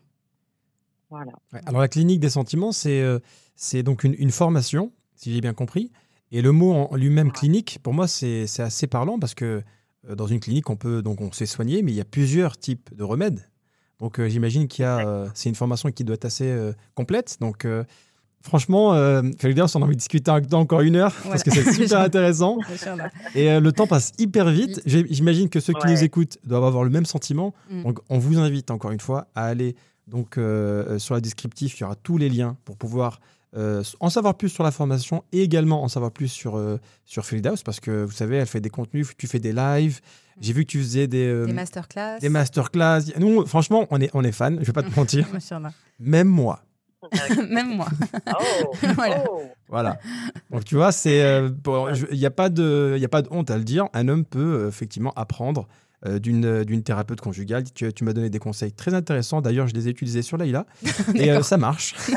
voilà 1.10 1.32
Ouais. 1.54 1.60
Alors 1.66 1.82
la 1.82 1.88
clinique 1.88 2.20
des 2.20 2.30
sentiments, 2.30 2.72
c'est 2.72 3.02
euh, 3.02 3.20
c'est 3.56 3.82
donc 3.84 4.04
une, 4.04 4.14
une 4.18 4.32
formation, 4.32 4.92
si 5.16 5.34
j'ai 5.34 5.42
bien 5.42 5.54
compris. 5.54 5.92
Et 6.32 6.42
le 6.42 6.52
mot 6.52 6.72
en 6.74 6.96
lui-même 6.96 7.32
clinique, 7.32 7.80
pour 7.84 7.94
moi, 7.94 8.08
c'est 8.08 8.46
c'est 8.48 8.62
assez 8.64 8.88
parlant 8.88 9.20
parce 9.20 9.34
que 9.36 9.46
euh, 9.46 9.62
dans 10.16 10.28
une 10.28 10.40
clinique, 10.40 10.70
on 10.70 10.76
peut 10.76 11.02
donc 11.02 11.22
on 11.22 11.32
s'est 11.32 11.46
soigné, 11.46 11.82
mais 11.84 11.92
il 11.92 11.96
y 11.96 12.02
a 12.02 12.06
plusieurs 12.06 12.58
types 12.58 12.90
de 12.96 13.04
remèdes. 13.04 13.48
Donc 14.00 14.20
euh, 14.20 14.28
j'imagine 14.30 14.68
qu'il 14.68 14.84
y 14.84 14.86
a, 14.86 15.08
euh, 15.08 15.28
c'est 15.36 15.50
une 15.50 15.56
formation 15.56 15.92
qui 15.92 16.04
doit 16.04 16.16
être 16.16 16.26
assez 16.26 16.50
euh, 16.50 16.74
complète. 16.96 17.38
Donc 17.40 17.66
euh, 17.66 17.84
franchement, 18.42 18.96
euh, 18.96 19.22
Felida, 19.40 19.66
on 19.76 19.82
a 19.82 19.86
envie 19.86 19.96
de 19.96 20.00
discuter 20.00 20.32
avec 20.32 20.50
toi 20.50 20.58
encore 20.58 20.82
une 20.82 20.96
heure 20.96 21.14
parce 21.24 21.44
que 21.44 21.52
c'est 21.52 21.72
super 21.72 22.00
intéressant. 22.02 22.58
Et 23.36 23.52
euh, 23.52 23.60
le 23.60 23.72
temps 23.72 23.86
passe 23.86 24.12
hyper 24.18 24.50
vite. 24.50 24.82
J'imagine 24.86 25.50
que 25.50 25.60
ceux 25.60 25.74
qui 25.74 25.86
Ouais. 25.86 25.94
nous 25.94 26.04
écoutent 26.04 26.40
doivent 26.44 26.66
avoir 26.66 26.84
le 26.84 26.90
même 26.90 27.06
sentiment. 27.06 27.54
Mm. 27.70 27.84
Donc, 27.84 28.00
on 28.10 28.18
vous 28.18 28.40
invite 28.40 28.72
encore 28.72 28.90
une 28.92 29.00
fois 29.00 29.28
à 29.36 29.46
aller 29.46 29.76
donc 30.08 30.38
euh, 30.40 30.98
sur 30.98 31.14
la 31.14 31.22
descriptif. 31.22 31.78
Il 31.80 31.82
y 31.82 31.84
aura 31.84 31.96
tous 31.96 32.18
les 32.18 32.30
liens 32.30 32.58
pour 32.66 32.78
pouvoir 32.78 33.20
euh, 33.56 33.84
en 34.00 34.10
savoir 34.10 34.36
plus 34.36 34.50
sur 34.50 34.64
la 34.64 34.72
formation 34.72 35.24
et 35.32 35.42
également 35.42 35.84
en 35.84 35.90
savoir 35.90 36.12
plus 36.12 36.30
sur 36.30 36.58
euh, 36.58 36.80
sur 37.06 37.26
Field 37.26 37.50
parce 37.66 37.80
que 37.80 38.06
vous 38.06 38.12
savez, 38.12 38.38
elle 38.38 38.48
fait 38.48 38.62
des 38.62 38.70
contenus. 38.70 39.10
Tu 39.18 39.28
fais 39.28 39.40
des 39.40 39.52
lives. 39.52 40.00
J'ai 40.40 40.54
vu 40.54 40.66
que 40.66 40.72
tu 40.72 40.80
faisais 40.80 41.08
des 41.08 41.28
euh, 41.28 41.46
Des 41.46 41.54
masterclass. 41.54 42.20
des 42.20 42.30
masterclass. 42.30 43.02
Nous, 43.20 43.46
franchement, 43.46 43.88
on 43.92 44.00
est 44.00 44.10
on 44.14 44.24
est 44.24 44.32
fans. 44.32 44.56
Je 44.60 44.66
vais 44.66 44.74
pas 44.74 44.84
te 44.84 44.96
mentir. 44.96 45.28
Même 46.00 46.28
moi. 46.28 46.62
Même 47.50 47.76
moi. 47.76 47.88
oh, 48.28 48.74
Voilà. 48.96 49.24
oh. 49.30 49.42
Voilà. 49.68 50.00
Donc 50.50 50.64
tu 50.66 50.76
vois, 50.76 50.92
c'est 50.92 51.22
euh, 51.22 51.50
il 52.12 52.20
n'y 52.20 52.26
a 52.26 52.32
pas 52.32 52.50
de 52.50 52.94
il 52.96 53.02
y 53.02 53.06
a 53.06 53.10
pas 53.10 53.22
de 53.22 53.28
honte 53.32 53.50
à 53.50 53.58
le 53.58 53.64
dire. 53.64 53.88
Un 53.94 54.08
homme 54.08 54.26
peut 54.26 54.64
euh, 54.64 54.68
effectivement 54.68 55.12
apprendre 55.16 55.68
euh, 56.06 56.20
d'une 56.20 56.46
euh, 56.46 56.64
d'une 56.64 56.84
thérapeute 56.84 57.22
conjugale. 57.22 57.64
Tu, 57.74 57.92
tu 57.94 58.04
m'as 58.04 58.14
donné 58.14 58.30
des 58.30 58.40
conseils 58.40 58.74
très 58.74 58.94
intéressants. 58.94 59.42
D'ailleurs, 59.42 59.68
je 59.68 59.74
les 59.74 59.88
ai 59.88 59.92
utilisés 59.92 60.22
sur 60.22 60.38
Leïla 60.38 60.66
et 61.16 61.32
euh, 61.32 61.42
ça 61.42 61.58
marche. 61.58 61.96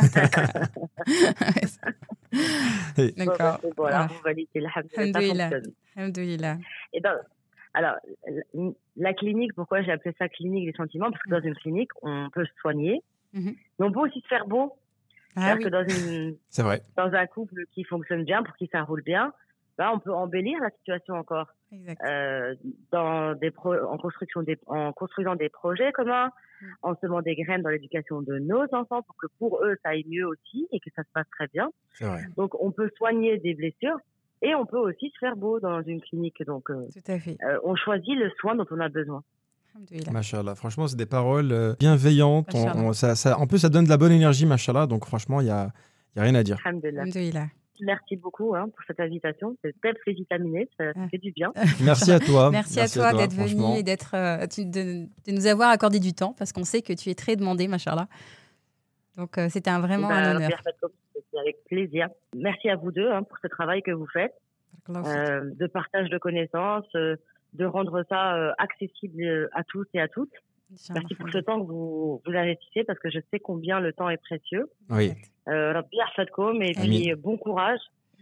D'accord. 3.16 3.36
bah, 3.38 3.60
c'est 3.62 3.74
bon, 3.76 3.84
alors. 3.84 4.08
Et 6.92 7.00
la- 8.96 9.14
clinique, 9.14 9.52
pourquoi 9.54 9.82
j'ai 9.82 9.92
appelé 9.92 10.14
ça 10.18 10.28
clinique 10.28 10.66
des 10.66 10.76
sentiments? 10.76 11.10
Parce 11.10 11.22
que 11.22 11.30
dans 11.30 11.40
une 11.40 11.54
clinique, 11.54 11.90
on 12.02 12.28
peut 12.32 12.44
se 12.44 12.52
soigner, 12.60 13.02
Mhm. 13.32 13.54
mais 13.78 13.86
on 13.86 13.92
peut 13.92 14.00
aussi 14.00 14.20
se 14.20 14.28
faire 14.28 14.46
beau. 14.46 14.72
Ah 15.36 15.40
C'est-à-dire 15.40 15.56
oui. 15.56 15.64
que 15.64 15.68
dans, 15.70 15.84
une, 16.08 16.36
C'est 16.50 16.62
vrai. 16.62 16.82
dans 16.96 17.12
un 17.12 17.26
couple 17.26 17.64
qui 17.72 17.82
fonctionne 17.84 18.24
bien, 18.24 18.42
pour 18.44 18.54
qui 18.56 18.68
ça 18.70 18.82
roule 18.82 19.02
bien, 19.02 19.32
bah, 19.78 19.90
on 19.94 19.98
peut 19.98 20.12
embellir 20.12 20.58
la 20.60 20.70
situation 20.70 21.14
encore. 21.14 21.48
Euh, 22.06 22.54
dans 22.92 23.34
des 23.34 23.50
pro 23.50 23.74
en, 23.74 23.96
construction 23.98 24.42
des, 24.42 24.56
en 24.66 24.92
construisant 24.92 25.34
des 25.34 25.48
projets 25.48 25.90
communs, 25.92 26.30
Mm. 26.62 26.66
en 26.82 26.94
semant 27.00 27.20
des 27.20 27.34
graines 27.34 27.62
dans 27.62 27.68
l'éducation 27.68 28.22
de 28.22 28.38
nos 28.38 28.62
enfants 28.72 29.02
pour 29.02 29.16
que 29.16 29.26
pour 29.40 29.60
eux, 29.64 29.74
ça 29.82 29.88
aille 29.90 30.04
mieux 30.08 30.24
aussi 30.24 30.68
et 30.70 30.78
que 30.78 30.88
ça 30.94 31.02
se 31.02 31.08
passe 31.12 31.26
très 31.32 31.48
bien. 31.48 31.68
Vrai. 32.00 32.22
Donc, 32.36 32.54
on 32.62 32.70
peut 32.70 32.88
soigner 32.96 33.38
des 33.38 33.54
blessures 33.54 33.98
et 34.40 34.54
on 34.54 34.64
peut 34.64 34.78
aussi 34.78 35.10
se 35.10 35.18
faire 35.18 35.34
beau 35.36 35.58
dans 35.58 35.82
une 35.82 36.00
clinique. 36.00 36.42
Donc, 36.46 36.70
euh, 36.70 36.86
Tout 36.94 37.10
à 37.10 37.18
fait. 37.18 37.36
euh, 37.44 37.58
on 37.64 37.74
choisit 37.74 38.14
le 38.16 38.30
soin 38.38 38.54
dont 38.54 38.66
on 38.70 38.78
a 38.78 38.88
besoin. 38.88 39.24
Machallah. 40.12 40.54
Franchement, 40.54 40.86
c'est 40.86 40.96
des 40.96 41.06
paroles 41.06 41.50
euh, 41.50 41.74
bienveillantes. 41.80 42.54
On- 42.54 42.64
Machallah. 42.64 42.84
on- 42.84 42.92
ça, 42.92 43.16
ça- 43.16 43.36
en 43.38 43.48
plus, 43.48 43.58
ça 43.58 43.68
donne 43.68 43.84
de 43.86 43.90
la 43.90 43.96
bonne 43.96 44.12
énergie, 44.12 44.46
machallah. 44.46 44.86
Donc, 44.86 45.04
franchement, 45.06 45.40
il 45.40 45.46
n'y 45.46 45.50
a, 45.50 45.72
il 46.14 46.18
y 46.18 46.20
a 46.20 46.22
rien 46.22 46.34
à 46.36 46.44
dire. 46.44 46.58
Alhamdulillah. 46.64 47.46
Merci 47.80 48.16
beaucoup 48.16 48.54
hein, 48.54 48.68
pour 48.68 48.84
cette 48.86 49.00
invitation. 49.00 49.56
C'est 49.62 49.74
et 50.06 50.12
vitaminé, 50.12 50.68
ça 50.78 50.84
Ah. 50.94 51.08
fait 51.10 51.18
du 51.18 51.32
bien. 51.32 51.52
Merci 51.82 52.12
à 52.12 52.20
toi. 52.20 52.50
Merci, 52.52 52.80
à 52.80 52.88
toi 52.88 53.12
d'être 53.12 53.32
venu 53.34 53.78
et 53.78 53.82
d'être, 53.82 54.14
euh, 54.14 54.46
de, 54.46 55.06
de 55.26 55.32
nous 55.32 55.46
avoir 55.46 55.70
accordé 55.70 55.98
du 55.98 56.12
temps 56.12 56.34
parce 56.38 56.52
qu'on 56.52 56.64
sait 56.64 56.82
que 56.82 56.92
tu 56.92 57.10
es 57.10 57.14
très 57.14 57.36
demandé, 57.36 57.66
machallah. 57.68 58.06
Donc 59.16 59.38
euh, 59.38 59.48
c'était 59.48 59.70
un- 59.70 59.80
vraiment 59.80 60.08
Ben, 60.08 60.14
un 60.16 60.36
honneur. 60.36 60.50
Avec 61.40 61.64
plaisir. 61.64 62.08
Merci 62.36 62.70
à 62.70 62.76
vous 62.76 62.92
deux 62.92 63.10
hein, 63.10 63.24
pour 63.24 63.36
ce 63.42 63.48
travail 63.48 63.82
que 63.82 63.90
vous 63.90 64.06
faites, 64.06 64.34
euh, 64.88 65.50
de 65.58 65.66
partage 65.66 66.08
de 66.08 66.18
connaissances, 66.18 66.86
euh, 66.94 67.16
de 67.54 67.64
rendre 67.64 68.04
ça 68.08 68.36
euh, 68.36 68.52
accessible 68.58 69.48
à 69.52 69.64
tous 69.64 69.84
et 69.94 70.00
à 70.00 70.06
toutes. 70.08 70.32
Merci 70.94 71.14
pour 71.14 71.28
ce 71.30 71.38
temps 71.38 71.60
que 71.60 71.66
vous, 71.66 72.20
vous 72.24 72.32
investissez 72.32 72.84
parce 72.84 72.98
que 72.98 73.10
je 73.10 73.18
sais 73.30 73.40
combien 73.40 73.80
le 73.80 73.92
temps 73.92 74.08
est 74.08 74.16
précieux. 74.18 74.70
Oui. 74.90 75.12
Euh, 75.48 75.72
Rabbi 75.72 75.96
Fatko, 76.16 76.52
et 76.60 76.72
puis 76.72 77.12
bon 77.16 77.36
courage 77.36 77.80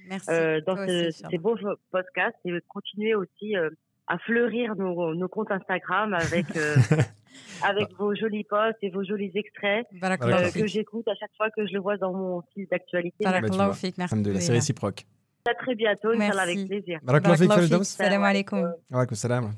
Merci. 0.08 0.30
euh, 0.30 0.60
dans 0.66 0.76
ce- 0.76 1.08
aussi, 1.08 1.22
ces 1.30 1.38
beaux 1.38 1.56
podcasts 1.90 2.36
et 2.44 2.52
continuer 2.68 3.14
aussi 3.14 3.56
euh, 3.56 3.70
à 4.08 4.18
fleurir 4.18 4.74
nos, 4.76 5.14
nos 5.14 5.28
comptes 5.28 5.50
Instagram 5.52 6.14
avec, 6.14 6.56
euh, 6.56 6.74
avec 7.62 7.92
vos 7.96 8.14
jolis 8.14 8.44
posts 8.44 8.78
et 8.82 8.90
vos 8.90 9.04
jolis 9.04 9.30
extraits 9.34 9.86
euh, 10.02 10.50
que 10.50 10.66
j'écoute 10.66 11.06
à 11.08 11.14
chaque 11.14 11.30
fois 11.36 11.50
que 11.50 11.66
je 11.66 11.72
le 11.72 11.80
vois 11.80 11.96
dans 11.96 12.12
mon 12.12 12.42
fil 12.52 12.66
d'actualité. 12.70 13.24
Bah. 13.24 13.40
Merci. 13.98 14.16
C'est 14.40 14.52
réciproque. 14.52 15.04
À 15.48 15.54
très 15.54 15.74
bientôt, 15.74 16.14
Merci. 16.16 16.38
avec 16.38 16.68
plaisir. 16.68 17.00
Salam 17.84 18.22
alaikum. 18.24 18.60
Wa 18.90 18.98
alaikum 18.98 19.16
salam. 19.16 19.52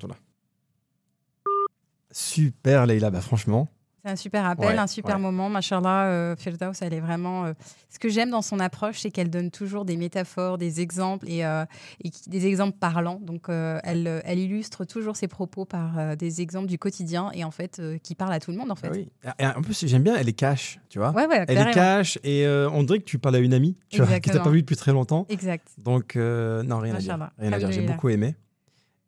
Super, 2.19 2.87
Leïla. 2.87 3.11
Bah, 3.11 3.21
franchement, 3.21 3.69
C'est 4.05 4.11
un 4.11 4.17
super 4.17 4.45
appel, 4.45 4.67
Ouais, 4.69 4.79
un 4.79 4.87
super 4.87 5.17
ouais. 5.17 5.21
moment. 5.23 5.49
Machallah, 5.49 6.05
euh, 6.05 6.37
Firdaus, 6.37 6.75
elle 6.83 6.93
est 6.95 7.01
vraiment. 7.01 7.47
euh, 7.47 7.55
Ce 7.89 7.99
que 7.99 8.09
j'aime 8.09 8.31
dans 8.31 8.43
son 8.43 8.61
approche, 8.61 9.01
c'est 9.01 9.11
qu'elle 9.11 9.31
donne 9.31 9.51
toujours 9.51 9.85
des 9.85 9.97
métaphores, 9.97 10.57
des 10.59 10.81
exemples 10.81 11.27
et, 11.29 11.45
euh, 11.45 11.65
et 12.05 12.11
des 12.29 12.47
exemples 12.47 12.77
parlants. 12.79 13.19
Donc, 13.21 13.49
euh, 13.49 13.81
elle, 13.83 14.21
elle 14.25 14.39
illustre 14.39 14.85
toujours 14.85 15.17
ses 15.17 15.27
propos 15.27 15.65
par 15.65 16.17
des 16.17 16.41
exemples 16.41 16.69
du 16.69 16.79
quotidien 16.79 17.31
et 17.35 17.43
en 17.45 17.51
fait, 17.51 17.83
qui 18.03 18.15
parlent 18.15 18.33
à 18.35 18.41
tout 18.41 18.53
le 18.53 18.59
monde 18.59 18.71
en 18.71 18.77
fait. 18.77 18.89
ah 18.89 18.95
oui. 18.95 19.09
Et 19.41 19.47
en 19.47 19.62
plus, 19.62 19.85
j'aime 19.87 20.03
bien, 20.05 20.15
elle 20.17 20.29
est 20.29 20.35
cash, 20.35 20.79
tu 20.91 20.99
vois. 21.01 21.11
Ouais, 21.11 21.27
ouais, 21.27 21.45
Elle 21.49 21.59
est 21.59 21.73
cash 21.73 22.19
et 22.23 22.47
on 22.47 22.85
dirait 22.85 23.01
que 23.01 23.05
tu 23.05 23.19
parles 23.19 23.37
à 23.37 23.39
une 23.41 23.55
amie, 23.55 23.77
tu 23.89 24.01
vois, 24.03 24.07
qui 24.21 24.31
t'a 24.31 24.39
pas 24.39 24.51
vu 24.51 24.61
depuis 24.61 24.77
très 24.77 24.93
longtemps. 24.93 25.27
Exact. 25.31 25.67
Donc, 25.79 26.15
non, 26.15 26.79
rien 26.79 26.95
à 26.95 26.99
dire. 26.99 27.31
Rien 27.39 27.53
à 27.53 27.59
dire. 27.59 27.73
J'ai 27.73 27.81
beaucoup 27.83 28.11
aimé. 28.11 28.37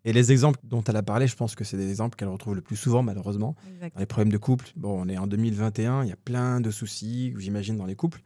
Et 0.06 0.12
les 0.12 0.30
exemples 0.32 0.58
dont 0.62 0.82
elle 0.84 0.96
a 0.96 1.02
parlé, 1.02 1.26
je 1.26 1.34
pense 1.36 1.54
que 1.54 1.64
c'est 1.64 1.76
des 1.76 1.90
exemples 1.90 2.16
qu'elle 2.16 2.28
retrouve 2.28 2.54
le 2.54 2.60
plus 2.62 2.76
souvent, 2.76 3.02
malheureusement. 3.02 3.56
Dans 3.80 3.98
les 4.00 4.06
problèmes 4.06 4.32
de 4.32 4.38
couple, 4.38 4.68
bon, 4.76 5.02
on 5.04 5.08
est 5.08 5.18
en 5.18 5.26
2021, 5.26 6.04
il 6.04 6.08
y 6.08 6.12
a 6.12 6.16
plein 6.16 6.60
de 6.60 6.70
soucis, 6.70 7.34
j'imagine, 7.38 7.76
dans 7.76 7.86
les 7.86 7.96
couples. 7.96 8.22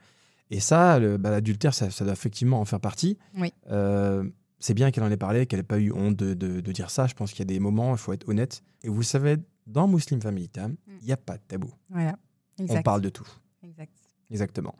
Et 0.50 0.60
ça, 0.60 1.00
bah, 1.18 1.30
l'adultère, 1.30 1.72
ça, 1.74 1.90
ça 1.90 2.04
doit 2.04 2.12
effectivement 2.12 2.60
en 2.60 2.64
faire 2.64 2.80
partie. 2.80 3.16
Oui. 3.36 3.52
Euh, 3.70 4.28
c'est 4.58 4.74
bien 4.74 4.90
qu'elle 4.90 5.04
en 5.04 5.10
ait 5.10 5.16
parlé, 5.16 5.46
qu'elle 5.46 5.60
n'ait 5.60 5.64
pas 5.64 5.78
eu 5.78 5.90
honte 5.92 6.16
de, 6.16 6.34
de- 6.34 6.60
de 6.60 6.72
dire 6.72 6.90
ça. 6.90 7.06
Je 7.06 7.14
pense 7.14 7.30
qu'il 7.30 7.38
y 7.38 7.42
a 7.42 7.46
des 7.46 7.58
moments, 7.60 7.92
il 7.92 7.98
faut 7.98 8.12
être 8.12 8.28
honnête. 8.28 8.62
Et 8.82 8.88
vous 8.90 9.02
savez, 9.02 9.36
dans 9.66 9.88
Muslim 9.88 10.20
Family 10.20 10.48
Time, 10.50 10.76
Mm. 10.86 10.92
il 11.00 11.06
n'y 11.06 11.12
a 11.12 11.16
pas 11.16 11.38
de 11.38 11.42
tabou. 11.48 11.72
Voilà. 11.88 12.16
Exact. 12.58 12.78
On 12.78 12.82
parle 12.82 13.00
de 13.00 13.08
tout. 13.08 13.26
Exact. 13.64 13.92
Exactement. 14.30 14.74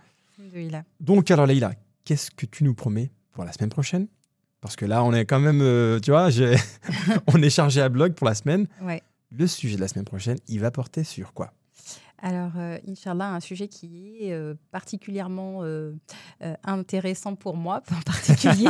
Donc, 1.01 1.31
alors, 1.31 1.47
Leïla, 1.47 1.73
qu'est-ce 2.05 2.31
que 2.31 2.45
tu 2.47 2.65
nous 2.65 2.75
promets 2.75 3.11
pour 3.33 3.45
la 3.45 3.53
semaine 3.53 3.71
prochaine? 3.71 4.07
Parce 4.61 4.77
que 4.77 4.85
là, 4.85 5.03
on 5.05 5.13
est 5.13 5.25
quand 5.25 5.41
même, 5.41 5.61
euh, 5.63 5.99
tu 6.01 6.11
vois, 6.11 6.29
on 7.27 7.43
est 7.43 7.51
chargé 7.51 7.81
à 7.81 7.89
blog 7.89 8.15
pour 8.15 8.27
la 8.27 8.35
semaine. 8.35 8.67
Ouais. 8.83 9.03
Le 9.37 9.47
sujet 9.47 9.77
de 9.77 9.81
la 9.81 9.89
semaine 9.89 10.05
prochaine, 10.05 10.39
il 10.49 10.61
va 10.61 10.71
porter 10.71 11.05
sur 11.05 11.33
quoi? 11.33 11.53
Alors, 12.23 12.53
euh, 12.57 12.79
Inch'Allah, 12.87 13.33
un 13.33 13.41
sujet 13.41 13.67
qui 13.67 14.19
est 14.21 14.33
euh, 14.33 14.55
particulièrement 14.71 15.61
euh, 15.63 15.95
intéressant 16.65 17.35
pour 17.35 17.57
moi, 17.57 17.83
en 17.93 18.03
particulier, 18.03 18.69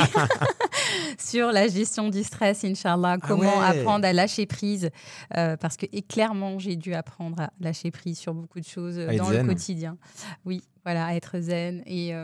sur 1.18 1.50
la 1.50 1.66
gestion 1.66 2.10
du 2.10 2.22
stress, 2.22 2.64
Inch'Allah. 2.64 3.16
Ah 3.20 3.26
Comment 3.26 3.58
ouais. 3.58 3.80
apprendre 3.80 4.06
à 4.06 4.12
lâcher 4.12 4.46
prise 4.46 4.90
Parce 5.30 5.76
que, 5.76 5.86
et 5.92 6.02
clairement, 6.02 6.58
j'ai 6.58 6.76
dû 6.76 6.94
apprendre 6.94 7.40
à 7.40 7.50
lâcher 7.60 7.90
prise 7.90 8.18
sur 8.18 8.34
beaucoup 8.34 8.60
de 8.60 8.66
choses 8.66 8.96
dans 8.96 9.24
zen. 9.24 9.42
le 9.42 9.48
quotidien. 9.48 9.96
Oui, 10.44 10.62
voilà, 10.84 11.06
à 11.06 11.14
être 11.14 11.40
zen. 11.40 11.82
Et 11.86 12.14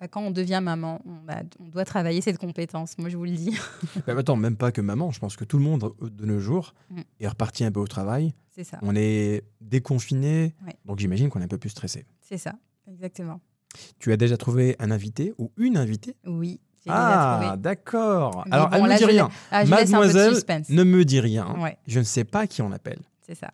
bah, 0.00 0.08
quand 0.08 0.20
on 0.22 0.30
devient 0.30 0.60
maman, 0.62 1.00
on, 1.06 1.32
a- 1.32 1.42
on 1.60 1.68
doit 1.68 1.84
travailler 1.84 2.20
cette 2.20 2.38
compétence, 2.38 2.98
moi 2.98 3.08
je 3.08 3.16
vous 3.16 3.24
le 3.24 3.30
dis. 3.32 3.56
Bah, 4.06 4.14
Attends, 4.18 4.36
même 4.36 4.56
pas 4.56 4.72
que 4.72 4.80
maman. 4.80 5.10
Je 5.10 5.18
pense 5.20 5.36
que 5.36 5.44
tout 5.44 5.58
le 5.58 5.64
monde 5.64 5.92
euh, 6.02 6.10
de 6.10 6.26
nos 6.26 6.38
jours 6.38 6.74
Mm. 6.90 7.00
est 7.20 7.28
reparti 7.28 7.64
un 7.64 7.72
peu 7.72 7.80
au 7.80 7.86
travail. 7.86 8.34
C'est 8.50 8.64
ça, 8.64 8.78
On 8.82 8.94
est 8.96 9.42
déconfiné. 9.60 10.54
Ouais. 10.66 10.74
Donc, 10.84 10.98
j'imagine 10.98 11.28
qu'on 11.28 11.40
est 11.40 11.44
un 11.44 11.48
peu 11.48 11.58
plus 11.58 11.70
stressé. 11.70 12.04
c'est 12.20 12.38
ça, 12.38 12.54
exactement. 12.88 13.40
Tu 13.98 14.12
as 14.12 14.16
déjà 14.16 14.36
trouvé 14.38 14.74
un 14.78 14.90
invité 14.90 15.34
ou 15.38 15.50
une 15.58 15.76
invitée? 15.76 16.16
Oui, 16.26 16.60
Ah, 16.88 17.56
d'accord. 17.58 18.44
Alors, 18.50 18.70
bon, 18.70 18.76
elle 18.76 18.82
ne 18.84 18.88
là, 18.88 18.94
me 18.94 18.98
dit 18.98 19.04
rien. 19.04 19.28
Ah, 19.50 19.64
Mademoiselle 19.66 20.34
ne 20.70 20.82
me 20.84 21.04
dit 21.04 21.20
rien. 21.20 21.54
Ouais. 21.58 21.76
Je 21.86 21.98
ne 21.98 22.04
sais 22.04 22.24
pas 22.24 22.46
qui 22.46 22.62
on 22.62 22.72
appelle. 22.72 23.00
C'est 23.20 23.34
ça. 23.34 23.50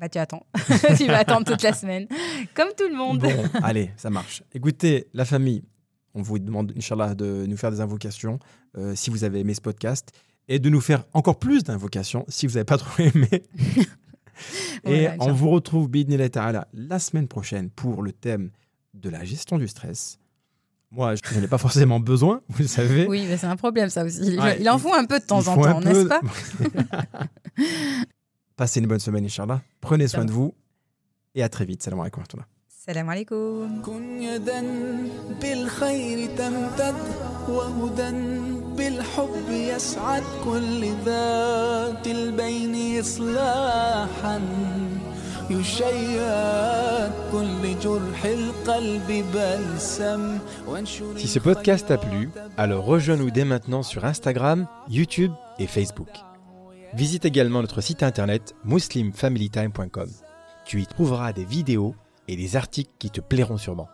Bah 0.00 0.08
tu 0.08 0.16
attends. 0.18 0.46
tu 0.96 1.06
vas 1.06 1.18
attendre 1.18 1.44
toute 1.44 1.62
la 1.62 1.74
semaine. 1.74 2.06
Comme 2.54 2.68
tout 2.76 2.88
le 2.88 2.96
monde. 2.96 3.18
Bon, 3.20 3.44
allez, 3.62 3.90
ça 3.98 4.08
marche. 4.08 4.42
Écoutez, 4.54 5.06
la 5.12 5.26
famille, 5.26 5.62
on 6.14 6.22
vous 6.22 6.38
demande, 6.38 6.72
Inch'Allah, 6.74 7.14
de 7.14 7.44
nous 7.46 7.56
faire 7.58 7.70
des 7.70 7.80
invocations 7.82 8.38
euh, 8.78 8.94
si 8.94 9.10
vous 9.10 9.24
avez 9.24 9.40
aimé 9.40 9.52
ce 9.52 9.60
podcast 9.60 10.10
et 10.48 10.58
de 10.58 10.70
nous 10.70 10.80
faire 10.80 11.04
encore 11.12 11.38
plus 11.38 11.64
d'invocations 11.64 12.24
si 12.28 12.46
vous 12.46 12.54
n'avez 12.54 12.64
pas 12.64 12.78
trop 12.78 13.02
aimé. 13.02 13.28
et 14.86 15.08
on 15.18 15.32
vous 15.32 15.50
retrouve, 15.50 15.90
Bidnillah 15.90 16.30
Ta'ala, 16.30 16.66
la 16.72 16.98
semaine 16.98 17.28
prochaine 17.28 17.68
pour 17.68 18.02
le 18.02 18.12
thème 18.12 18.50
de 18.94 19.10
la 19.10 19.22
gestion 19.24 19.58
du 19.58 19.68
stress. 19.68 20.18
Moi, 20.92 21.14
je 21.14 21.38
n'en 21.38 21.44
ai 21.44 21.46
pas 21.46 21.58
forcément 21.58 22.00
besoin, 22.00 22.40
vous 22.48 22.62
le 22.62 22.68
savez. 22.68 23.06
Oui, 23.06 23.26
mais 23.28 23.36
c'est 23.36 23.46
un 23.46 23.54
problème 23.56 23.90
ça 23.90 24.02
aussi. 24.02 24.18
Il- 24.22 24.40
Ouais, 24.40 24.56
il 24.58 24.68
en 24.68 24.78
faut 24.78 24.92
un 24.94 25.04
peu 25.04 25.20
de 25.20 25.24
temps 25.24 25.46
en 25.46 25.56
temps, 25.60 25.80
n'est-ce 25.80 26.06
pas 26.06 26.20
Passez 28.59 28.79
une 28.79 28.87
bonne 28.87 28.99
semaine, 28.99 29.25
Inch'Allah. 29.25 29.61
Prenez 29.81 30.07
soin 30.07 30.25
de 30.25 30.31
Inch'Allah. 30.31 30.45
vous 30.45 30.53
et 31.35 31.43
à 31.43 31.49
très 31.49 31.65
vite. 31.65 31.83
Salam 31.83 31.99
alaikum. 31.99 32.21
wa 32.21 32.25
rahmatullah. 32.25 32.47
Salam 32.69 33.09
alaikum. 33.09 33.81
كن 33.81 34.21
يدا 34.21 34.61
بالخير 35.41 36.29
تمتد 36.37 36.95
وهدى 37.49 38.11
بالحب 38.77 39.49
يسعد 39.49 40.23
كل 40.45 40.93
ذات 41.05 42.07
البين 42.07 42.99
إصلاحا 42.99 44.41
يشيد 45.49 47.11
كل 47.31 47.79
جرح 47.79 48.25
القلب 48.25 49.25
بلسم 49.33 50.39
وانشر 50.67 51.17
Si 51.17 51.27
ce 51.27 51.39
podcast 51.39 51.87
t'a 51.87 51.97
plu, 51.97 52.29
alors 52.57 52.85
rejoins-nous 52.85 53.31
dès 53.31 53.45
maintenant 53.45 53.83
sur 53.83 54.05
Instagram, 54.05 54.67
YouTube 54.89 55.31
et 55.59 55.67
Facebook. 55.67 56.09
Visite 56.94 57.24
également 57.24 57.62
notre 57.62 57.80
site 57.80 58.02
internet 58.02 58.54
muslimfamilytime.com. 58.64 60.10
Tu 60.64 60.80
y 60.80 60.86
trouveras 60.86 61.32
des 61.32 61.44
vidéos 61.44 61.94
et 62.28 62.36
des 62.36 62.56
articles 62.56 62.90
qui 62.98 63.10
te 63.10 63.20
plairont 63.20 63.58
sûrement. 63.58 63.88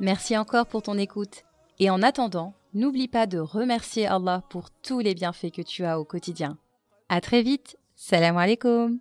Merci 0.00 0.36
encore 0.36 0.66
pour 0.66 0.82
ton 0.82 0.98
écoute. 0.98 1.44
Et 1.78 1.90
en 1.90 2.02
attendant, 2.02 2.54
n'oublie 2.74 3.08
pas 3.08 3.26
de 3.26 3.38
remercier 3.38 4.06
Allah 4.06 4.42
pour 4.50 4.70
tous 4.70 5.00
les 5.00 5.14
bienfaits 5.14 5.52
que 5.52 5.62
tu 5.62 5.84
as 5.84 5.98
au 5.98 6.04
quotidien. 6.04 6.58
À 7.08 7.20
très 7.20 7.42
vite. 7.42 7.76
Salam 7.94 8.36
alaikum. 8.36 8.98